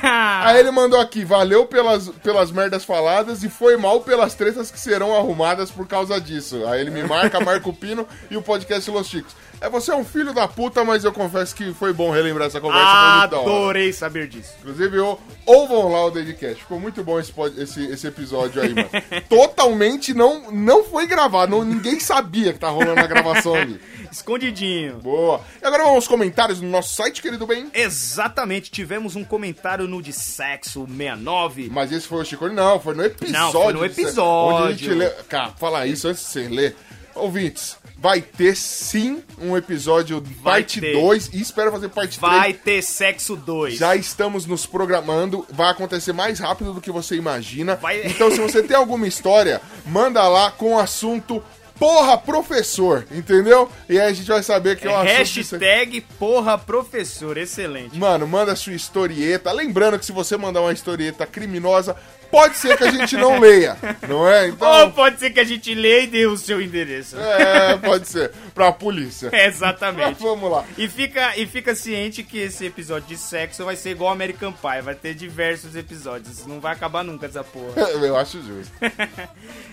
[0.03, 4.80] Aí ele mandou aqui, valeu pelas, pelas merdas faladas e foi mal pelas tretas que
[4.80, 6.66] serão arrumadas por causa disso.
[6.66, 9.35] Aí ele me marca, marca o Pino e o podcast Los Chicos.
[9.61, 12.61] É, você é um filho da puta, mas eu confesso que foi bom relembrar essa
[12.61, 12.87] conversa.
[13.24, 14.53] Adorei saber disso.
[14.61, 16.57] Inclusive, ou, ouvam lá o Dedicast.
[16.57, 18.91] Ficou muito bom esse, pod- esse, esse episódio aí, mano.
[19.29, 21.51] Totalmente não, não foi gravado.
[21.51, 23.81] Não, ninguém sabia que tá rolando a gravação ali.
[24.11, 24.99] Escondidinho.
[24.99, 25.41] Boa.
[25.61, 27.70] E agora vamos aos comentários no nosso site, querido bem.
[27.75, 31.68] Exatamente, tivemos um comentário no de sexo 69.
[31.70, 32.49] Mas esse foi o Chico?
[32.49, 33.41] Não, foi no episódio.
[33.41, 34.64] Não, foi no episódio.
[34.66, 35.11] Onde a gente lê...
[35.29, 36.77] Cara, falar isso antes de você ler.
[37.15, 40.93] Ouvintes, vai ter sim um episódio Vai parte ter.
[40.93, 42.33] 2 e espero fazer parte 3.
[42.33, 43.77] Vai ter sexo 2.
[43.77, 47.77] Já estamos nos programando, vai acontecer mais rápido do que você imagina.
[47.77, 51.43] Vai- Então, se você tem alguma história, manda lá com o assunto
[51.79, 53.70] Porra Professor, entendeu?
[53.89, 55.07] E aí a gente vai saber que é, assunto.
[55.11, 55.18] aqui.
[55.18, 57.99] Hashtag porra professor, excelente.
[57.99, 59.51] Mano, manda sua historieta.
[59.53, 61.97] Lembrando que se você mandar uma historieta criminosa,
[62.31, 63.77] pode ser que a gente não leia,
[64.09, 64.43] não é?
[64.43, 67.16] Ou Então, pode ser que a gente leia e dê o seu endereço.
[67.18, 68.31] é, pode ser.
[68.55, 69.31] Pra polícia.
[69.33, 70.23] Mas Exatamente.
[70.23, 70.65] vamos lá.
[70.79, 74.83] E fica, e fica ciente que esse episódio de sexo vai ser igual American Pie,
[74.83, 77.81] vai ter diversos episódios, não vai acabar nunca essa porra.
[78.05, 78.73] Eu acho justo.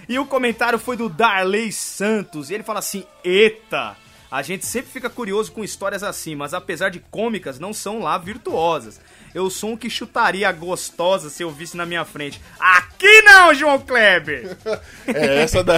[0.09, 3.95] E o comentário foi do Darley Santos, e ele fala assim: Eita!
[4.29, 8.17] A gente sempre fica curioso com histórias assim, mas apesar de cômicas, não são lá
[8.17, 8.99] virtuosas.
[9.33, 12.41] Eu sou um que chutaria gostosa se eu visse na minha frente.
[12.59, 14.57] Aqui não, João Kleber!
[15.13, 15.75] É essa da.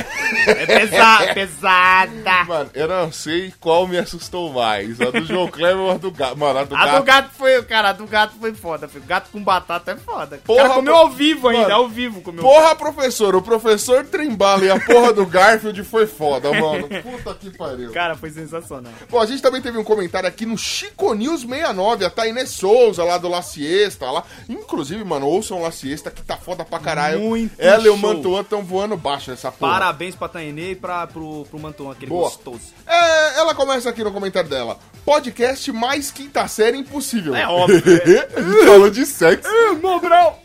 [0.48, 2.44] É pesa pesada.
[2.46, 5.00] Mano, eu não sei qual me assustou mais.
[5.02, 6.38] A do João Kleber ou a do gato.
[6.38, 6.98] Mano, a do A gato.
[6.98, 9.04] do gato foi, cara, a do gato foi foda, filho.
[9.06, 10.40] Gato com batata é foda.
[10.46, 12.44] Porra, o cara comeu ao vivo ainda, Mano, ao vivo comeu.
[12.44, 16.88] Porra, professor, o professor Trembala e a porra do Garfield foi foda, mano.
[17.02, 17.92] Puta que pariu.
[17.92, 18.94] Cara, foi sensacional.
[19.10, 23.04] Bom, a gente também teve um comentário aqui no Chico News 69, a Tainê Souza,
[23.04, 24.24] lá do La Siesta, lá.
[24.50, 27.20] Inclusive, mano, ouçam La Siesta, que tá foda pra caralho.
[27.20, 27.98] Muito Ela e o show.
[27.98, 29.74] Mantuan estão voando baixo nessa porra.
[29.74, 32.24] Parabéns pra Tainê e pra, pro, pro Manton, aquele Boa.
[32.30, 32.62] gostoso.
[32.88, 34.80] É, ela começa aqui no comentário dela.
[35.06, 37.36] Podcast mais quinta série impossível.
[37.36, 39.50] É óbvio, A gente falou de sexo.
[39.82, 40.36] Mobrão!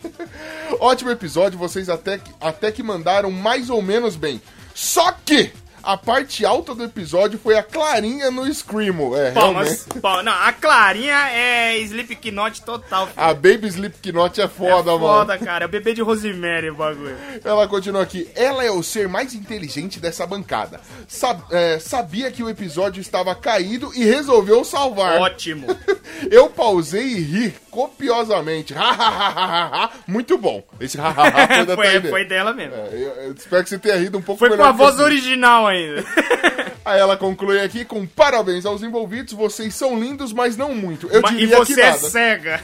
[0.79, 4.41] Ótimo episódio, vocês até que, até que mandaram mais ou menos bem.
[4.75, 5.51] Só que
[5.83, 9.15] a parte alta do episódio foi a Clarinha no Screamo.
[9.15, 9.67] É, Palmas.
[9.85, 9.99] realmente.
[10.01, 13.07] Pal- Não, a Clarinha é Slipknot total.
[13.07, 13.19] filho.
[13.19, 14.99] A Baby Slipknot é foda, é mano.
[14.99, 15.65] foda, cara.
[15.65, 17.15] É o bebê de Rosemary o bagulho.
[17.43, 18.29] Ela continua aqui.
[18.35, 20.79] Ela é o ser mais inteligente dessa bancada.
[21.07, 25.19] Sab- é, sabia que o episódio estava caído e resolveu salvar.
[25.21, 25.67] Ótimo.
[26.31, 28.73] Eu pausei e ri copiosamente.
[30.05, 30.61] Muito bom.
[30.81, 32.75] Esse foi da foi, foi dela mesmo.
[32.75, 34.77] É, eu, eu espero que você tenha rido um pouco Foi com melhor a que
[34.77, 35.03] voz assim.
[35.03, 36.03] original ainda.
[36.83, 41.07] Aí ela conclui aqui com parabéns aos envolvidos, vocês são lindos, mas não muito.
[41.07, 41.97] Eu Mas- e diria você que é nada.
[42.09, 42.61] cega.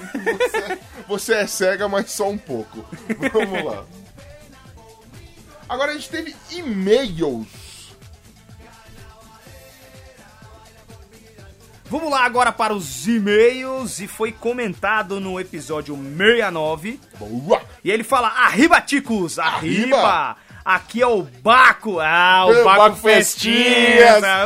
[1.07, 2.84] Você é cega, mas só um pouco.
[3.32, 3.84] Vamos lá.
[5.70, 7.47] Agora a gente teve e-mails.
[11.88, 14.00] Vamos lá agora para os e-mails.
[14.00, 17.00] E foi comentado no episódio 69.
[17.20, 17.62] Boa!
[17.84, 19.38] E ele fala: Arriba, ticos!
[19.38, 19.98] Arriba!
[19.98, 20.38] Arriba!
[20.64, 22.00] Aqui é o Baco!
[22.00, 22.96] Ah, o É, Baco, Baco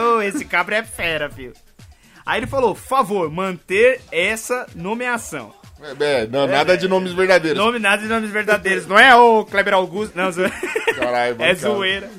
[0.01, 1.53] ô, esse cabra é fera, filho.
[2.25, 5.53] Aí ele falou: favor, manter essa nomeação.
[5.99, 7.57] É, não, nada de nomes verdadeiros.
[7.57, 8.85] Nome nada de nomes verdadeiros.
[8.85, 10.29] Não é o Kleber Augusto, não.
[10.95, 12.11] Caralho, é zoeira.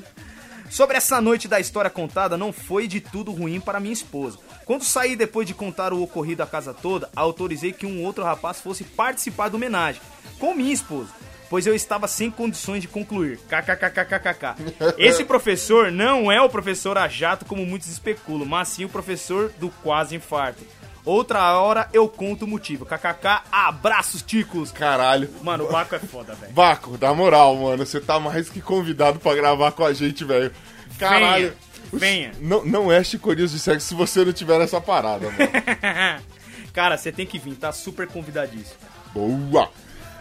[0.71, 4.39] Sobre essa noite da história contada, não foi de tudo ruim para minha esposa.
[4.63, 8.61] Quando saí depois de contar o ocorrido à casa toda, autorizei que um outro rapaz
[8.61, 10.01] fosse participar da homenagem,
[10.39, 11.09] com minha esposa,
[11.49, 13.37] pois eu estava sem condições de concluir.
[13.49, 14.55] KKKKKK.
[14.97, 19.51] Esse professor não é o professor a jato como muitos especulam, mas sim o professor
[19.59, 20.63] do quase infarto.
[21.03, 22.85] Outra hora eu conto o motivo.
[22.85, 24.71] KKK, abraços, ticos.
[24.71, 25.29] Caralho.
[25.41, 26.53] Mano, o Baco é foda, velho.
[26.53, 30.51] Vaco, na moral, mano, você tá mais que convidado pra gravar com a gente, velho.
[30.99, 31.53] Caralho.
[31.91, 32.31] Venha.
[32.39, 35.37] Não, não é chicorinhos de sexo se você não tiver essa parada, mano.
[36.71, 38.77] Cara, você tem que vir, tá super convidadíssimo.
[39.13, 39.69] Boa!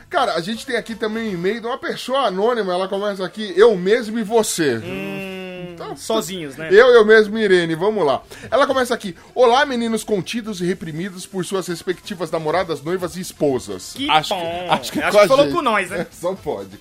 [0.09, 2.73] Cara, a gente tem aqui também um e-mail de uma pessoa anônima.
[2.73, 4.81] Ela começa aqui, eu mesmo e você.
[5.73, 6.69] Então, Sozinhos, né?
[6.71, 8.23] Eu, eu mesmo, Irene, vamos lá.
[8.51, 9.15] Ela começa aqui.
[9.35, 13.93] Olá, meninos contidos e reprimidos por suas respectivas namoradas, noivas e esposas.
[13.95, 14.41] Que acho bom.
[14.41, 15.55] Que, acho que, Acho que falou gente.
[15.55, 16.01] com nós, né?
[16.01, 16.79] É, só pode.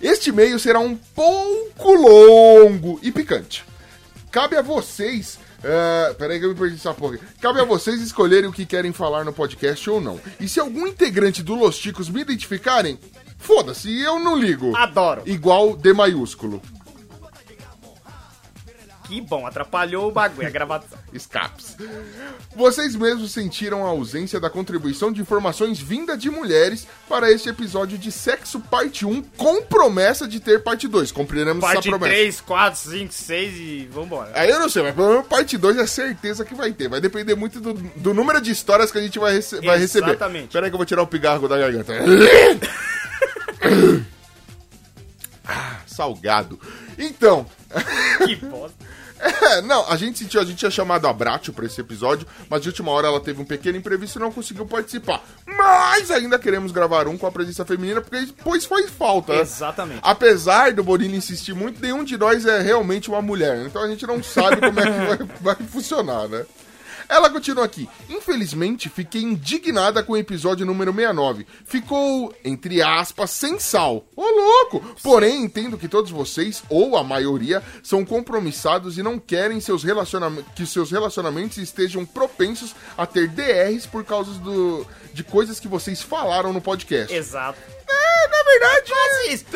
[0.00, 3.64] Este e-mail será um pouco longo e picante.
[4.30, 5.38] Cabe a vocês.
[5.64, 7.14] É, peraí que eu me perdi essa porra.
[7.14, 7.24] aqui.
[7.40, 10.18] Cabe a vocês escolherem o que querem falar no podcast ou não.
[10.40, 12.98] E se algum integrante do Los Ticos me identificarem,
[13.38, 14.76] foda-se, eu não ligo.
[14.76, 15.22] Adoro.
[15.24, 16.60] Igual D maiúsculo.
[19.12, 20.98] Que bom, atrapalhou o bagulho, a gravação.
[21.12, 21.76] Escapes.
[22.56, 27.98] Vocês mesmos sentiram a ausência da contribuição de informações vinda de mulheres para este episódio
[27.98, 31.12] de Sexo Parte 1 com promessa de ter parte 2.
[31.12, 32.10] Cumpriremos essa Parte promessa.
[32.10, 34.32] 3, 4, 5, 6 e vambora.
[34.34, 36.88] Aí eu não sei, mas pelo menos parte 2 é certeza que vai ter.
[36.88, 40.12] Vai depender muito do, do número de histórias que a gente vai, rece vai receber.
[40.12, 40.54] Exatamente.
[40.54, 41.92] Pera aí que eu vou tirar o pigarro da garganta.
[45.44, 46.58] ah, salgado.
[46.96, 47.46] Então,
[48.26, 48.81] Que bosta.
[49.22, 52.62] É, não, a gente sentiu, a gente tinha chamado a Bratio pra esse episódio, mas
[52.62, 55.22] de última hora ela teve um pequeno imprevisto e não conseguiu participar.
[55.46, 59.34] Mas ainda queremos gravar um com a presença feminina, porque pois foi falta.
[59.34, 59.40] né?
[59.40, 60.00] Exatamente.
[60.02, 63.64] Apesar do Borini insistir muito, nenhum de nós é realmente uma mulher.
[63.66, 65.06] Então a gente não sabe como é que
[65.40, 66.44] vai, vai funcionar, né?
[67.12, 67.86] Ela continua aqui.
[68.08, 71.46] Infelizmente, fiquei indignada com o episódio número 69.
[71.66, 74.04] Ficou, entre aspas, sem sal.
[74.16, 74.82] Ô, louco!
[75.02, 80.42] Porém, entendo que todos vocês, ou a maioria, são compromissados e não querem seus relacionam-
[80.56, 84.86] que seus relacionamentos estejam propensos a ter DRs por causa do...
[85.12, 87.14] de coisas que vocês falaram no podcast.
[87.14, 87.58] Exato.
[87.88, 88.92] É, na verdade,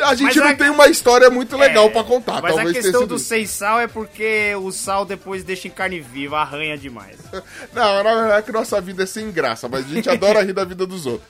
[0.03, 2.41] a gente Mas não a- tem uma história muito legal É, pra contar.
[2.41, 5.99] Mas Talvez a questão do sem sal é porque o sal depois deixa em carne
[5.99, 7.17] viva, arranha demais.
[7.73, 10.53] Não, na verdade é que nossa vida é sem graça, mas a gente adora rir
[10.53, 11.29] da vida dos outros.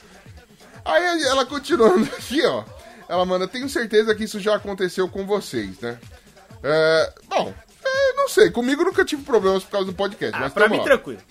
[0.84, 2.64] Aí ela continuando aqui, ó.
[3.10, 5.98] Ela manda, tenho certeza que isso já aconteceu com vocês, né?
[6.64, 7.54] É, bom,
[7.86, 10.78] é, não sei, comigo nunca tive problemas por causa do podcast, Ah, mas pra mim,
[10.78, 10.84] lá.
[10.84, 11.22] tranquilo.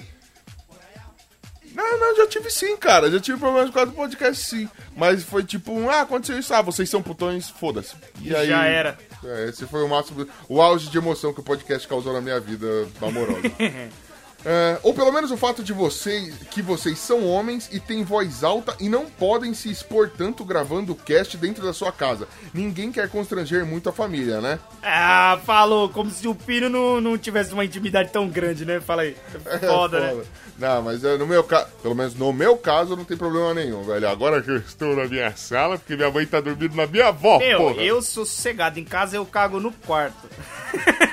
[1.98, 3.10] Não, já tive sim, cara.
[3.10, 4.68] Já tive problemas por causa do podcast, sim.
[4.96, 7.94] Mas foi tipo um, ah, aconteceu isso, ah, vocês são putões, foda-se.
[8.20, 8.48] E aí.
[8.48, 8.98] Já era.
[9.24, 12.38] É, esse foi o máximo, o auge de emoção que o podcast causou na minha
[12.38, 13.40] vida amorosa.
[14.48, 18.44] É, ou pelo menos o fato de vocês que vocês são homens e têm voz
[18.44, 22.28] alta e não podem se expor tanto gravando o cast dentro da sua casa.
[22.54, 24.60] Ninguém quer constranger muito a família, né?
[24.84, 28.80] Ah, falou, como se o Pino não, não tivesse uma intimidade tão grande, né?
[28.80, 29.16] Fala aí.
[29.46, 30.22] É Foda, né?
[30.56, 33.82] Não, mas é, no meu caso, pelo menos no meu caso, não tem problema nenhum,
[33.82, 34.08] velho.
[34.08, 37.38] Agora que eu estou na minha sala, porque minha mãe tá dormindo na minha avó,
[37.40, 37.82] Meu, porra.
[37.82, 38.78] eu sou sossegado.
[38.78, 40.28] Em casa eu cago no quarto.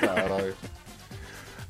[0.00, 0.54] Caralho.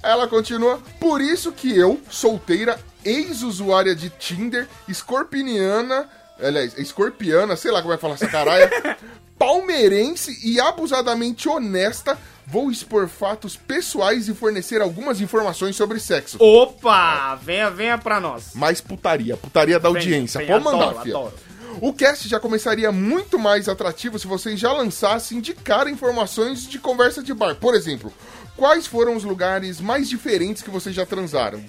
[0.05, 6.09] Ela continua, por isso que eu, solteira, ex-usuária de Tinder, escorpiniana,
[6.43, 8.68] aliás, escorpiana, sei lá como vai falar essa caralho,
[9.39, 16.36] palmeirense e abusadamente honesta, vou expor fatos pessoais e fornecer algumas informações sobre sexo.
[16.40, 17.35] Opa!
[17.36, 18.51] Venha, venha pra nós.
[18.55, 20.39] Mais putaria, putaria da audiência.
[20.39, 21.16] vem, Pode mandar, adoro, filha.
[21.16, 21.35] adoro.
[21.81, 26.78] O cast já começaria muito mais atrativo se vocês já lançassem de cara informações de
[26.78, 27.56] conversa de bar.
[27.56, 28.12] Por exemplo,
[28.56, 31.62] quais foram os lugares mais diferentes que vocês já transaram?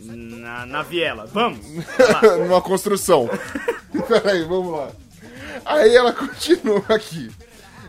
[0.00, 1.26] Na, na viela.
[1.26, 1.64] Vamos.
[2.40, 3.28] Numa construção.
[4.08, 4.90] Peraí, vamos lá.
[5.64, 7.30] Aí ela continua aqui.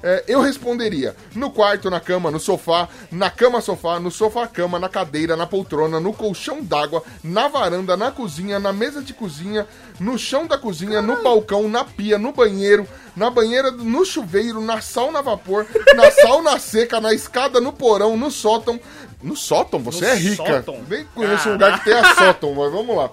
[0.07, 5.35] É, eu responderia no quarto, na cama, no sofá, na cama-sofá, no sofá-cama, na cadeira,
[5.35, 9.67] na poltrona, no colchão d'água, na varanda, na cozinha, na mesa de cozinha,
[9.99, 14.79] no chão da cozinha, no balcão, na pia, no banheiro, na banheira, no chuveiro, na
[14.79, 15.65] sauna a vapor,
[15.95, 18.79] na sauna seca, na escada, no porão, no sótão.
[19.23, 19.79] No sótão?
[19.81, 20.35] Você No é rica.
[20.35, 20.83] sótão?
[20.87, 23.09] Nem conheço um lugar que tenha sótão, mas vamos lá.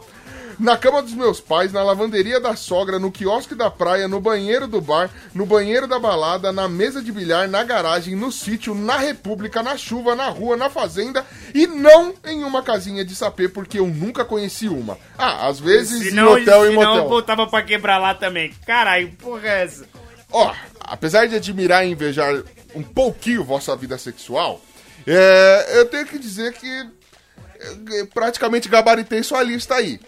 [0.63, 4.69] Na cama dos meus pais, na lavanderia da sogra, no quiosque da praia, no banheiro
[4.69, 8.97] do bar, no banheiro da balada, na mesa de bilhar, na garagem, no sítio, na
[8.97, 13.81] república, na chuva, na rua, na fazenda e não em uma casinha de sapê, porque
[13.81, 14.97] eu nunca conheci uma.
[15.19, 17.09] Ah, às vezes Se não, em hotel e motel.
[17.09, 18.55] botava pra quebrar lá também.
[18.65, 19.85] Caralho, porra é essa?
[20.31, 22.41] Ó, apesar de admirar e invejar
[22.73, 24.61] um pouquinho vossa vida sexual,
[25.09, 29.99] é, eu tenho que dizer que é, praticamente gabaritei sua lista aí.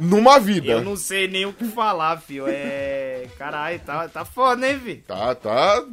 [0.00, 0.72] Numa vida.
[0.72, 2.46] Eu não sei nem o que falar, fio.
[2.48, 3.26] É.
[3.38, 4.96] Caralho, tá, tá foda, hein, vi?
[4.96, 5.84] Tá, tá.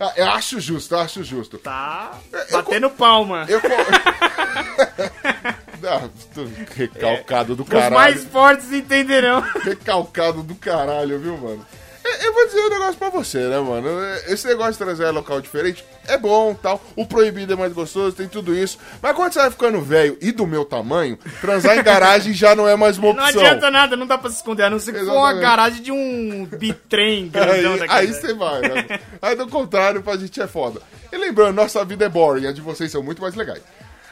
[0.00, 1.58] Ah, Eu acho justo, eu acho justo.
[1.58, 2.12] Tá
[2.50, 3.46] batendo palma.
[3.48, 3.60] Eu.
[5.82, 6.10] Ah,
[6.76, 7.94] recalcado do Os caralho.
[7.94, 9.40] mais fortes entenderão.
[9.64, 11.66] Recalcado do caralho, viu, mano?
[12.40, 13.88] Vou dizer um negócio pra você, né, mano?
[14.26, 16.82] Esse negócio de trazer local diferente é bom tal.
[16.96, 18.78] O proibido é mais gostoso, tem tudo isso.
[19.02, 22.66] Mas quando você vai ficando velho e do meu tamanho, transar em garagem já não
[22.66, 23.40] é mais uma Não opção.
[23.42, 25.92] adianta nada, não dá pra se esconder, a não ser que for uma garagem de
[25.92, 29.00] um bitrem grandão Aí, aí você vai, né?
[29.20, 30.80] Aí do contrário, pra gente é foda.
[31.12, 33.60] E lembrando, nossa vida é boring, a de vocês são muito mais legais.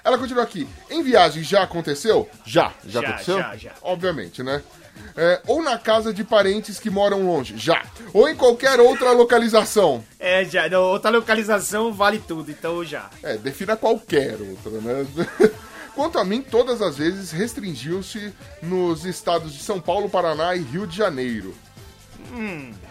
[0.05, 0.68] Ela continua aqui.
[0.90, 2.28] Em viagem já aconteceu?
[2.44, 2.72] Já.
[2.84, 3.38] Já, Já, aconteceu?
[3.38, 3.70] já, já.
[3.82, 4.62] Obviamente, né?
[5.16, 7.57] É, ou na casa de parentes que moram longe?
[7.57, 7.83] Já.
[8.12, 10.05] Ou em qualquer outra localização?
[10.19, 10.69] É, já.
[10.69, 13.11] não, Outra localização vale tudo, então já.
[13.23, 15.07] É, defina qualquer outra, né?
[15.95, 20.87] Quanto a mim, todas as vezes restringiu-se nos estados de São Paulo, Paraná e Rio
[20.87, 21.53] de Janeiro.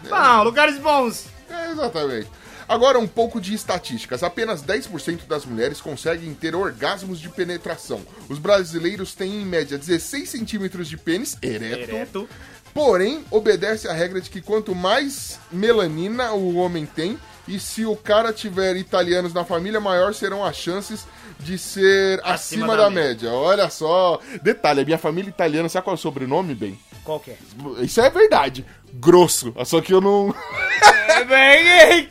[0.09, 1.27] Não, lugares bons.
[1.49, 2.27] É, exatamente.
[2.67, 4.23] Agora, um pouco de estatísticas.
[4.23, 8.01] Apenas 10% das mulheres conseguem ter orgasmos de penetração.
[8.27, 11.91] Os brasileiros têm, em média, 16 centímetros de pênis ereto.
[11.91, 12.29] Ereto.
[12.73, 17.17] Porém, obedece à regra de que quanto mais melanina o homem tem,
[17.47, 21.07] e se o cara tiver italianos na família, maior serão as chances
[21.39, 23.31] de ser acima, Acima da, da média.
[23.31, 24.19] Olha só.
[24.43, 26.77] Detalhe, a minha família italiana, sabe qual é o sobrenome, bem?
[27.03, 27.37] Qual que é?
[27.79, 28.65] Isso é verdade.
[28.93, 29.53] Grosso.
[29.65, 30.33] Só que eu não.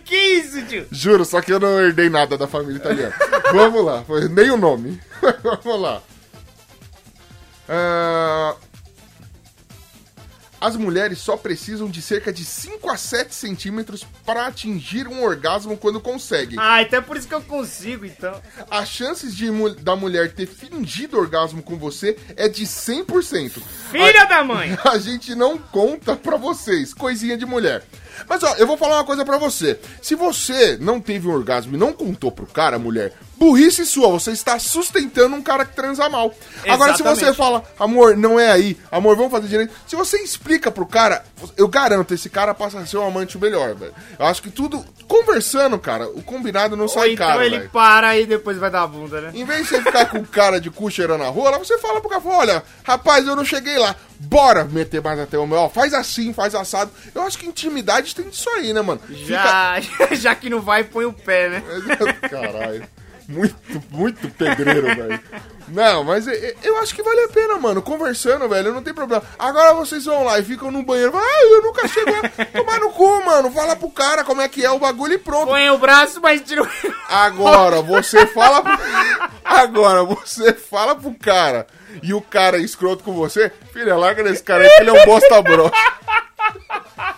[0.04, 0.86] Que isso, tio?
[0.90, 3.14] Juro, só que eu não herdei nada da família italiana.
[3.52, 5.00] Vamos lá, foi nem o nome.
[5.42, 6.02] Vamos lá.
[7.68, 8.54] Ah,
[10.60, 15.76] As mulheres só precisam de cerca de 5 a 7 centímetros para atingir um orgasmo
[15.76, 16.58] quando conseguem.
[16.58, 18.40] Ah, então é por isso que eu consigo, então.
[18.70, 19.46] As chances de
[19.80, 23.62] da mulher ter fingido orgasmo com você é de 100%.
[23.90, 24.76] Filha da mãe!
[24.84, 27.84] A gente não conta pra vocês, coisinha de mulher.
[28.28, 29.78] Mas ó, eu vou falar uma coisa pra você.
[30.01, 34.30] Se você não teve um orgasmo e não contou pro cara, mulher, burrice sua, você
[34.32, 36.34] está sustentando um cara que transa mal.
[36.68, 37.36] Agora, se você Exatamente.
[37.36, 39.72] fala, amor, não é aí, amor, vamos fazer direito.
[39.86, 41.24] Se você explica pro cara,
[41.56, 43.94] eu garanto, esse cara passa a ser um amante melhor, velho.
[44.18, 47.70] Eu acho que tudo, conversando, cara, o combinado não Ou sai então caro, ele velho.
[47.70, 49.30] para e depois vai dar a bunda, né?
[49.34, 51.78] Em vez de você ficar com o cara de cu cheirando na rua, lá você
[51.78, 55.58] fala pro cara, olha, rapaz, eu não cheguei lá, bora meter mais até o meu,
[55.58, 56.90] ó, faz assim, faz assado.
[57.14, 59.00] Eu acho que intimidade tem disso aí, né, mano?
[59.10, 59.80] Já,
[60.12, 61.62] já que não vai, põe o pé, né?
[61.82, 62.88] Fica- Caralho.
[63.28, 63.56] Muito,
[63.90, 65.20] muito pedreiro, velho.
[65.68, 67.82] Não, mas eu acho que vale a pena, mano.
[67.82, 69.22] Conversando, velho, não tem problema.
[69.36, 71.12] Agora vocês vão lá e ficam no banheiro.
[71.16, 73.50] Ah, eu nunca chego a tomar no cu, mano.
[73.50, 75.46] Fala pro cara como é que é o bagulho e pronto.
[75.48, 76.68] Põe o braço, mas tira o...
[77.08, 78.78] Agora você fala pro...
[79.44, 81.66] Agora você fala pro cara
[82.02, 84.92] e o cara é escroto com você, filha, larga desse cara aí que ele é
[84.92, 85.72] um bosta broxa.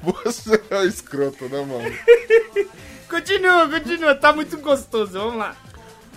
[0.00, 1.94] Você é escroto, né, mano?
[3.12, 5.54] Continua, continua, tá muito gostoso, vamos lá.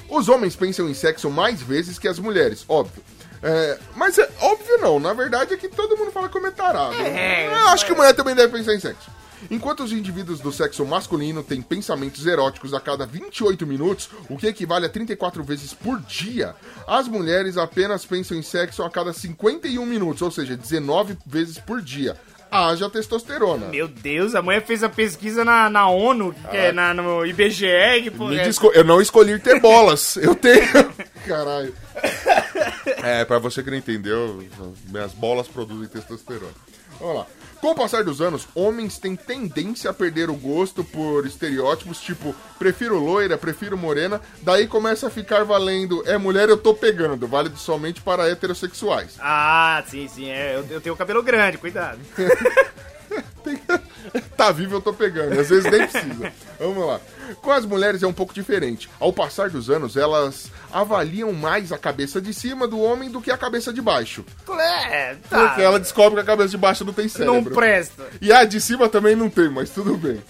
[0.09, 3.03] Os homens pensam em sexo mais vezes que as mulheres, óbvio.
[3.43, 6.95] É, mas é óbvio não, na verdade é que todo mundo fala como é tarado.
[6.95, 9.11] É, Eu acho que mulher também deve pensar em sexo.
[9.51, 14.47] Enquanto os indivíduos do sexo masculino têm pensamentos eróticos a cada 28 minutos, o que
[14.47, 16.55] equivale a 34 vezes por dia,
[16.87, 21.81] as mulheres apenas pensam em sexo a cada 51 minutos, ou seja, 19 vezes por
[21.81, 22.17] dia.
[22.55, 23.67] Haja testosterona.
[23.67, 27.65] Meu Deus, a mulher fez a pesquisa na, na ONU, que é na, no IBGE,
[28.03, 30.15] que pô, é- Eu não escolhi ter bolas.
[30.17, 30.65] Eu tenho.
[31.27, 31.73] Caralho.
[33.03, 34.43] É, pra você que não entendeu,
[34.89, 36.53] minhas bolas produzem testosterona.
[36.99, 37.27] Vamos lá.
[37.65, 42.35] Com o passar dos anos, homens têm tendência a perder o gosto por estereótipos, tipo,
[42.59, 47.57] prefiro loira, prefiro morena, daí começa a ficar valendo, é mulher eu tô pegando, válido
[47.57, 49.15] somente para heterossexuais.
[49.19, 51.97] Ah, sim, sim, é, eu, eu tenho o cabelo grande, cuidado.
[54.35, 55.39] tá vivo, eu tô pegando.
[55.39, 56.33] Às vezes nem precisa.
[56.59, 56.99] Vamos lá.
[57.41, 58.89] Com as mulheres é um pouco diferente.
[58.99, 63.31] Ao passar dos anos, elas avaliam mais a cabeça de cima do homem do que
[63.31, 64.25] a cabeça de baixo.
[64.89, 65.47] É, tá.
[65.47, 67.35] Porque ela descobre que a cabeça de baixo não tem cérebro.
[67.35, 68.03] Não presta.
[68.21, 70.21] E a de cima também não tem, mas tudo bem.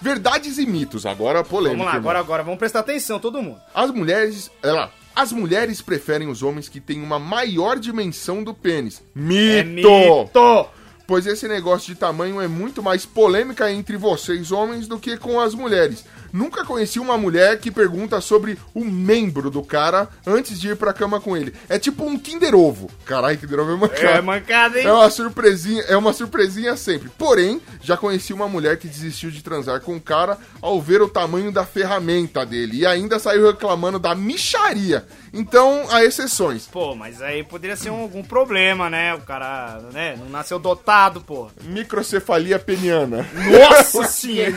[0.00, 1.76] Verdades e mitos, agora polêmica.
[1.76, 2.10] Vamos lá, irmão.
[2.10, 3.60] agora, agora, vamos prestar atenção, todo mundo.
[3.74, 4.50] As mulheres.
[4.62, 4.90] Ela.
[5.14, 9.02] As mulheres preferem os homens que têm uma maior dimensão do pênis.
[9.14, 9.58] Mito!
[9.58, 10.70] É mito!
[11.10, 15.40] Pois esse negócio de tamanho é muito mais polêmica entre vocês, homens, do que com
[15.40, 16.04] as mulheres.
[16.32, 20.92] Nunca conheci uma mulher que pergunta sobre o membro do cara antes de ir pra
[20.92, 21.54] cama com ele.
[21.68, 22.90] É tipo um Kinder Ovo.
[23.04, 24.02] Caralho, Kinder Ovo é mancada.
[24.18, 24.86] É mancada, hein?
[24.86, 27.08] É uma surpresinha, é uma surpresinha sempre.
[27.18, 31.08] Porém, já conheci uma mulher que desistiu de transar com o cara ao ver o
[31.08, 35.04] tamanho da ferramenta dele e ainda saiu reclamando da micharia.
[35.32, 36.66] Então, há exceções.
[36.66, 39.14] Pô, mas aí poderia ser um- algum problema, né?
[39.14, 41.48] O cara, né, não nasceu dotado, pô.
[41.62, 43.26] Microcefalia peniana.
[43.50, 44.52] Nossa senhora!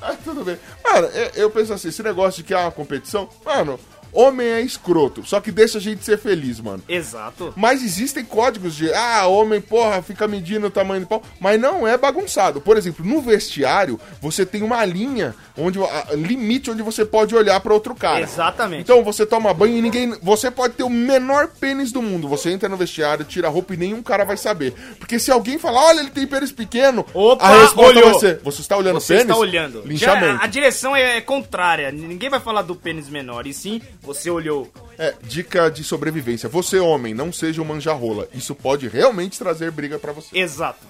[0.00, 0.58] Ah, tudo bem.
[0.84, 3.78] Mano, eu, eu penso assim, esse negócio de que é uma competição, mano,
[4.12, 6.82] homem é escroto, só que deixa a gente ser feliz, mano.
[6.88, 7.52] Exato.
[7.56, 11.86] Mas existem códigos de, ah, homem, porra, fica medindo o tamanho do pau, mas não
[11.86, 12.60] é bagunçado.
[12.60, 15.78] Por exemplo, no vestiário, você tem uma linha, onde
[16.14, 18.20] limite onde você pode olhar pra outro cara.
[18.20, 18.82] Exatamente.
[18.82, 20.16] Então você toma banho e ninguém.
[20.22, 22.28] Você pode ter o menor pênis do mundo.
[22.28, 24.72] Você entra no vestiário, tira a roupa e nenhum cara vai saber.
[24.98, 28.10] Porque se alguém falar, olha, ele tem pênis pequeno, Opa, a resposta olhou.
[28.10, 29.28] vai ser: você está olhando Você pênis?
[29.30, 29.82] está olhando.
[29.84, 30.38] Linchamento.
[30.38, 31.90] Já, a direção é, é contrária.
[31.90, 33.46] Ninguém vai falar do pênis menor.
[33.46, 34.70] E sim, você olhou.
[34.98, 36.48] É, dica de sobrevivência.
[36.48, 38.28] Você, homem, não seja um manjarrola.
[38.34, 40.38] Isso pode realmente trazer briga pra você.
[40.38, 40.86] Exato.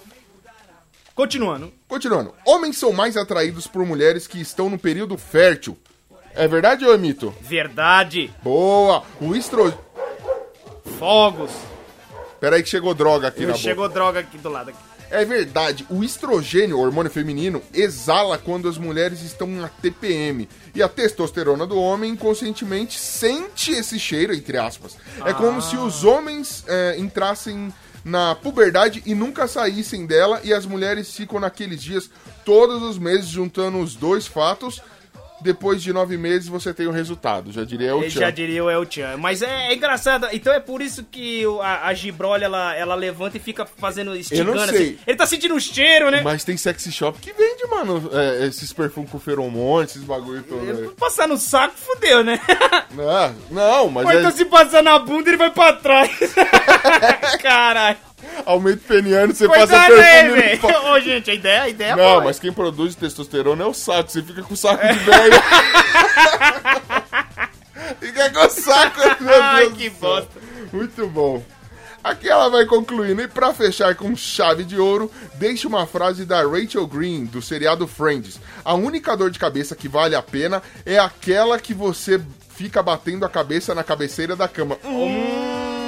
[1.13, 1.73] Continuando.
[1.87, 2.33] Continuando.
[2.45, 5.77] Homens são mais atraídos por mulheres que estão no período fértil.
[6.33, 7.33] É verdade ou é mito?
[7.41, 8.33] Verdade.
[8.41, 9.03] Boa!
[9.19, 9.73] O estro...
[10.97, 11.51] Fogos.
[12.39, 14.69] Pera aí que chegou droga aqui na Chegou droga aqui do lado.
[14.69, 14.88] Aqui.
[15.11, 15.85] É verdade.
[15.89, 20.47] O estrogênio, o hormônio feminino, exala quando as mulheres estão na TPM.
[20.73, 24.97] E a testosterona do homem, inconscientemente, sente esse cheiro, entre aspas.
[25.25, 27.73] É como se os homens é, entrassem
[28.03, 30.41] na puberdade e nunca saíssem dela.
[30.43, 32.09] E as mulheres ficam naqueles dias,
[32.45, 34.81] todos os meses, juntando os dois fatos.
[35.41, 37.51] Depois de nove meses, você tem o resultado.
[37.51, 38.19] Já diria o Eu Tchan.
[38.19, 39.17] já diria o El Chan.
[39.17, 40.27] Mas é, é engraçado.
[40.31, 44.57] Então é por isso que a, a Gibrolha, ela, ela levanta e fica fazendo, esticando
[44.59, 44.63] sei.
[44.65, 44.97] assim.
[45.07, 46.21] Ele tá sentindo um cheiro, né?
[46.21, 50.61] Mas tem sexy shop que vende, mano, é, esses perfumes com feromônio, esses bagulho todo
[50.61, 50.89] aí.
[50.95, 52.39] Passar no saco, fudeu, né?
[52.99, 56.09] Ah, não, mas Ou então é, se passar na bunda, ele vai pra trás.
[57.41, 57.97] Caralho.
[58.45, 60.59] Aumento peniano, você Coitado passa aí, perfume no velho.
[60.61, 60.91] pau.
[60.93, 62.23] Ô, gente, a ideia, a ideia é Não, boa.
[62.25, 65.33] mas quem produz testosterona é o saco, você fica com o saco de velho.
[67.99, 70.09] fica com o saco, meu Ai, Deus que do céu.
[70.09, 70.29] bosta.
[70.71, 71.43] Muito bom.
[72.03, 73.21] Aqui ela vai concluindo.
[73.21, 77.85] E pra fechar com chave de ouro, deixe uma frase da Rachel Green, do seriado
[77.87, 78.39] Friends.
[78.63, 82.21] A única dor de cabeça que vale a pena é aquela que você
[82.55, 84.77] fica batendo a cabeça na cabeceira da cama.
[84.85, 85.78] Hum.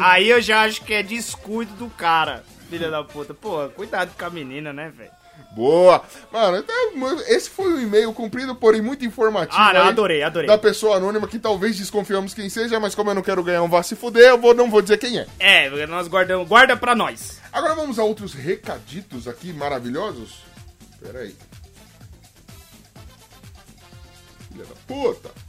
[0.00, 3.34] Aí eu já acho que é descuido do cara, filha da puta.
[3.34, 5.10] Pô, cuidado com a menina, né, velho?
[5.52, 6.02] Boa!
[6.30, 9.58] Mano, então, esse foi um e-mail comprido, porém muito informativo.
[9.58, 10.46] Ah, não, aí, adorei, adorei.
[10.46, 13.68] Da pessoa anônima que talvez desconfiamos quem seja, mas como eu não quero ganhar um
[13.68, 15.26] vá se fuder, eu vou, não vou dizer quem é.
[15.38, 16.46] É, nós guardamos.
[16.46, 17.40] Guarda pra nós.
[17.50, 20.40] Agora vamos a outros recaditos aqui maravilhosos.
[21.00, 21.34] Pera aí.
[24.52, 25.45] Filha da puta.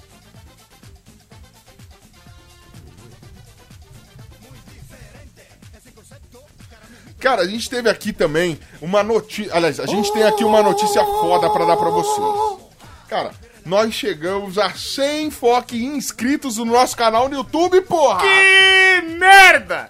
[7.19, 9.53] Cara, a gente teve aqui também uma notícia.
[9.55, 12.67] Aliás, a gente tem aqui uma notícia foda pra dar pra vocês.
[13.07, 13.31] Cara,
[13.65, 18.19] nós chegamos a 100 foque inscritos no nosso canal no YouTube, porra!
[18.19, 19.89] Que merda!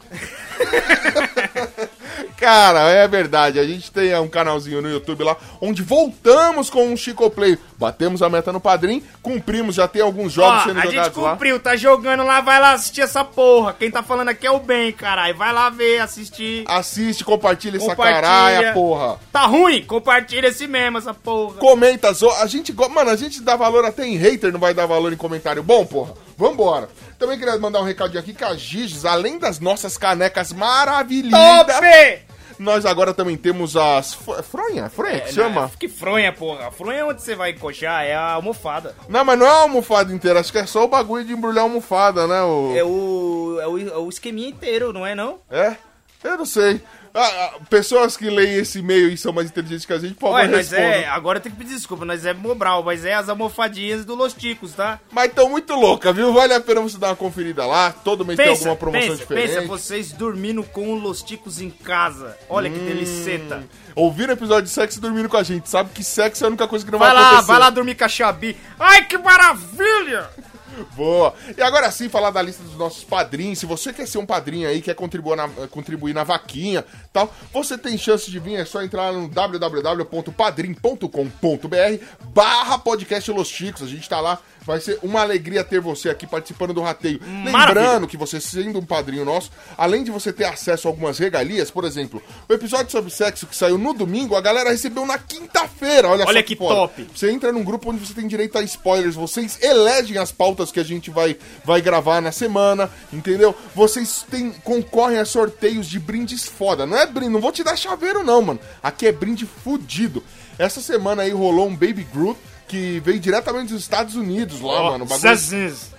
[2.38, 3.60] Cara, é verdade.
[3.60, 7.58] A gente tem um canalzinho no YouTube lá onde voltamos com um Chico Play.
[7.80, 11.18] Batemos a meta no padrinho, cumprimos, já tem alguns jogos Ó, sendo a gente jogados
[11.18, 11.32] lá.
[11.32, 13.74] cumpriu, tá jogando lá, vai lá assistir essa porra.
[13.74, 15.36] Quem tá falando aqui é o bem, caralho.
[15.36, 16.64] Vai lá ver, assistir.
[16.68, 18.22] Assiste, compartilha essa Compartilha.
[18.22, 19.20] caralha, porra.
[19.32, 19.84] Tá ruim?
[19.84, 21.56] Compartilha esse mesmo, essa porra.
[21.56, 24.86] Comenta, zo- a gente, mano, a gente dá valor até em hater, não vai dar
[24.86, 26.14] valor em comentário bom, porra.
[26.38, 26.88] Vambora.
[27.18, 32.27] Também queria mandar um recadinho aqui que a Giges, além das nossas canecas maravilhindas, Top!
[32.60, 35.62] Nós agora também temos as fr- fronha, fronha que É, chama?
[35.62, 36.72] não, Que fronha, porra.
[36.72, 38.96] Fronha é onde você vai encoxar, é a almofada.
[39.08, 41.60] Não, mas não é a almofada inteira, acho que é só o bagulho de embrulhar
[41.64, 42.42] a almofada, né?
[42.42, 42.74] O...
[42.76, 45.40] É o, é o, é o esqueminha inteiro, não é não?
[45.50, 45.76] É?
[46.24, 46.82] Eu não sei.
[47.20, 50.32] Ah, ah, pessoas que leem esse e-mail e são mais inteligentes que a gente, por
[50.32, 50.86] favor, nós respondam.
[50.86, 51.08] é.
[51.08, 54.74] Agora tem que pedir desculpa, nós é Mobral, mas é as almofadinhas do Los Ticos,
[54.74, 55.00] tá?
[55.12, 56.32] Mas tão muito louca, viu?
[56.32, 57.92] Vale a pena você dar uma conferida lá.
[57.92, 59.48] Todo mês tem Pensa, alguma promoção pensa, diferente.
[59.56, 62.38] pensa, vocês dormindo com Los Ticos em casa.
[62.50, 62.74] Olha Hum.
[62.74, 63.64] que deliceta.
[63.96, 65.68] Ouviram episódio de sexo e dormindo com a gente.
[65.70, 67.48] Sabe que sexo é a única coisa que não Vai vai, lá, acontecer.
[67.48, 68.56] vai lá dormir com a Xabi.
[68.80, 70.30] Ai, que maravilha!
[70.96, 71.34] Boa.
[71.58, 73.58] E agora sim, falar da lista dos nossos padrinhos.
[73.58, 76.86] Se você quer ser um padrinho aí, quer contribuir na, contribuir na vaquinha
[77.18, 78.60] tal, você tem chance de vir.
[78.60, 83.82] É só entrar no www.padrim.com.br barra podcast Los Chicos.
[83.84, 84.40] A gente tá lá.
[84.66, 87.22] Vai ser uma alegria ter você aqui participando do rateio.
[87.22, 87.68] Maravilha.
[87.68, 91.72] Lembrando que você sendo um padrinho nosso, além de você ter acesso a algumas regalias,
[91.72, 96.10] por exemplo, o episódio sobre sexo que saiu no domingo, a galera recebeu na quinta-feira.
[96.10, 96.76] Olha, Olha só que foda.
[96.76, 97.08] top.
[97.16, 100.82] Você entra num grupo onde você tem direito a spoilers, vocês elegem as pautas que
[100.82, 103.56] a gente vai, vai gravar na semana, entendeu?
[103.74, 106.86] Vocês têm, concorrem a sorteios de brindes foda.
[106.86, 108.60] Não é brinde, não vou te dar chaveiro não, mano.
[108.82, 110.24] Aqui é brinde fudido.
[110.58, 115.06] Essa semana aí rolou um Baby Groot que veio diretamente dos Estados Unidos lá, mano.
[115.06, 115.22] O bagulho-.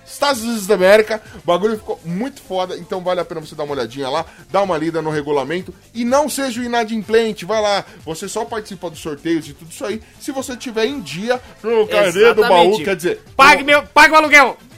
[0.05, 1.21] Estados Unidos da América.
[1.35, 4.63] O bagulho ficou muito foda, então vale a pena você dar uma olhadinha lá, dar
[4.63, 7.45] uma lida no regulamento e não seja o inadimplente.
[7.45, 10.99] Vai lá, você só participa dos sorteios e tudo isso aí se você tiver em
[10.99, 13.21] dia no carnê do baú, quer dizer.
[13.35, 14.57] Pague, no- meu, pague o aluguel!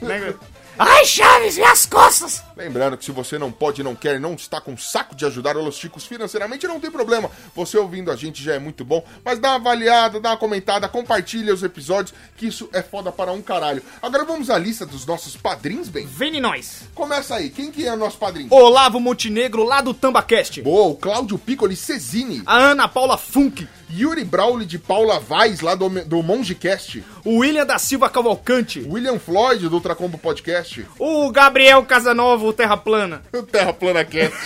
[0.78, 2.42] Ai, Chaves, minhas costas!
[2.62, 5.74] Lembrando que se você não pode, não quer, não está com saco de ajudar os
[5.74, 7.28] Chicos financeiramente, não tem problema.
[7.56, 9.04] Você ouvindo a gente já é muito bom.
[9.24, 13.32] Mas dá uma avaliada, dá uma comentada, compartilha os episódios, que isso é foda para
[13.32, 13.82] um caralho.
[14.00, 16.06] Agora vamos à lista dos nossos padrinhos, bem?
[16.06, 16.84] Vem em nós!
[16.94, 18.46] Começa aí, quem que é o nosso padrinho?
[18.52, 20.62] Olavo Montenegro, lá do Tambacast.
[20.62, 22.42] Boa, o Cláudio Piccoli Cesini.
[22.46, 23.66] A Ana Paula Funk.
[23.94, 27.04] Yuri Brauli de Paula Vaz, lá do, do Mongecast.
[27.24, 28.80] O William da Silva Cavalcante.
[28.88, 30.86] William Floyd, do Ultracombo Podcast.
[30.98, 33.22] O Gabriel Casanova, o Terra Plana.
[33.32, 34.36] O Terra Plana Cast.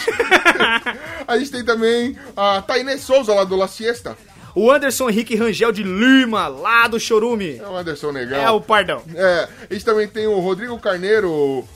[1.26, 4.16] a gente tem também a Tainê Souza, lá do La Siesta.
[4.54, 7.58] O Anderson Henrique Rangel de Lima, lá do Chorume.
[7.58, 8.40] É o Anderson Negão.
[8.40, 9.02] É o pardão.
[9.14, 11.30] É, a gente também tem o Rodrigo Carneiro,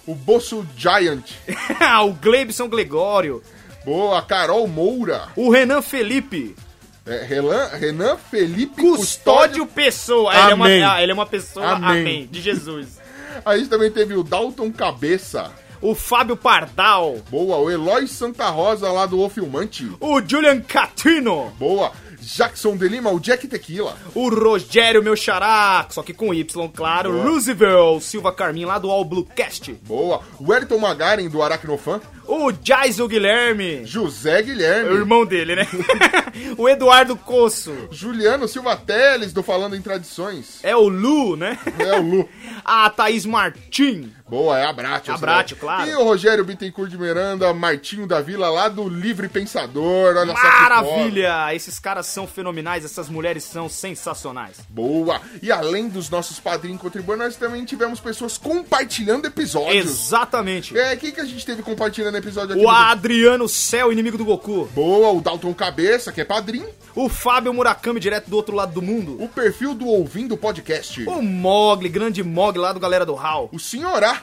[0.07, 1.33] o, Bosso Giant.
[2.07, 3.43] o Gleibson Gregório.
[3.85, 5.25] Boa, Carol Moura.
[5.37, 6.57] O Renan Felipe.
[7.05, 10.33] É, Renan, Renan Felipe Custódio Pessoa.
[10.33, 12.01] Ah, Ele é, uma, ah, ele é uma pessoa, Amém.
[12.01, 12.99] amém, de Jesus.
[13.45, 15.51] A gente também teve o Dalton Cabeça.
[15.81, 17.19] O Fábio Pardal.
[17.31, 19.91] Boa, o Eloy Santa Rosa lá do O Filmante.
[20.01, 21.53] O Julian Catino.
[21.59, 23.97] Boa, Jackson de Lima, o Jack Tequila.
[24.15, 26.45] O Rogério Meu Xará, só que com Y,
[26.75, 27.13] claro.
[27.13, 27.25] Boa.
[27.25, 29.73] Roosevelt Silva Carmin, lá do All Blue Cast.
[29.87, 32.01] Boa, o Wellington Magaren do Aracnofan.
[32.29, 33.85] O Jaiso Guilherme.
[33.85, 34.95] José É o Guilherme.
[34.95, 35.67] irmão dele, né?
[36.57, 37.75] o Eduardo Coço.
[37.91, 40.61] Juliano Silva Teles do Falando em Tradições.
[40.63, 41.59] É o Lu, né?
[41.79, 42.29] É o Lu.
[42.65, 44.13] A Thaís Martim.
[44.31, 45.11] Boa, é Abrate.
[45.11, 45.91] Abrate, claro.
[45.91, 50.17] E o Rogério Bittencourt de Miranda, Martinho da Vila, lá do Livre Pensador.
[50.17, 50.33] Olha.
[50.33, 51.55] Maravilha!
[51.55, 54.59] Esses caras são fenomenais, essas mulheres são sensacionais.
[54.69, 55.21] Boa!
[55.43, 59.85] E além dos nossos padrinhos contribuindo, nós também tivemos pessoas compartilhando episódios.
[59.87, 60.77] Exatamente.
[60.79, 62.65] É, quem que a gente teve compartilhando episódio aqui?
[62.65, 64.67] O no- Adriano Céu, inimigo do Goku.
[64.75, 66.69] Boa, o Dalton Cabeça, que é padrinho.
[66.95, 69.17] O Fábio Murakami, direto do outro lado do mundo.
[69.23, 71.05] O perfil do Ouvindo Podcast.
[71.09, 73.49] O Mogli, grande Mogli lá do Galera do Hall.
[73.53, 74.20] O Senhorá.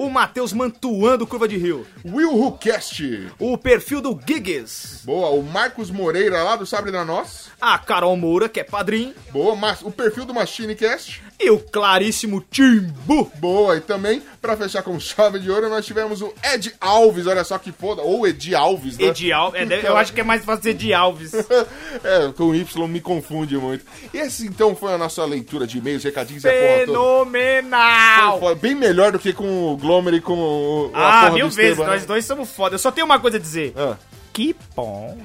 [0.00, 1.86] O Matheus Mantuan do Curva de Rio.
[2.02, 3.30] Will Who Cast.
[3.38, 5.02] O perfil do Gigs.
[5.04, 7.50] Boa, o Marcos Moreira lá do Sabre da Nós.
[7.60, 9.14] A Carol Moura, que é padrinho.
[9.30, 11.22] Boa, mas o perfil do Machine Cast.
[11.40, 13.32] E o claríssimo Timbu.
[13.36, 17.42] Boa, e também, pra fechar com chave de ouro, nós tivemos o Ed Alves, olha
[17.44, 18.02] só que foda.
[18.02, 19.06] Ou Ed Alves, né?
[19.06, 19.70] Edi Alves.
[19.70, 21.32] É, eu acho que é mais fácil de Alves.
[22.04, 23.86] é, com Y me confunde muito.
[24.12, 26.50] E esse então foi a nossa leitura de e-mails, recadinhos e.
[26.50, 28.38] Fenomenal!
[28.38, 30.90] Foi bem melhor do que com o Glomer e com o.
[30.92, 32.06] Ah, mil vezes, nós né?
[32.06, 32.74] dois somos foda.
[32.74, 33.72] Eu só tenho uma coisa a dizer.
[33.76, 33.96] Ah.
[34.32, 35.18] Que bom.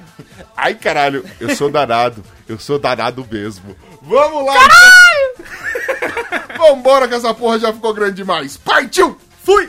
[0.56, 2.24] Ai, caralho, eu sou danado.
[2.48, 3.76] Eu sou danado mesmo.
[4.02, 4.54] Vamos lá!
[4.54, 6.46] Caralho!
[6.58, 8.56] Vambora que essa porra já ficou grande demais.
[8.56, 9.18] Partiu!
[9.44, 9.68] Fui!